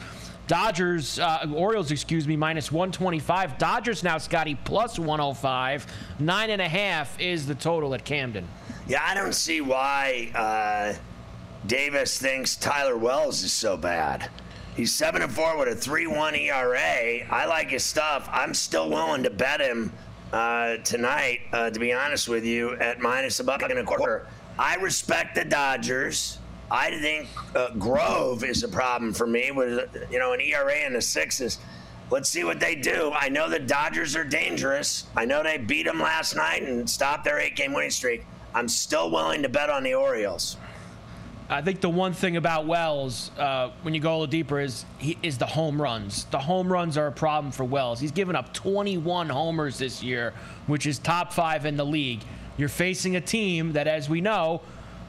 Dodgers, 0.47 1.19
uh, 1.19 1.45
Orioles, 1.53 1.91
excuse 1.91 2.27
me, 2.27 2.37
minus 2.37 2.71
125. 2.71 3.57
Dodgers 3.57 4.03
now, 4.03 4.17
Scotty, 4.17 4.55
plus 4.55 4.97
105. 4.99 5.85
Nine 6.19 6.49
and 6.49 6.61
a 6.61 6.67
half 6.69 7.19
is 7.19 7.45
the 7.45 7.55
total 7.55 7.93
at 7.93 8.05
Camden. 8.05 8.47
Yeah, 8.87 9.01
I 9.05 9.13
don't 9.13 9.35
see 9.35 9.59
why 9.61 10.31
uh, 10.33 10.93
Davis 11.66 12.18
thinks 12.18 12.55
Tyler 12.55 12.97
Wells 12.97 13.43
is 13.43 13.53
so 13.53 13.78
bad. 13.78 14.30
He's 14.76 14.93
seven 14.93 15.22
and 15.22 15.32
four 15.32 15.57
with 15.57 15.68
a 15.68 15.76
three-one 15.76 16.34
ERA. 16.34 17.28
I 17.30 17.45
like 17.45 17.70
his 17.70 17.84
stuff. 17.84 18.28
I'm 18.32 18.53
still 18.53 18.89
willing 18.89 19.24
to 19.24 19.30
bet 19.30 19.59
him 19.59 19.93
uh, 20.34 20.78
tonight. 20.78 21.41
Uh, 21.53 21.70
to 21.70 21.80
be 21.80 21.93
honest 21.93 22.28
with 22.28 22.45
you, 22.45 22.76
at 22.78 22.99
minus 22.99 23.39
a 23.39 23.43
buck 23.43 23.62
and 23.62 23.74
a 23.74 23.84
quarter. 23.84 24.28
I 24.57 24.76
respect 24.76 25.36
the 25.36 25.45
Dodgers. 25.45 26.39
I 26.72 26.97
think 26.99 27.28
uh, 27.55 27.72
Grove 27.76 28.43
is 28.43 28.64
a 28.64 28.68
problem 28.68 29.14
for 29.14 29.28
me 29.28 29.51
with 29.51 29.89
you 30.09 30.20
know 30.20 30.34
an 30.34 30.41
ERA 30.41 30.86
in 30.86 30.93
the 30.93 31.01
sixes. 31.01 31.59
Let's 32.09 32.30
see 32.30 32.43
what 32.43 32.59
they 32.59 32.76
do. 32.76 33.12
I 33.14 33.30
know 33.30 33.49
the 33.49 33.59
Dodgers 33.59 34.16
are 34.16 34.24
dangerous. 34.24 35.05
I 35.16 35.26
know 35.26 35.43
they 35.43 35.57
beat 35.57 35.86
them 35.86 35.99
last 35.99 36.36
night 36.36 36.64
and 36.64 36.89
stopped 36.89 37.24
their 37.24 37.39
eight-game 37.39 37.72
winning 37.72 37.89
streak. 37.89 38.26
I'm 38.53 38.68
still 38.68 39.12
willing 39.12 39.43
to 39.43 39.49
bet 39.49 39.70
on 39.70 39.84
the 39.84 39.93
Orioles. 39.93 40.57
I 41.51 41.61
think 41.61 41.81
the 41.81 41.89
one 41.89 42.13
thing 42.13 42.37
about 42.37 42.65
Wells, 42.65 43.29
uh, 43.37 43.71
when 43.81 43.93
you 43.93 43.99
go 43.99 44.11
a 44.11 44.13
little 44.13 44.27
deeper, 44.27 44.61
is 44.61 44.85
he 44.99 45.17
is 45.21 45.37
the 45.37 45.45
home 45.45 45.81
runs. 45.81 46.23
The 46.25 46.39
home 46.39 46.71
runs 46.71 46.97
are 46.97 47.07
a 47.07 47.11
problem 47.11 47.51
for 47.51 47.65
Wells. 47.65 47.99
He's 47.99 48.13
given 48.13 48.37
up 48.37 48.53
21 48.53 49.27
homers 49.27 49.77
this 49.77 50.01
year, 50.01 50.33
which 50.67 50.87
is 50.87 50.97
top 50.97 51.33
five 51.33 51.65
in 51.65 51.75
the 51.75 51.85
league. 51.85 52.21
You're 52.55 52.69
facing 52.69 53.17
a 53.17 53.21
team 53.21 53.73
that, 53.73 53.85
as 53.85 54.09
we 54.09 54.21
know, 54.21 54.61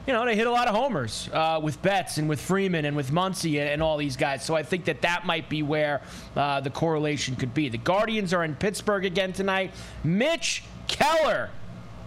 you 0.05 0.11
know 0.11 0.25
they 0.25 0.35
hit 0.35 0.47
a 0.47 0.51
lot 0.51 0.67
of 0.67 0.75
homers 0.75 1.29
uh, 1.31 1.61
with 1.63 1.81
Betts 1.81 2.17
and 2.17 2.27
with 2.27 2.41
Freeman 2.41 2.83
and 2.83 2.97
with 2.97 3.09
Muncy 3.09 3.61
and, 3.61 3.69
and 3.69 3.81
all 3.81 3.95
these 3.95 4.17
guys. 4.17 4.43
So 4.43 4.53
I 4.53 4.63
think 4.63 4.83
that 4.85 5.01
that 5.03 5.25
might 5.25 5.47
be 5.47 5.63
where 5.63 6.01
uh, 6.35 6.59
the 6.59 6.69
correlation 6.69 7.37
could 7.37 7.53
be. 7.53 7.69
The 7.69 7.77
Guardians 7.77 8.33
are 8.33 8.43
in 8.43 8.55
Pittsburgh 8.55 9.05
again 9.05 9.31
tonight. 9.31 9.71
Mitch 10.03 10.65
Keller. 10.89 11.51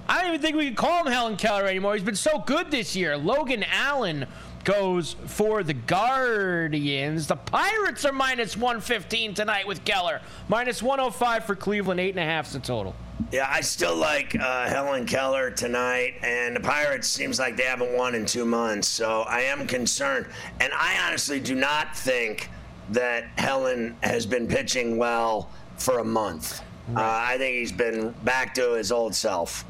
I 0.09 0.23
don't 0.23 0.29
even 0.29 0.41
think 0.41 0.57
we 0.57 0.67
can 0.67 0.77
call 0.77 1.05
him 1.05 1.13
Helen 1.13 1.37
Keller 1.37 1.67
anymore. 1.67 1.95
He's 1.95 2.03
been 2.03 2.15
so 2.15 2.39
good 2.39 2.71
this 2.71 2.95
year. 2.95 3.17
Logan 3.17 3.65
Allen 3.65 4.27
goes 4.65 5.17
for 5.27 5.63
the 5.63 5.75
Guardians. 5.75 7.27
The 7.27 7.37
Pirates 7.37 8.05
are 8.05 8.13
minus 8.13 8.57
115 8.57 9.35
tonight 9.35 9.67
with 9.67 9.85
Keller. 9.85 10.21
Minus 10.49 10.83
105 10.83 11.45
for 11.45 11.57
Cleveland. 11.57 12.01
Eight 12.01 12.11
and 12.11 12.21
a 12.21 12.25
half's 12.25 12.53
the 12.53 12.61
total. 12.61 12.95
Yeah, 13.33 13.47
I 13.49 13.63
still 13.63 13.97
like 13.97 14.37
uh, 14.39 14.69
Helen 14.69 15.07
Keller 15.07 15.51
tonight, 15.51 16.15
and 16.23 16.55
the 16.55 16.61
Pirates 16.61 17.09
seems 17.09 17.39
like 17.39 17.57
they 17.57 17.65
haven't 17.65 17.97
won 17.97 18.15
in 18.15 18.27
two 18.27 18.45
months, 18.45 18.89
so 18.89 19.23
I 19.23 19.41
am 19.41 19.67
concerned. 19.67 20.27
And 20.61 20.73
I 20.75 20.99
honestly 21.07 21.41
do 21.41 21.55
not 21.55 21.97
think 21.97 22.51
that 22.91 23.25
Helen 23.39 23.97
has 24.03 24.27
been 24.27 24.47
pitching 24.47 24.99
well 24.99 25.51
for 25.79 25.99
a 25.99 26.05
month. 26.05 26.61
Uh, 26.95 27.01
I 27.01 27.37
think 27.39 27.57
he's 27.57 27.73
been 27.73 28.11
back 28.23 28.55
to 28.55 28.75
his 28.75 28.93
old 28.93 29.15
self. 29.15 29.65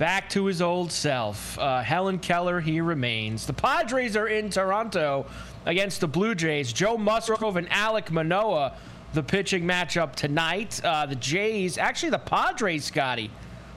Back 0.00 0.30
to 0.30 0.46
his 0.46 0.62
old 0.62 0.90
self. 0.90 1.58
Uh, 1.58 1.82
Helen 1.82 2.20
Keller, 2.20 2.58
he 2.58 2.80
remains. 2.80 3.44
The 3.44 3.52
Padres 3.52 4.16
are 4.16 4.28
in 4.28 4.48
Toronto 4.48 5.26
against 5.66 6.00
the 6.00 6.08
Blue 6.08 6.34
Jays. 6.34 6.72
Joe 6.72 6.96
Musgrove 6.96 7.56
and 7.56 7.68
Alek 7.68 8.10
Manoah, 8.10 8.78
the 9.12 9.22
pitching 9.22 9.64
matchup 9.64 10.14
tonight. 10.14 10.82
Uh, 10.82 11.04
the 11.04 11.16
Jays, 11.16 11.76
actually, 11.76 12.08
the 12.08 12.18
Padres, 12.18 12.86
Scotty, 12.86 13.30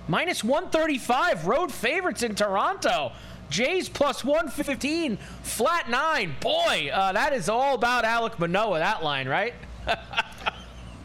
minus 0.07 0.45
135, 0.45 1.45
road 1.45 1.73
favorites 1.73 2.23
in 2.23 2.35
Toronto. 2.35 3.11
Jays 3.49 3.89
plus 3.89 4.23
115, 4.23 5.17
flat 5.41 5.89
nine. 5.89 6.35
Boy, 6.39 6.89
uh, 6.93 7.11
that 7.11 7.33
is 7.33 7.49
all 7.49 7.75
about 7.75 8.05
Alek 8.05 8.39
Manoah, 8.39 8.79
that 8.79 9.03
line, 9.03 9.27
right? 9.27 9.53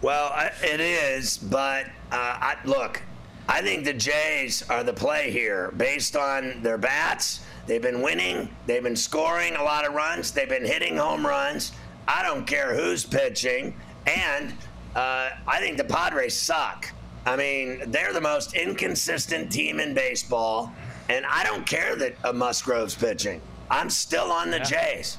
Well, 0.01 0.33
it 0.63 0.79
is, 0.79 1.39
but 1.39 1.87
uh, 1.87 1.91
I, 2.13 2.57
look, 2.65 3.03
I 3.49 3.63
think 3.63 3.85
the 3.85 3.95
Jays 3.95 4.63
are 4.69 4.85
the 4.85 4.93
play 4.93 5.31
here 5.31 5.73
based 5.77 6.17
on 6.17 6.63
their 6.63 6.79
bats. 6.79 7.41
They've 7.67 7.83
been 7.83 8.03
winning, 8.03 8.49
they've 8.67 8.83
been 8.83 8.97
scoring 8.97 9.57
a 9.57 9.63
lot 9.63 9.87
of 9.87 9.95
runs, 9.95 10.33
they've 10.33 10.49
been 10.49 10.65
hitting 10.65 10.97
home 10.97 11.27
runs. 11.27 11.73
I 12.07 12.23
don't 12.23 12.47
care 12.47 12.75
who's 12.75 13.05
pitching. 13.05 13.75
And 14.07 14.55
uh, 14.95 15.31
I 15.47 15.59
think 15.59 15.77
the 15.77 15.85
Padres 15.85 16.35
suck. 16.35 16.91
I 17.27 17.37
mean, 17.37 17.91
they're 17.91 18.15
the 18.15 18.21
most 18.21 18.55
inconsistent 18.55 19.53
team 19.53 19.81
in 19.81 19.93
baseball. 19.93 20.73
And 21.11 21.27
I 21.27 21.45
don't 21.45 21.67
care 21.67 21.97
that 21.97 22.15
uh, 22.25 22.33
Musgrove's 22.33 22.95
pitching. 22.95 23.41
I'm 23.71 23.91
still 23.91 24.31
on 24.33 24.51
the 24.51 24.59
Yeah. 24.59 24.65
Jays. 24.65 25.19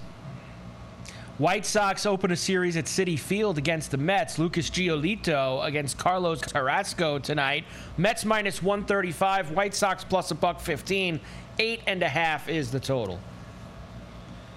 White 1.39 1.65
Sox 1.65 2.05
open 2.05 2.31
a 2.31 2.35
series 2.35 2.75
at 2.75 2.83
Citi 2.83 3.17
Field 3.17 3.57
against 3.57 3.91
the 3.91 3.97
Mets. 3.97 4.37
Lucas 4.37 4.69
Giolito 4.69 5.65
against 5.65 5.97
Carlos 5.97 6.41
Carrasco 6.41 7.17
tonight. 7.17 7.63
Mets 7.97 8.25
minus 8.25 8.61
135. 8.61 9.51
White 9.51 9.73
Sox 9.73 10.03
plus 10.03 10.31
a 10.31 10.35
buck 10.35 10.59
15. 10.59 11.17
Eight 11.59 11.79
and 11.87 12.03
a 12.03 12.09
half 12.09 12.49
is 12.49 12.71
the 12.71 12.79
total. 12.79 13.21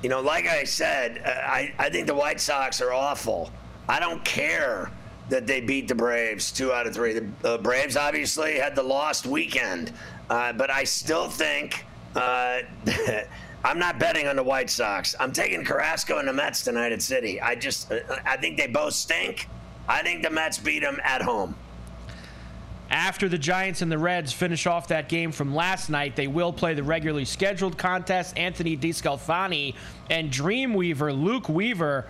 You 0.03 0.09
know, 0.09 0.21
like 0.21 0.49
I 0.49 0.65
said, 0.65 1.23
uh, 1.25 1.29
I, 1.31 1.73
I 1.79 1.89
think 1.89 2.09
the 2.09 2.17
White 2.17 2.41
Sox 2.41 2.81
are 2.81 2.93
awful. 2.93 3.53
I 3.89 4.01
don't 4.01 4.25
care 4.25 4.91
that 5.29 5.47
they 5.47 5.61
beat 5.61 5.87
the 5.87 5.95
Braves 5.95 6.51
two 6.51 6.73
out 6.73 6.89
of 6.89 6.95
three. 6.95 7.13
The 7.13 7.29
uh, 7.45 7.59
Braves 7.59 7.97
obviously 7.97 8.59
had 8.59 8.75
the 8.75 8.83
lost 8.83 9.25
weekend, 9.25 9.93
uh, 10.29 10.53
but 10.55 10.69
I 10.69 10.83
still 10.83 11.29
think 11.29 11.87
uh, 12.17 12.63
I'm 13.65 13.79
not 13.79 13.99
betting 13.99 14.27
on 14.27 14.37
the 14.37 14.43
White 14.43 14.71
Sox. 14.71 15.15
I'm 15.21 15.33
taking 15.33 15.65
Carrasco 15.65 16.19
and 16.19 16.27
the 16.27 16.33
Mets 16.33 16.63
tonight 16.63 16.93
at 16.93 16.99
Citi. 16.99 17.41
I 17.41 17.55
just, 17.55 17.93
uh, 17.93 18.01
I 18.25 18.37
think 18.37 18.57
they 18.57 18.67
both 18.67 18.95
stink. 18.95 19.49
I 19.89 20.03
think 20.03 20.23
the 20.23 20.31
Mets 20.31 20.59
beat 20.59 20.81
them 20.81 20.99
at 21.05 21.23
home. 21.23 21.55
After 22.91 23.29
the 23.29 23.39
Giants 23.39 23.81
and 23.81 23.91
the 23.91 23.97
Reds 23.99 24.33
finish 24.33 24.67
off 24.67 24.89
that 24.89 25.09
game 25.09 25.33
from 25.33 25.55
last 25.55 25.89
night, 25.89 26.15
they 26.15 26.27
will 26.27 26.53
play 26.53 26.75
the 26.75 26.83
regularly 26.83 27.25
scheduled 27.25 27.79
contest. 27.79 28.37
Anthony 28.37 28.77
DeSclafani 28.77 29.75
and 30.11 30.31
Dreamweaver 30.31 31.19
Luke 31.19 31.49
Weaver, 31.49 32.07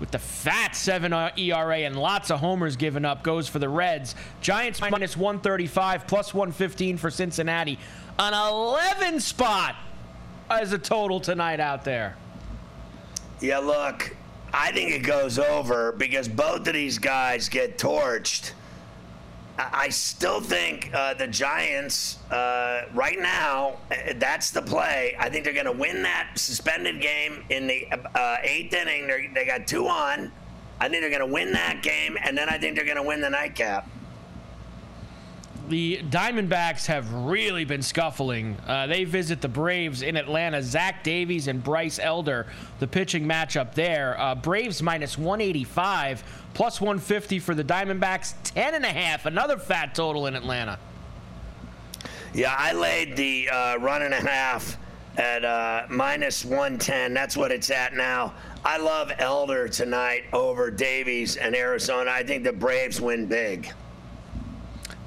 with 0.00 0.10
the 0.10 0.18
fat 0.18 0.76
7 0.76 1.12
ERA 1.38 1.78
and 1.78 1.96
lots 1.96 2.30
of 2.30 2.40
homers 2.40 2.76
given 2.76 3.04
up, 3.06 3.22
goes 3.22 3.48
for 3.48 3.58
the 3.58 3.68
Reds. 3.68 4.16
Giants 4.42 4.80
minus 4.82 5.16
135, 5.16 6.06
plus 6.06 6.34
115 6.34 6.98
for 6.98 7.10
Cincinnati. 7.10 7.78
An 8.18 8.34
11 8.34 9.20
spot 9.20 9.76
as 10.50 10.72
a 10.72 10.78
total 10.78 11.20
tonight 11.20 11.60
out 11.60 11.84
there. 11.84 12.16
Yeah, 13.40 13.58
look, 13.58 14.14
I 14.52 14.72
think 14.72 14.90
it 14.90 15.00
goes 15.00 15.38
over 15.38 15.92
because 15.92 16.28
both 16.28 16.66
of 16.66 16.74
these 16.74 16.98
guys 16.98 17.48
get 17.48 17.78
torched. 17.78 18.52
I 19.58 19.88
still 19.88 20.40
think 20.40 20.90
uh, 20.94 21.14
the 21.14 21.26
Giants, 21.26 22.18
uh, 22.30 22.84
right 22.94 23.18
now, 23.18 23.78
uh, 23.90 24.14
that's 24.16 24.52
the 24.52 24.62
play. 24.62 25.16
I 25.18 25.28
think 25.28 25.44
they're 25.44 25.52
going 25.52 25.66
to 25.66 25.72
win 25.72 26.02
that 26.04 26.30
suspended 26.36 27.00
game 27.00 27.44
in 27.50 27.66
the 27.66 27.88
uh, 28.14 28.36
eighth 28.42 28.72
inning. 28.72 29.08
They're, 29.08 29.28
they 29.34 29.44
got 29.44 29.66
two 29.66 29.88
on. 29.88 30.30
I 30.80 30.88
think 30.88 31.02
they're 31.02 31.10
going 31.10 31.26
to 31.28 31.34
win 31.34 31.52
that 31.52 31.82
game, 31.82 32.16
and 32.22 32.38
then 32.38 32.48
I 32.48 32.56
think 32.56 32.76
they're 32.76 32.84
going 32.84 32.98
to 32.98 33.02
win 33.02 33.20
the 33.20 33.30
nightcap. 33.30 33.88
The 35.68 35.98
Diamondbacks 36.08 36.86
have 36.86 37.12
really 37.12 37.66
been 37.66 37.82
scuffling. 37.82 38.56
Uh, 38.66 38.86
they 38.86 39.04
visit 39.04 39.42
the 39.42 39.48
Braves 39.48 40.00
in 40.00 40.16
Atlanta. 40.16 40.62
Zach 40.62 41.04
Davies 41.04 41.46
and 41.46 41.62
Bryce 41.62 41.98
Elder, 41.98 42.46
the 42.78 42.86
pitching 42.86 43.26
matchup 43.26 43.74
there. 43.74 44.18
Uh, 44.18 44.34
Braves 44.34 44.82
minus 44.82 45.18
185, 45.18 46.24
plus 46.54 46.80
150 46.80 47.38
for 47.40 47.54
the 47.54 47.62
Diamondbacks. 47.62 48.32
10 48.44 48.76
and 48.76 48.84
a 48.84 48.88
half, 48.88 49.26
another 49.26 49.58
fat 49.58 49.94
total 49.94 50.26
in 50.26 50.34
Atlanta. 50.34 50.78
Yeah, 52.32 52.54
I 52.56 52.72
laid 52.72 53.14
the 53.14 53.50
uh, 53.50 53.76
run 53.76 54.00
and 54.00 54.14
a 54.14 54.26
half 54.26 54.78
at 55.18 55.44
uh, 55.44 55.84
minus 55.90 56.46
110. 56.46 57.12
That's 57.12 57.36
what 57.36 57.52
it's 57.52 57.70
at 57.70 57.92
now. 57.92 58.32
I 58.64 58.78
love 58.78 59.12
Elder 59.18 59.68
tonight 59.68 60.24
over 60.32 60.70
Davies 60.70 61.36
and 61.36 61.54
Arizona. 61.54 62.10
I 62.10 62.22
think 62.22 62.44
the 62.44 62.54
Braves 62.54 63.02
win 63.02 63.26
big. 63.26 63.70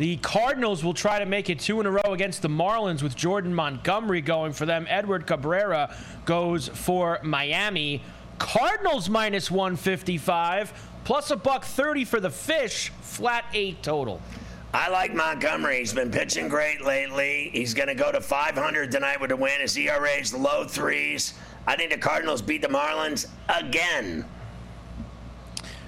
The 0.01 0.17
Cardinals 0.17 0.83
will 0.83 0.95
try 0.95 1.19
to 1.19 1.27
make 1.27 1.51
it 1.51 1.59
two 1.59 1.79
in 1.79 1.85
a 1.85 1.91
row 1.91 2.13
against 2.13 2.41
the 2.41 2.47
Marlins 2.47 3.03
with 3.03 3.15
Jordan 3.15 3.53
Montgomery 3.53 4.19
going 4.19 4.51
for 4.51 4.65
them. 4.65 4.87
Edward 4.89 5.27
Cabrera 5.27 5.95
goes 6.25 6.69
for 6.69 7.19
Miami. 7.21 8.01
Cardinals 8.39 9.09
minus 9.09 9.51
155, 9.51 10.73
plus 11.03 11.29
a 11.29 11.35
buck 11.35 11.65
30 11.65 12.05
for 12.05 12.19
the 12.19 12.31
Fish, 12.31 12.89
flat 13.01 13.45
eight 13.53 13.83
total. 13.83 14.19
I 14.73 14.89
like 14.89 15.13
Montgomery. 15.13 15.77
He's 15.77 15.93
been 15.93 16.09
pitching 16.09 16.47
great 16.47 16.81
lately. 16.81 17.51
He's 17.53 17.75
going 17.75 17.89
to 17.89 17.93
go 17.93 18.11
to 18.11 18.21
500 18.21 18.91
tonight 18.91 19.21
with 19.21 19.29
a 19.29 19.35
win. 19.35 19.61
His 19.61 19.77
ERA's 19.77 20.33
low 20.33 20.63
threes. 20.63 21.35
I 21.67 21.75
think 21.75 21.91
the 21.91 21.99
Cardinals 21.99 22.41
beat 22.41 22.63
the 22.63 22.69
Marlins 22.69 23.27
again. 23.49 24.25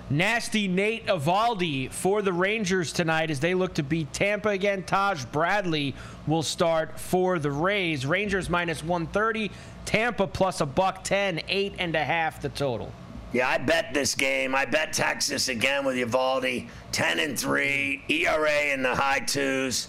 Nasty 0.10 0.68
Nate 0.68 1.08
Eovaldi 1.08 1.89
for 1.89 2.22
the 2.22 2.34
Rangers 2.34 2.91
tonight 2.91 3.32
as 3.32 3.39
they 3.39 3.54
look 3.54 3.74
to 3.76 3.84
beat 3.84 4.12
Tampa 4.12 4.49
again. 4.49 4.84
Taj 4.84 5.24
Bradley 5.26 5.95
will 6.28 6.43
start 6.43 6.99
for 6.99 7.39
the 7.39 7.51
Rays. 7.51 8.06
Rangers 8.06 8.49
minus 8.49 8.84
130, 8.84 9.49
Tampa 9.86 10.28
plus 10.28 10.60
a 10.62 10.66
buck 10.66 11.04
10, 11.04 11.41
eight 11.47 11.76
and 11.80 11.95
a 11.95 12.04
half 12.04 12.41
the 12.41 12.49
total. 12.49 12.91
Yeah, 13.32 13.49
I 13.49 13.58
bet 13.58 13.93
this 13.93 14.14
game. 14.14 14.54
I 14.54 14.66
bet 14.66 14.93
Texas 14.93 15.47
again 15.47 15.86
with 15.86 15.95
Eovaldi, 15.95 16.68
10 16.91 17.20
and 17.20 17.39
3, 17.39 18.04
ERA 18.08 18.74
in 18.74 18.84
the 18.84 18.93
high 18.93 19.22
twos. 19.22 19.88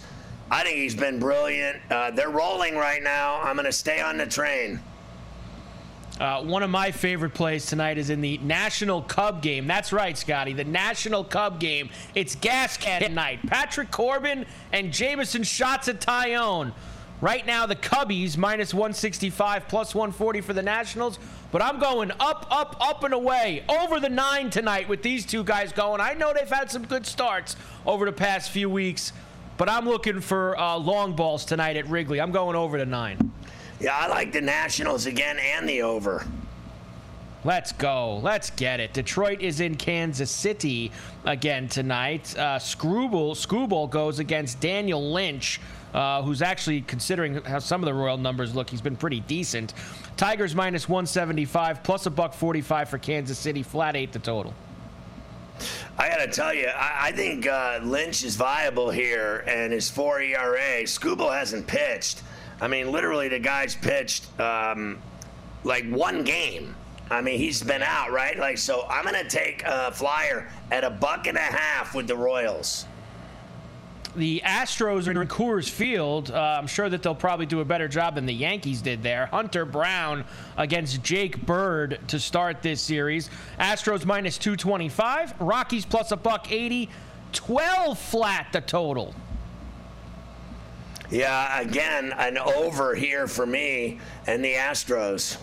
I 0.49 0.63
think 0.63 0.77
he's 0.77 0.95
been 0.95 1.19
brilliant. 1.19 1.77
Uh, 1.91 2.11
they're 2.11 2.29
rolling 2.29 2.75
right 2.75 3.03
now. 3.03 3.41
I'm 3.41 3.55
going 3.55 3.65
to 3.65 3.71
stay 3.71 4.01
on 4.01 4.17
the 4.17 4.25
train. 4.25 4.79
Uh, 6.19 6.41
one 6.43 6.63
of 6.63 6.69
my 6.69 6.91
favorite 6.91 7.33
plays 7.33 7.65
tonight 7.65 7.97
is 7.97 8.09
in 8.09 8.21
the 8.21 8.37
National 8.37 9.01
Cub 9.01 9.41
game. 9.41 9.67
That's 9.67 9.91
right, 9.91 10.17
Scotty. 10.17 10.53
The 10.53 10.63
National 10.63 11.25
Cub 11.25 11.59
game. 11.59 11.89
It's 12.13 12.35
gas 12.35 12.77
can 12.77 13.13
night. 13.13 13.39
Patrick 13.47 13.91
Corbin 13.91 14.45
and 14.71 14.93
Jameson 14.93 15.43
shots 15.43 15.89
at 15.89 15.99
Taillon. 15.99 16.71
Right 17.19 17.45
now, 17.45 17.65
the 17.65 17.75
Cubbies 17.75 18.37
minus 18.37 18.73
165 18.73 19.67
plus 19.67 19.93
140 19.93 20.41
for 20.41 20.53
the 20.53 20.61
Nationals. 20.61 21.19
But 21.51 21.61
I'm 21.61 21.79
going 21.79 22.11
up, 22.19 22.47
up, 22.49 22.77
up 22.79 23.03
and 23.03 23.13
away 23.13 23.65
over 23.67 23.99
the 23.99 24.09
nine 24.09 24.49
tonight 24.49 24.87
with 24.87 25.01
these 25.01 25.25
two 25.25 25.43
guys 25.43 25.73
going. 25.73 25.99
I 25.99 26.13
know 26.13 26.33
they've 26.33 26.49
had 26.49 26.71
some 26.71 26.85
good 26.85 27.05
starts 27.05 27.57
over 27.85 28.05
the 28.05 28.11
past 28.11 28.51
few 28.51 28.69
weeks, 28.69 29.11
but 29.57 29.69
I'm 29.69 29.85
looking 29.87 30.21
for 30.21 30.57
uh, 30.57 30.77
long 30.77 31.15
balls 31.15 31.43
tonight 31.43 31.75
at 31.75 31.87
Wrigley. 31.89 32.21
I'm 32.21 32.31
going 32.31 32.55
over 32.55 32.77
the 32.77 32.85
nine. 32.85 33.31
Yeah, 33.79 33.95
I 33.95 34.07
like 34.07 34.31
the 34.31 34.41
Nationals 34.41 35.05
again 35.05 35.37
and 35.37 35.67
the 35.67 35.81
over. 35.81 36.25
Let's 37.43 37.73
go. 37.73 38.17
Let's 38.23 38.49
get 38.49 38.79
it. 38.79 38.93
Detroit 38.93 39.41
is 39.41 39.59
in 39.59 39.75
Kansas 39.75 40.31
City 40.31 40.91
again 41.25 41.67
tonight. 41.67 42.35
Uh, 42.35 42.57
Screwball, 42.57 43.35
Screwball 43.35 43.85
goes 43.85 44.17
against 44.17 44.59
Daniel 44.59 45.11
Lynch, 45.13 45.61
uh, 45.93 46.23
who's 46.23 46.41
actually 46.41 46.81
considering 46.81 47.35
how 47.43 47.59
some 47.59 47.81
of 47.81 47.85
the 47.85 47.93
Royal 47.93 48.17
numbers 48.17 48.55
look. 48.55 48.67
He's 48.67 48.81
been 48.81 48.95
pretty 48.95 49.19
decent. 49.19 49.75
Tigers 50.17 50.55
minus 50.55 50.89
175 50.89 51.83
plus 51.83 52.07
a 52.07 52.09
buck 52.09 52.33
45 52.33 52.89
for 52.89 52.97
Kansas 52.97 53.37
City. 53.37 53.61
Flat 53.61 53.95
eight 53.95 54.11
the 54.11 54.19
total. 54.19 54.53
I 55.99 56.09
got 56.09 56.17
to 56.17 56.27
tell 56.27 56.53
you, 56.53 56.67
I, 56.67 57.09
I 57.09 57.11
think 57.11 57.47
uh, 57.47 57.79
Lynch 57.83 58.23
is 58.23 58.35
viable 58.35 58.89
here, 58.89 59.43
and 59.47 59.71
his 59.71 59.89
four 59.89 60.19
ERA. 60.19 60.83
Skubal 60.83 61.31
hasn't 61.31 61.67
pitched. 61.67 62.23
I 62.61 62.67
mean, 62.67 62.91
literally, 62.91 63.27
the 63.27 63.39
guy's 63.39 63.75
pitched 63.75 64.27
um, 64.39 65.01
like 65.63 65.89
one 65.89 66.23
game. 66.23 66.75
I 67.09 67.21
mean, 67.21 67.37
he's 67.37 67.61
been 67.61 67.83
out, 67.83 68.11
right? 68.11 68.37
Like, 68.37 68.57
so 68.57 68.85
I'm 68.89 69.05
to 69.05 69.27
take 69.27 69.63
a 69.65 69.91
flyer 69.91 70.49
at 70.71 70.83
a 70.83 70.89
buck 70.89 71.27
and 71.27 71.37
a 71.37 71.41
half 71.41 71.93
with 71.93 72.07
the 72.07 72.15
Royals. 72.15 72.85
The 74.15 74.41
Astros 74.45 75.07
in 75.07 75.27
Coors 75.27 75.69
Field. 75.69 76.31
Uh, 76.31 76.57
I'm 76.57 76.67
sure 76.67 76.89
that 76.89 77.03
they'll 77.03 77.13
probably 77.13 77.45
do 77.45 77.59
a 77.59 77.65
better 77.65 77.89
job 77.89 78.15
than 78.15 78.25
the 78.25 78.33
Yankees 78.33 78.81
did 78.81 79.03
there. 79.03 79.25
Hunter 79.27 79.65
Brown 79.65 80.23
against 80.57 81.03
Jake 81.03 81.45
Bird 81.45 81.99
to 82.07 82.19
start 82.19 82.61
this 82.61 82.81
series. 82.81 83.29
Astros 83.59 84.05
minus 84.05 84.37
225. 84.37 85.41
Rockies 85.41 85.85
plus 85.85 86.11
a 86.11 86.17
buck 86.17 86.49
80. 86.49 86.89
12 87.33 87.99
flat 87.99 88.47
the 88.53 88.61
total. 88.61 89.13
Yeah, 91.11 91.59
again, 91.59 92.13
an 92.17 92.37
over 92.37 92.95
here 92.95 93.27
for 93.27 93.45
me 93.45 93.99
and 94.25 94.43
the 94.43 94.53
Astros. 94.53 95.37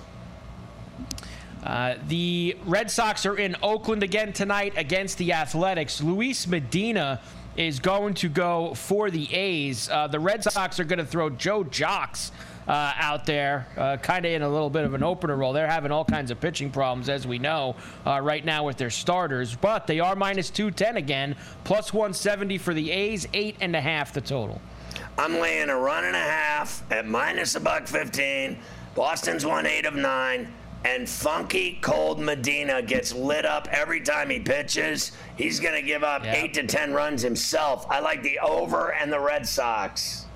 Uh, 1.63 1.95
the 2.09 2.57
Red 2.67 2.91
Sox 2.91 3.25
are 3.25 3.37
in 3.37 3.55
Oakland 3.63 4.03
again 4.03 4.33
tonight 4.33 4.73
against 4.77 5.19
the 5.19 5.33
Athletics. 5.33 6.03
Luis 6.03 6.49
Medina 6.49 7.21
is 7.57 7.79
going 7.79 8.15
to 8.15 8.29
go 8.29 8.75
for 8.75 9.11
the 9.11 9.33
A's. 9.33 9.89
Uh, 9.89 10.09
the 10.09 10.19
Red 10.19 10.43
Sox 10.43 10.81
are 10.81 10.85
going 10.85 10.99
to 10.99 11.07
throw 11.07 11.31
Joe 11.31 11.63
Jacques 11.63 12.19
uh, 12.67 12.93
out 12.97 13.27
there, 13.27 13.69
uh, 13.77 13.97
kind 13.99 14.25
of 14.25 14.33
in 14.33 14.43
a 14.43 14.49
little 14.49 14.71
bit 14.71 14.85
of 14.85 14.95
an 14.95 15.05
opener 15.05 15.37
role. 15.37 15.53
They're 15.53 15.69
having 15.69 15.93
all 15.93 16.05
kinds 16.05 16.31
of 16.33 16.41
pitching 16.41 16.71
problems, 16.71 17.09
as 17.09 17.27
we 17.27 17.39
know, 17.39 17.77
uh, 18.07 18.21
right 18.21 18.45
now 18.45 18.65
with 18.65 18.77
their 18.77 18.91
starters. 18.91 19.55
But 19.55 19.87
they 19.87 20.01
are 20.01 20.17
minus 20.17 20.51
210 20.51 20.97
again, 20.97 21.37
plus 21.63 21.93
170 21.93 22.59
for 22.59 22.75
the 22.75 22.91
A's, 22.91 23.29
eight 23.35 23.57
and 23.61 23.77
a 23.77 23.81
half 23.81 24.13
the 24.13 24.21
total. 24.21 24.61
I'm 25.19 25.39
laying 25.39 25.69
a 25.69 25.77
run 25.77 26.05
and 26.05 26.17
a 26.17 26.21
half 26.21 26.83
at 26.91 27.07
minus 27.07 27.55
a 27.55 27.61
buck 27.61 27.87
15. 27.87 28.59
Boston's 28.95 29.45
won 29.45 29.67
eight 29.67 29.87
of 29.87 29.95
nine. 29.95 30.53
And 30.85 31.09
funky 31.09 31.79
cold 31.81 32.19
Medina 32.19 32.83
gets 32.83 33.15
lit 33.15 33.47
up 33.47 33.69
every 33.71 34.01
time 34.01 34.31
he 34.31 34.41
pitches. 34.41 35.13
He's 35.37 35.61
going 35.61 35.75
to 35.77 35.83
give 35.83 36.03
up 36.03 36.25
eight 36.27 36.55
to 36.55 36.67
10 36.67 36.93
runs 36.93 37.23
himself. 37.23 37.87
I 37.89 38.01
like 38.01 38.23
the 38.25 38.41
over 38.41 38.93
and 38.93 39.13
the 39.13 39.21
Red 39.21 39.47
Sox. 39.47 40.27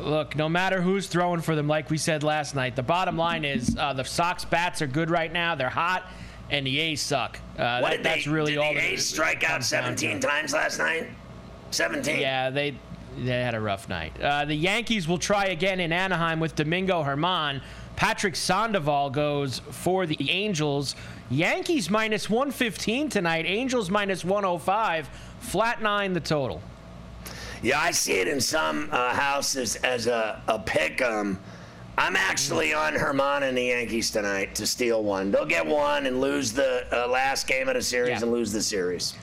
look, 0.00 0.34
no 0.34 0.48
matter 0.48 0.80
who's 0.80 1.06
throwing 1.06 1.40
for 1.40 1.54
them, 1.54 1.68
like 1.68 1.88
we 1.88 1.98
said 1.98 2.24
last 2.24 2.56
night, 2.56 2.74
the 2.74 2.82
bottom 2.82 3.16
line 3.16 3.44
is 3.44 3.76
uh, 3.78 3.92
the 3.92 4.02
Sox 4.02 4.44
bats 4.44 4.82
are 4.82 4.88
good 4.88 5.08
right 5.08 5.32
now. 5.32 5.54
They're 5.54 5.68
hot, 5.68 6.04
and 6.50 6.66
the 6.66 6.80
A's 6.80 7.00
suck. 7.00 7.38
Uh, 7.56 7.78
what 7.78 7.90
that, 7.90 7.96
did 7.98 8.04
that's 8.06 8.24
they, 8.24 8.30
really 8.30 8.52
did 8.52 8.58
all. 8.58 8.74
the 8.74 8.80
A's 8.80 9.06
strike 9.06 9.44
out 9.44 9.50
comes 9.52 9.70
down 9.70 9.94
to. 9.94 9.98
17 9.98 10.20
times 10.20 10.52
last 10.52 10.78
night? 10.78 11.06
17. 11.70 12.18
Yeah, 12.18 12.50
they 12.50 12.74
they 13.18 13.42
had 13.42 13.54
a 13.54 13.60
rough 13.60 13.88
night. 13.88 14.12
Uh, 14.20 14.44
the 14.44 14.54
Yankees 14.54 15.06
will 15.08 15.18
try 15.18 15.46
again 15.46 15.80
in 15.80 15.92
Anaheim 15.92 16.40
with 16.40 16.54
Domingo 16.54 17.02
German. 17.04 17.60
Patrick 17.96 18.34
Sandoval 18.36 19.10
goes 19.10 19.58
for 19.70 20.06
the 20.06 20.30
Angels. 20.30 20.96
Yankees 21.30 21.90
minus 21.90 22.30
115 22.30 23.08
tonight. 23.08 23.44
Angels 23.46 23.90
minus 23.90 24.24
105. 24.24 25.08
Flat 25.40 25.82
nine 25.82 26.12
the 26.12 26.20
total. 26.20 26.62
Yeah, 27.62 27.78
I 27.78 27.90
see 27.90 28.14
it 28.14 28.26
in 28.28 28.40
some 28.40 28.88
uh, 28.90 29.12
houses 29.12 29.76
as 29.76 30.06
a, 30.06 30.40
a 30.48 30.58
pick 30.58 31.02
'em. 31.02 31.38
I'm 31.98 32.16
actually 32.16 32.72
on 32.72 32.94
German 32.94 33.42
and 33.42 33.58
the 33.58 33.64
Yankees 33.64 34.10
tonight 34.10 34.54
to 34.54 34.66
steal 34.66 35.02
one. 35.02 35.30
They'll 35.30 35.44
get 35.44 35.66
one 35.66 36.06
and 36.06 36.20
lose 36.22 36.52
the 36.52 36.86
uh, 36.90 37.06
last 37.08 37.46
game 37.46 37.68
of 37.68 37.74
the 37.74 37.82
series 37.82 38.10
Yeah. 38.10 38.22
and 38.22 38.32
lose 38.32 38.52
the 38.52 38.62
series. 38.62 39.14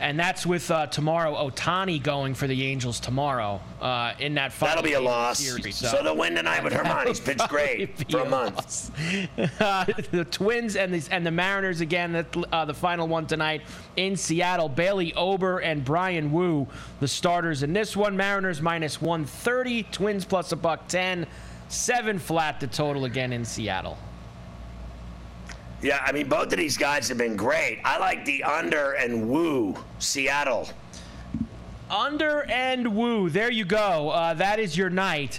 And 0.00 0.18
that's 0.18 0.46
with 0.46 0.70
uh, 0.70 0.86
tomorrow 0.86 1.34
Ohtani 1.34 2.00
going 2.00 2.34
for 2.34 2.46
the 2.46 2.64
Angels 2.66 3.00
tomorrow 3.00 3.60
uh, 3.80 4.12
in 4.20 4.34
that 4.34 4.52
final 4.52 4.76
That'll 4.76 4.88
be 4.88 4.94
a 4.94 4.98
the 4.98 5.04
loss. 5.04 5.40
series, 5.40 5.74
So 5.76 6.02
they'll 6.04 6.16
win 6.16 6.36
tonight 6.36 6.62
with 6.62 6.72
German. 6.84 7.08
He's 7.08 7.18
pitched 7.18 7.48
great 7.48 8.08
for 8.10 8.20
a 8.20 8.22
a 8.22 8.28
month. 8.28 8.90
uh, 9.60 9.84
the 10.12 10.24
Twins 10.30 10.76
and 10.76 10.94
the 10.94 11.02
and 11.12 11.26
the 11.26 11.32
Mariners 11.32 11.80
again. 11.80 12.12
The, 12.12 12.46
uh, 12.52 12.64
the 12.64 12.74
final 12.74 13.08
one 13.08 13.26
tonight 13.26 13.62
in 13.96 14.16
Seattle. 14.16 14.68
Bailey 14.68 15.12
Ober 15.14 15.58
and 15.58 15.84
Bryan 15.84 16.30
Woo, 16.30 16.68
the 17.00 17.08
starters 17.08 17.64
in 17.64 17.72
this 17.72 17.96
one. 17.96 18.16
Mariners 18.16 18.62
minus 18.62 19.00
130. 19.02 19.82
Twins 19.84 20.24
plus 20.24 20.52
a 20.52 20.56
buck 20.56 20.86
10. 20.86 21.26
Seven 21.68 22.18
flat 22.18 22.60
the 22.60 22.66
total 22.68 23.04
again 23.04 23.32
in 23.32 23.44
Seattle. 23.44 23.98
Yeah, 25.80 26.02
I 26.04 26.10
mean, 26.10 26.28
both 26.28 26.52
of 26.52 26.58
these 26.58 26.76
guys 26.76 27.08
have 27.08 27.18
been 27.18 27.36
great. 27.36 27.80
I 27.84 27.98
like 27.98 28.24
the 28.24 28.42
under 28.42 28.92
and 28.94 29.28
Woo 29.28 29.76
Seattle. 30.00 30.68
Under 31.88 32.44
and 32.50 32.96
Woo. 32.96 33.30
There 33.30 33.50
you 33.50 33.64
go. 33.64 34.10
Uh, 34.10 34.34
that 34.34 34.58
is 34.58 34.76
your 34.76 34.90
night 34.90 35.38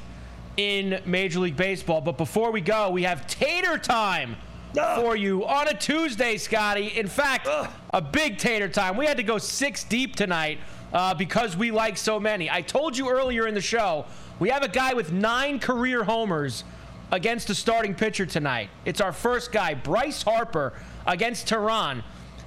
in 0.55 1.01
Major 1.05 1.39
League 1.39 1.57
Baseball. 1.57 1.99
But 1.99 2.17
before 2.17 2.51
we 2.51 2.61
go, 2.61 2.89
we 2.89 3.03
have 3.03 3.27
tater 3.27 3.77
time 3.77 4.37
for 4.73 5.15
you 5.15 5.45
on 5.45 5.67
a 5.67 5.73
Tuesday, 5.73 6.37
Scotty. 6.37 6.87
In 6.97 7.07
fact, 7.07 7.47
a 7.93 8.01
big 8.01 8.37
tater 8.37 8.69
time. 8.69 8.95
We 8.95 9.05
had 9.05 9.17
to 9.17 9.23
go 9.23 9.37
six 9.39 9.83
deep 9.83 10.15
tonight 10.15 10.59
uh, 10.93 11.13
because 11.13 11.57
we 11.57 11.71
like 11.71 11.97
so 11.97 12.17
many. 12.17 12.49
I 12.49 12.61
told 12.61 12.97
you 12.97 13.09
earlier 13.09 13.45
in 13.45 13.53
the 13.53 13.61
show, 13.61 14.05
we 14.39 14.49
have 14.49 14.63
a 14.63 14.69
guy 14.69 14.93
with 14.93 15.11
nine 15.11 15.59
career 15.59 16.05
homers 16.05 16.63
against 17.11 17.49
a 17.49 17.55
starting 17.55 17.95
pitcher 17.95 18.25
tonight. 18.25 18.69
It's 18.85 19.01
our 19.01 19.13
first 19.13 19.51
guy, 19.51 19.73
Bryce 19.73 20.23
Harper, 20.23 20.73
against 21.05 21.47
Teheran. 21.47 22.03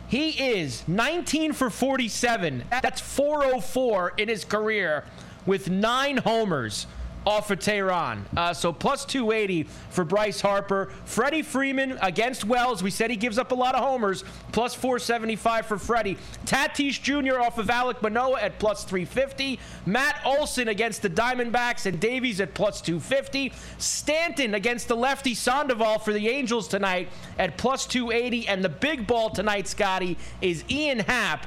He 0.08 0.30
is 0.30 0.86
19 0.86 1.52
for 1.52 1.70
47. 1.70 2.64
That's 2.82 3.00
404 3.00 4.14
in 4.18 4.28
his 4.28 4.44
career 4.44 5.04
with 5.46 5.70
nine 5.70 6.18
homers 6.18 6.86
off 7.26 7.50
of 7.50 7.58
Teheran. 7.58 8.20
Uh, 8.36 8.52
so 8.52 8.72
plus 8.72 9.04
280 9.04 9.64
for 9.90 10.04
Bryce 10.04 10.40
Harper. 10.40 10.90
Freddie 11.04 11.42
Freeman 11.42 11.98
against 12.02 12.44
Wells. 12.44 12.82
We 12.82 12.90
said 12.90 13.10
he 13.10 13.16
gives 13.16 13.38
up 13.38 13.52
a 13.52 13.54
lot 13.54 13.74
of 13.74 13.82
homers. 13.82 14.24
Plus 14.52 14.74
475 14.74 15.66
for 15.66 15.78
Freddie. 15.78 16.16
Tatis 16.46 17.00
Jr. 17.00 17.40
off 17.40 17.58
of 17.58 17.66
Alek 17.66 18.02
Manoah 18.02 18.40
at 18.40 18.58
plus 18.58 18.84
350. 18.84 19.58
Matt 19.86 20.20
Olson 20.24 20.68
against 20.68 21.02
the 21.02 21.10
Diamondbacks 21.10 21.86
and 21.86 22.00
Davies 22.00 22.40
at 22.40 22.54
plus 22.54 22.80
250. 22.80 23.52
Stanton 23.78 24.54
against 24.54 24.88
the 24.88 24.96
lefty 24.96 25.34
Sandoval 25.34 25.98
for 25.98 26.12
the 26.12 26.28
Angels 26.28 26.68
tonight 26.68 27.08
at 27.38 27.56
plus 27.56 27.86
280. 27.86 28.48
And 28.48 28.64
the 28.64 28.68
big 28.68 29.06
ball 29.06 29.30
tonight, 29.30 29.68
Scotty, 29.68 30.16
is 30.40 30.64
Ian 30.68 31.00
Happ 31.00 31.46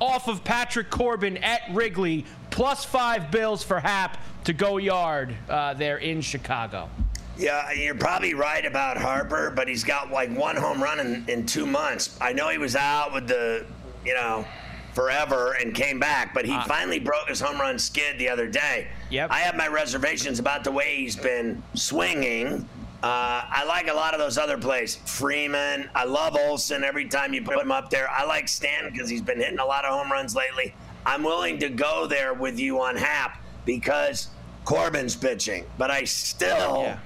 off 0.00 0.28
of 0.28 0.44
Patrick 0.44 0.90
Corbin 0.90 1.36
at 1.38 1.60
Wrigley. 1.72 2.24
Plus 2.50 2.84
five 2.84 3.30
bills 3.30 3.62
for 3.62 3.80
Happ 3.80 4.18
to 4.44 4.52
go 4.52 4.78
yard 4.78 5.34
uh, 5.48 5.74
there 5.74 5.98
in 5.98 6.20
Chicago. 6.20 6.88
Yeah, 7.36 7.70
you're 7.72 7.94
probably 7.94 8.32
right 8.32 8.64
about 8.64 8.96
Harper, 8.96 9.52
but 9.54 9.68
he's 9.68 9.84
got 9.84 10.10
like 10.10 10.30
one 10.34 10.56
home 10.56 10.82
run 10.82 11.00
in, 11.00 11.24
in 11.28 11.44
two 11.44 11.66
months. 11.66 12.16
I 12.18 12.32
know 12.32 12.48
he 12.48 12.56
was 12.56 12.74
out 12.74 13.12
with 13.12 13.28
the, 13.28 13.66
you 14.06 14.14
know, 14.14 14.46
forever 14.94 15.52
and 15.60 15.74
came 15.74 16.00
back, 16.00 16.32
but 16.32 16.46
he 16.46 16.54
Uh, 16.54 16.64
finally 16.64 16.98
broke 16.98 17.28
his 17.28 17.38
home 17.38 17.60
run 17.60 17.78
skid 17.78 18.18
the 18.18 18.30
other 18.30 18.48
day. 18.48 18.88
Yep. 19.10 19.30
I 19.30 19.40
have 19.40 19.54
my 19.54 19.68
reservations 19.68 20.38
about 20.38 20.64
the 20.64 20.72
way 20.72 20.96
he's 20.96 21.16
been 21.16 21.62
swinging. 21.74 22.66
Uh, 23.02 23.44
I 23.48 23.64
like 23.66 23.88
a 23.88 23.94
lot 23.94 24.14
of 24.14 24.20
those 24.20 24.38
other 24.38 24.56
plays. 24.58 24.96
Freeman, 24.96 25.90
I 25.94 26.04
love 26.04 26.36
Olson 26.36 26.82
every 26.82 27.06
time 27.06 27.34
you 27.34 27.42
put 27.42 27.58
him 27.58 27.70
up 27.70 27.90
there. 27.90 28.10
I 28.10 28.24
like 28.24 28.48
Stanton 28.48 28.92
because 28.92 29.08
he's 29.08 29.22
been 29.22 29.38
hitting 29.38 29.58
a 29.58 29.64
lot 29.64 29.84
of 29.84 29.92
home 29.92 30.10
runs 30.10 30.34
lately. 30.34 30.74
I'm 31.04 31.22
willing 31.22 31.58
to 31.58 31.68
go 31.68 32.06
there 32.06 32.34
with 32.34 32.58
you 32.58 32.80
on 32.80 32.96
Happ 32.96 33.38
because 33.64 34.28
Corbin's 34.64 35.14
pitching, 35.14 35.64
but 35.78 35.90
I 35.90 36.04
still 36.04 36.96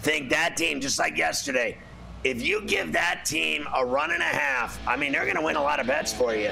think 0.00 0.30
that 0.30 0.56
team, 0.56 0.80
just 0.80 0.98
like 0.98 1.18
yesterday, 1.18 1.76
if 2.24 2.40
you 2.40 2.62
give 2.62 2.92
that 2.92 3.24
team 3.24 3.66
a 3.74 3.84
run 3.84 4.12
and 4.12 4.22
a 4.22 4.26
half, 4.26 4.78
I 4.86 4.96
mean, 4.96 5.12
they're 5.12 5.24
going 5.24 5.36
to 5.36 5.42
win 5.42 5.56
a 5.56 5.62
lot 5.62 5.80
of 5.80 5.86
bets 5.86 6.12
for 6.12 6.34
you. 6.34 6.48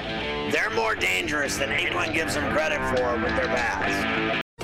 They're 0.51 0.69
more 0.75 0.95
dangerous 0.95 1.57
than 1.57 1.71
anyone 1.71 2.13
gives 2.13 2.35
them 2.35 2.51
credit 2.53 2.79
for 2.89 3.15
with 3.15 3.35
their 3.35 3.47
bats. 3.47 4.40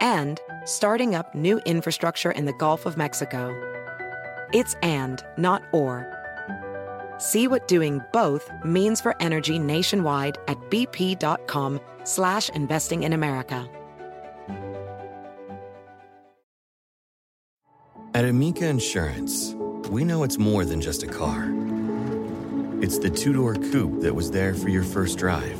and 0.00 0.40
starting 0.64 1.14
up 1.14 1.34
new 1.34 1.58
infrastructure 1.66 2.30
in 2.30 2.44
the 2.44 2.52
Gulf 2.54 2.86
of 2.86 2.96
Mexico. 2.96 3.54
It's 4.52 4.74
and, 4.82 5.24
not 5.36 5.62
or. 5.72 6.06
See 7.18 7.46
what 7.46 7.68
doing 7.68 8.00
both 8.12 8.50
means 8.64 9.00
for 9.00 9.14
energy 9.20 9.58
nationwide 9.58 10.38
at 10.48 10.58
bp.com 10.70 11.80
slash 12.04 12.48
investing 12.50 13.02
in 13.02 13.12
America. 13.12 13.68
At 18.12 18.24
Amica 18.24 18.66
Insurance, 18.66 19.54
we 19.88 20.02
know 20.02 20.24
it's 20.24 20.36
more 20.36 20.64
than 20.64 20.80
just 20.80 21.04
a 21.04 21.06
car. 21.06 21.48
It's 22.82 22.98
the 22.98 23.08
two 23.08 23.32
door 23.32 23.54
coupe 23.54 24.00
that 24.00 24.14
was 24.14 24.30
there 24.30 24.54
for 24.54 24.68
your 24.68 24.82
first 24.82 25.16
drive, 25.16 25.58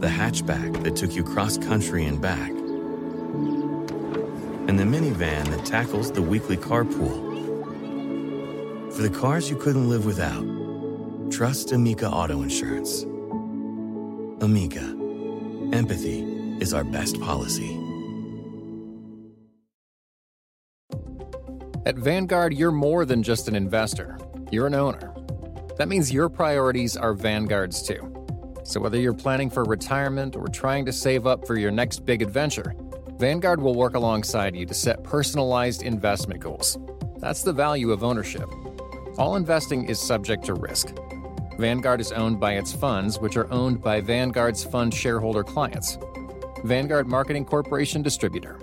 the 0.00 0.08
hatchback 0.08 0.82
that 0.82 0.96
took 0.96 1.14
you 1.14 1.22
cross 1.22 1.58
country 1.58 2.06
and 2.06 2.20
back, 2.22 2.50
and 4.68 4.78
the 4.78 4.84
minivan 4.84 5.44
that 5.50 5.66
tackles 5.66 6.10
the 6.10 6.22
weekly 6.22 6.56
carpool. 6.56 7.28
For 8.94 9.02
the 9.02 9.10
cars 9.10 9.50
you 9.50 9.56
couldn't 9.56 9.90
live 9.90 10.06
without, 10.06 10.42
trust 11.30 11.72
Amica 11.72 12.08
Auto 12.08 12.40
Insurance. 12.42 13.02
Amica, 14.42 14.96
empathy 15.74 16.22
is 16.60 16.72
our 16.72 16.84
best 16.84 17.20
policy. 17.20 17.78
At 21.84 21.96
Vanguard, 21.96 22.54
you're 22.54 22.72
more 22.72 23.04
than 23.04 23.22
just 23.22 23.48
an 23.48 23.54
investor, 23.54 24.18
you're 24.50 24.66
an 24.66 24.74
owner. 24.74 25.14
That 25.76 25.88
means 25.88 26.10
your 26.10 26.30
priorities 26.30 26.96
are 26.96 27.12
Vanguard's 27.12 27.82
too. 27.82 28.09
So 28.70 28.78
whether 28.78 29.00
you're 29.00 29.12
planning 29.12 29.50
for 29.50 29.64
retirement 29.64 30.36
or 30.36 30.46
trying 30.46 30.84
to 30.84 30.92
save 30.92 31.26
up 31.26 31.44
for 31.44 31.58
your 31.58 31.72
next 31.72 32.06
big 32.06 32.22
adventure, 32.22 32.72
Vanguard 33.18 33.60
will 33.60 33.74
work 33.74 33.96
alongside 33.96 34.54
you 34.54 34.64
to 34.64 34.74
set 34.74 35.02
personalized 35.02 35.82
investment 35.82 36.38
goals. 36.38 36.78
That's 37.18 37.42
the 37.42 37.52
value 37.52 37.90
of 37.90 38.04
ownership. 38.04 38.48
All 39.18 39.34
investing 39.34 39.86
is 39.86 39.98
subject 39.98 40.44
to 40.44 40.54
risk. 40.54 40.94
Vanguard 41.58 42.00
is 42.00 42.12
owned 42.12 42.38
by 42.38 42.52
its 42.52 42.72
funds, 42.72 43.18
which 43.18 43.36
are 43.36 43.52
owned 43.52 43.82
by 43.82 44.00
Vanguard's 44.00 44.62
fund 44.62 44.94
shareholder 44.94 45.42
clients. 45.42 45.98
Vanguard 46.62 47.08
Marketing 47.08 47.44
Corporation 47.44 48.02
Distributor. 48.02 48.60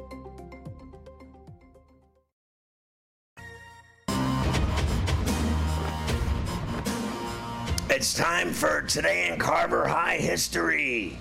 It's 7.98 8.14
time 8.14 8.54
for 8.54 8.84
Today 8.84 9.28
in 9.28 9.40
Carver 9.40 9.88
High 9.88 10.18
History. 10.18 11.18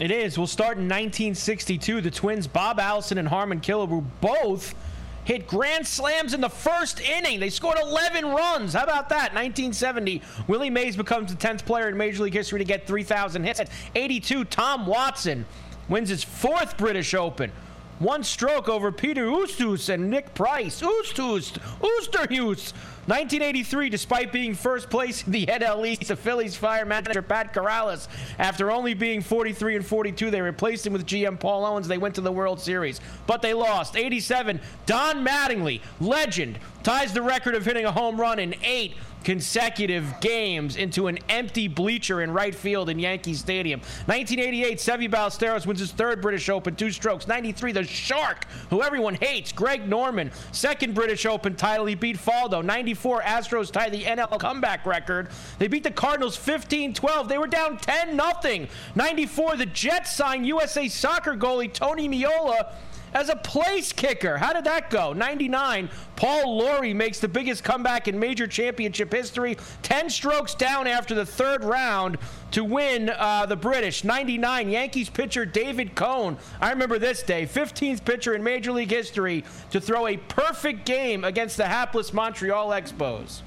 It 0.00 0.10
is. 0.10 0.36
We'll 0.36 0.48
start 0.48 0.76
in 0.78 0.88
1962. 0.88 2.00
The 2.00 2.10
twins 2.10 2.48
Bob 2.48 2.80
Allison 2.80 3.18
and 3.18 3.28
Harmon 3.28 3.60
Killebrew 3.60 4.04
both 4.20 4.74
hit 5.22 5.46
grand 5.46 5.86
slams 5.86 6.34
in 6.34 6.40
the 6.40 6.48
first 6.48 7.00
inning. 7.00 7.38
They 7.38 7.50
scored 7.50 7.78
11 7.80 8.26
runs. 8.26 8.72
How 8.72 8.82
about 8.82 9.10
that? 9.10 9.32
1970, 9.32 10.22
Willie 10.48 10.70
Mays 10.70 10.96
becomes 10.96 11.32
the 11.32 11.38
10th 11.38 11.64
player 11.64 11.88
in 11.88 11.96
Major 11.96 12.24
League 12.24 12.34
history 12.34 12.58
to 12.58 12.64
get 12.64 12.84
3,000 12.84 13.44
hits. 13.44 13.60
At 13.60 13.70
82, 13.94 14.46
Tom 14.46 14.86
Watson 14.86 15.46
wins 15.88 16.08
his 16.08 16.24
fourth 16.24 16.76
British 16.76 17.14
Open. 17.14 17.52
One 17.98 18.24
stroke 18.24 18.68
over 18.68 18.90
Peter 18.90 19.26
Oosthuus 19.26 19.88
and 19.88 20.10
Nick 20.10 20.34
Price. 20.34 20.82
Oosthuus, 20.82 21.52
Oosterhuis. 21.80 22.72
1983, 23.06 23.88
despite 23.88 24.30
being 24.30 24.54
first 24.54 24.88
place 24.88 25.26
in 25.26 25.32
the 25.32 25.46
NL 25.48 25.84
East, 25.84 26.06
the 26.06 26.14
Phillies 26.14 26.54
fire 26.54 26.84
manager 26.84 27.20
Pat 27.20 27.52
Corrales. 27.52 28.06
After 28.38 28.70
only 28.70 28.94
being 28.94 29.20
43 29.20 29.74
and 29.74 29.84
42, 29.84 30.30
they 30.30 30.40
replaced 30.40 30.86
him 30.86 30.92
with 30.92 31.04
GM 31.04 31.40
Paul 31.40 31.64
Owens. 31.66 31.88
They 31.88 31.98
went 31.98 32.14
to 32.14 32.20
the 32.20 32.30
World 32.30 32.60
Series, 32.60 33.00
but 33.26 33.42
they 33.42 33.54
lost. 33.54 33.96
87, 33.96 34.60
Don 34.86 35.24
Mattingly, 35.24 35.80
legend, 36.00 36.60
ties 36.82 37.12
the 37.12 37.22
record 37.22 37.54
of 37.54 37.64
hitting 37.64 37.84
a 37.84 37.92
home 37.92 38.20
run 38.20 38.38
in 38.38 38.54
eight 38.62 38.94
consecutive 39.24 40.20
games 40.20 40.76
into 40.76 41.06
an 41.06 41.18
empty 41.28 41.68
bleacher 41.68 42.22
in 42.22 42.32
right 42.32 42.54
field 42.54 42.88
in 42.88 42.98
Yankee 42.98 43.34
Stadium. 43.34 43.80
1988, 44.06 44.78
Seve 44.78 45.10
Ballesteros 45.10 45.66
wins 45.66 45.80
his 45.80 45.92
third 45.92 46.20
British 46.20 46.48
Open, 46.48 46.74
two 46.74 46.90
strokes. 46.90 47.26
93, 47.26 47.72
the 47.72 47.84
Shark, 47.84 48.46
who 48.70 48.82
everyone 48.82 49.14
hates, 49.14 49.52
Greg 49.52 49.88
Norman, 49.88 50.30
second 50.50 50.94
British 50.94 51.26
Open 51.26 51.54
title. 51.54 51.86
He 51.86 51.94
beat 51.94 52.18
Faldo. 52.18 52.64
94, 52.64 53.22
Astros 53.22 53.70
tie 53.70 53.90
the 53.90 54.02
NL 54.02 54.38
comeback 54.38 54.84
record. 54.86 55.28
They 55.58 55.68
beat 55.68 55.84
the 55.84 55.90
Cardinals 55.90 56.36
15-12. 56.36 57.28
They 57.28 57.38
were 57.38 57.46
down 57.46 57.76
10 57.78 58.16
nothing. 58.16 58.68
94, 58.94 59.56
the 59.56 59.66
Jets 59.66 60.14
signed 60.14 60.46
USA 60.46 60.88
soccer 60.88 61.36
goalie 61.36 61.72
Tony 61.72 62.08
Meola 62.08 62.74
as 63.14 63.28
a 63.28 63.36
place 63.36 63.92
kicker. 63.92 64.36
How 64.38 64.52
did 64.52 64.64
that 64.64 64.90
go? 64.90 65.12
99, 65.12 65.90
Paul 66.16 66.58
Lawrie 66.58 66.94
makes 66.94 67.18
the 67.20 67.28
biggest 67.28 67.64
comeback 67.64 68.08
in 68.08 68.18
major 68.18 68.46
championship 68.46 69.12
history, 69.12 69.56
10 69.82 70.10
strokes 70.10 70.54
down 70.54 70.86
after 70.86 71.14
the 71.14 71.26
third 71.26 71.64
round 71.64 72.18
to 72.52 72.64
win 72.64 73.10
uh, 73.10 73.46
the 73.46 73.56
British. 73.56 74.04
99, 74.04 74.68
Yankees 74.68 75.08
pitcher 75.08 75.44
David 75.44 75.94
Cone. 75.94 76.36
I 76.60 76.70
remember 76.70 76.98
this 76.98 77.22
day, 77.22 77.46
15th 77.46 78.04
pitcher 78.04 78.34
in 78.34 78.42
Major 78.42 78.72
League 78.72 78.90
history 78.90 79.44
to 79.70 79.80
throw 79.80 80.06
a 80.06 80.16
perfect 80.16 80.84
game 80.84 81.24
against 81.24 81.56
the 81.56 81.66
hapless 81.66 82.12
Montreal 82.12 82.68
Expos. 82.70 83.42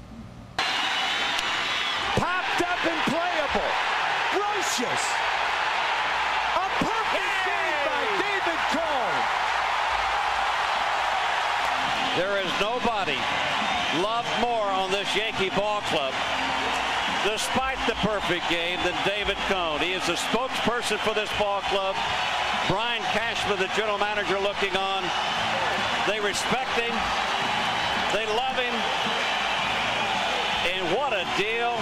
Popped 2.16 2.62
up 2.62 2.86
and 2.86 3.00
playable. 3.12 3.70
Brosius. 4.32 5.04
A 6.56 6.68
perfect 6.80 7.36
game 7.44 7.84
by 7.84 8.02
David 8.20 8.60
Cone. 8.72 9.16
There 12.16 12.40
is 12.40 12.50
nobody 12.58 13.20
loved 14.00 14.32
more 14.40 14.64
on 14.72 14.90
this 14.90 15.04
Yankee 15.14 15.50
ball 15.50 15.82
club, 15.92 16.14
despite 17.28 17.76
the 17.86 17.92
perfect 18.00 18.48
game, 18.48 18.80
than 18.84 18.96
David 19.04 19.36
Cone. 19.52 19.80
He 19.80 19.92
is 19.92 20.06
the 20.06 20.14
spokesperson 20.14 20.96
for 21.04 21.12
this 21.12 21.28
ball 21.38 21.60
club. 21.68 21.94
Brian 22.68 23.02
Cashman, 23.12 23.58
the 23.58 23.68
general 23.76 23.98
manager, 23.98 24.40
looking 24.40 24.74
on. 24.76 25.04
They 26.08 26.18
respect 26.18 26.72
him. 26.80 26.96
They 28.16 28.24
love 28.32 28.56
him. 28.56 28.72
And 30.72 30.96
what 30.96 31.12
a 31.12 31.28
deal 31.36 31.76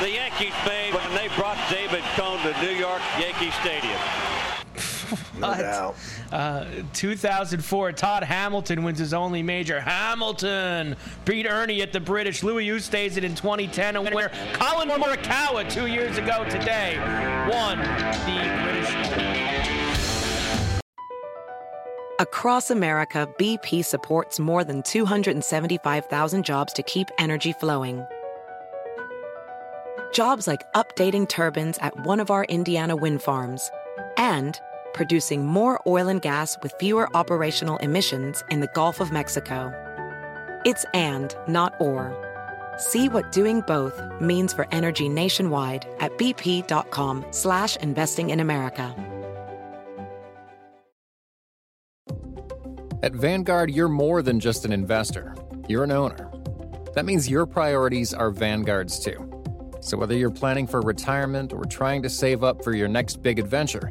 the 0.00 0.16
Yankees 0.16 0.56
made 0.64 0.94
when 0.94 1.12
they 1.14 1.28
brought 1.36 1.58
David 1.68 2.02
Cone 2.16 2.40
to 2.40 2.56
New 2.62 2.72
York 2.72 3.02
Yankee 3.18 3.50
Stadium. 3.60 4.00
No. 5.40 5.94
Uh, 6.32 6.66
2004, 6.92 7.92
Todd 7.92 8.22
Hamilton 8.22 8.82
wins 8.82 8.98
his 8.98 9.14
only 9.14 9.42
major. 9.42 9.80
Hamilton 9.80 10.96
beat 11.24 11.46
Ernie 11.46 11.82
at 11.82 11.92
the 11.92 12.00
British. 12.00 12.42
Louis 12.42 12.66
Oosthuizen 12.68 13.22
in 13.22 13.34
2010, 13.34 13.96
and 13.96 14.14
where 14.14 14.30
Collin 14.52 14.88
Morikawa 14.88 15.68
two 15.70 15.86
years 15.86 16.18
ago 16.18 16.44
today 16.48 16.98
won 17.50 17.78
the 17.78 18.62
British. 18.62 19.60
Across 22.20 22.70
America, 22.70 23.26
BP 23.38 23.82
supports 23.82 24.38
more 24.38 24.62
than 24.62 24.82
275,000 24.82 26.44
jobs 26.44 26.72
to 26.74 26.82
keep 26.82 27.08
energy 27.18 27.54
flowing. 27.54 28.04
Jobs 30.12 30.46
like 30.46 30.70
updating 30.74 31.26
turbines 31.28 31.78
at 31.78 31.98
one 32.04 32.20
of 32.20 32.30
our 32.30 32.44
Indiana 32.44 32.94
wind 32.94 33.22
farms 33.22 33.70
and 34.18 34.60
producing 34.92 35.46
more 35.46 35.80
oil 35.86 36.08
and 36.08 36.22
gas 36.22 36.56
with 36.62 36.74
fewer 36.80 37.08
operational 37.16 37.76
emissions 37.78 38.44
in 38.50 38.60
the 38.60 38.70
Gulf 38.74 39.00
of 39.00 39.12
Mexico. 39.12 39.72
It's 40.64 40.84
and, 40.94 41.34
not 41.48 41.74
or. 41.80 42.16
See 42.76 43.08
what 43.08 43.32
doing 43.32 43.62
both 43.66 44.00
means 44.20 44.52
for 44.52 44.66
energy 44.72 45.08
nationwide 45.08 45.86
at 46.00 46.16
bp.com 46.18 47.24
slash 47.30 47.76
investing 47.76 48.30
in 48.30 48.40
America. 48.40 48.94
At 53.02 53.14
Vanguard, 53.14 53.70
you're 53.70 53.88
more 53.88 54.20
than 54.20 54.40
just 54.40 54.66
an 54.66 54.72
investor. 54.72 55.34
You're 55.68 55.84
an 55.84 55.92
owner. 55.92 56.30
That 56.94 57.06
means 57.06 57.30
your 57.30 57.46
priorities 57.46 58.12
are 58.12 58.30
Vanguard's 58.30 58.98
too. 58.98 59.26
So 59.80 59.96
whether 59.96 60.14
you're 60.14 60.30
planning 60.30 60.66
for 60.66 60.82
retirement 60.82 61.54
or 61.54 61.64
trying 61.64 62.02
to 62.02 62.10
save 62.10 62.44
up 62.44 62.62
for 62.62 62.74
your 62.74 62.88
next 62.88 63.22
big 63.22 63.38
adventure, 63.38 63.90